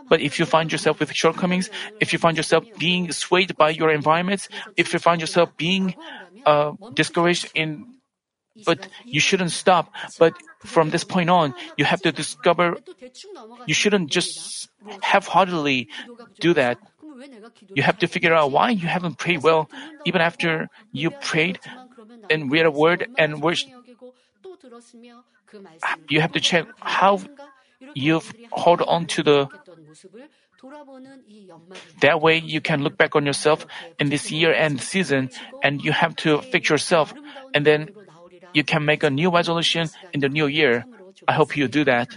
But 0.09 0.21
if 0.21 0.39
you 0.39 0.47
find 0.47 0.73
yourself 0.73 1.01
with 1.01 1.13
shortcomings, 1.13 1.71
if 2.01 2.13
you 2.13 2.19
find 2.19 2.37
yourself 2.37 2.65
being 2.79 3.13
swayed 3.13 3.57
by 3.57 3.71
your 3.71 3.91
environments, 3.91 4.49
if 4.77 4.93
you 4.93 4.99
find 4.99 5.21
yourself 5.21 5.55
being 5.57 5.95
uh, 6.47 6.73
discouraged 6.95 7.51
in 7.55 7.99
but 8.65 8.89
you 9.05 9.21
shouldn't 9.21 9.53
stop. 9.53 9.93
But 10.19 10.35
from 10.59 10.91
this 10.91 11.05
point 11.05 11.31
on, 11.31 11.55
you 11.77 11.85
have 11.85 12.03
to 12.03 12.13
discover, 12.13 12.77
you 13.67 13.75
shouldn't 13.75 14.11
just 14.11 14.69
half-heartedly 15.03 15.89
do 16.41 16.55
that. 16.55 16.79
You 17.75 17.83
have 17.83 17.99
to 17.99 18.07
figure 18.07 18.35
out 18.35 18.53
why 18.53 18.71
you 18.71 18.87
haven't 18.87 19.19
prayed 19.19 19.43
well, 19.43 19.69
even 20.05 20.21
after 20.21 20.69
you 20.93 21.11
prayed 21.11 21.59
and 22.31 22.51
read 22.51 22.67
a 22.67 22.71
word 22.71 23.09
and 23.19 23.43
worship. 23.43 23.71
You 26.09 26.21
have 26.21 26.33
to 26.33 26.41
check 26.41 26.67
how 26.81 27.21
you've 27.95 28.33
held 28.55 28.83
on 28.83 29.07
to 29.07 29.23
the 29.23 29.49
that 32.01 32.21
way 32.21 32.39
you 32.39 32.61
can 32.61 32.83
look 32.83 32.99
back 32.99 33.15
on 33.15 33.25
yourself 33.25 33.65
in 33.99 34.09
this 34.11 34.31
year 34.33 34.53
and 34.53 34.81
season 34.81 35.31
and 35.63 35.85
you 35.85 35.93
have 35.93 36.17
to 36.17 36.43
fix 36.43 36.69
yourself 36.69 37.15
and 37.55 37.65
then 37.65 37.91
you 38.53 38.65
can 38.65 38.85
make 38.85 39.03
a 39.03 39.11
new 39.11 39.31
resolution 39.31 39.89
in 40.13 40.21
the 40.21 40.29
new 40.29 40.47
year. 40.47 40.85
I 41.27 41.33
hope 41.33 41.57
you 41.57 41.69
do 41.69 41.85
that. 41.85 42.17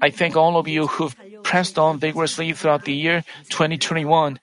I 0.00 0.10
thank 0.10 0.36
all 0.36 0.56
of 0.56 0.68
you 0.68 0.86
who've 0.86 1.16
pressed 1.42 1.78
on 1.78 1.98
vigorously 1.98 2.52
throughout 2.52 2.84
the 2.84 2.94
year 2.94 3.24
2021. 3.50 4.38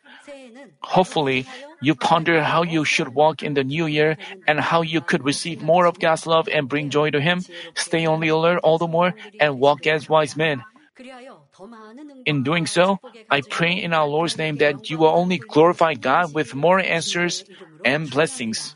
Hopefully, 0.82 1.46
you 1.80 1.96
ponder 1.96 2.44
how 2.44 2.64
you 2.64 2.84
should 2.84 3.16
walk 3.16 3.44
in 3.44 3.54
the 3.54 3.64
new 3.64 3.86
year 3.86 4.18
and 4.48 4.60
how 4.60 4.82
you 4.82 5.00
could 5.00 5.24
receive 5.24 5.62
more 5.62 5.86
of 5.86 6.00
God's 6.00 6.28
love 6.28 6.50
and 6.50 6.68
bring 6.68 6.89
joy 6.89 7.12
to 7.12 7.22
Him. 7.22 7.46
Stay 7.76 8.06
on 8.06 8.20
the 8.20 8.30
alert 8.30 8.60
all 8.64 8.78
the 8.78 8.88
more 8.88 9.14
and 9.39 9.60
walk 9.60 9.88
as 9.88 10.10
wise 10.10 10.36
men. 10.36 10.64
In 12.26 12.44
doing 12.44 12.66
so, 12.66 13.00
I 13.30 13.42
pray 13.42 13.74
in 13.74 13.94
our 13.94 14.08
Lord's 14.08 14.38
name 14.38 14.58
that 14.58 14.89
you 14.89 14.98
will 14.98 15.16
only 15.16 15.38
glorify 15.38 15.94
God 15.94 16.34
with 16.34 16.56
more 16.56 16.80
answers 16.80 17.46
and 17.86 18.10
blessings. 18.10 18.76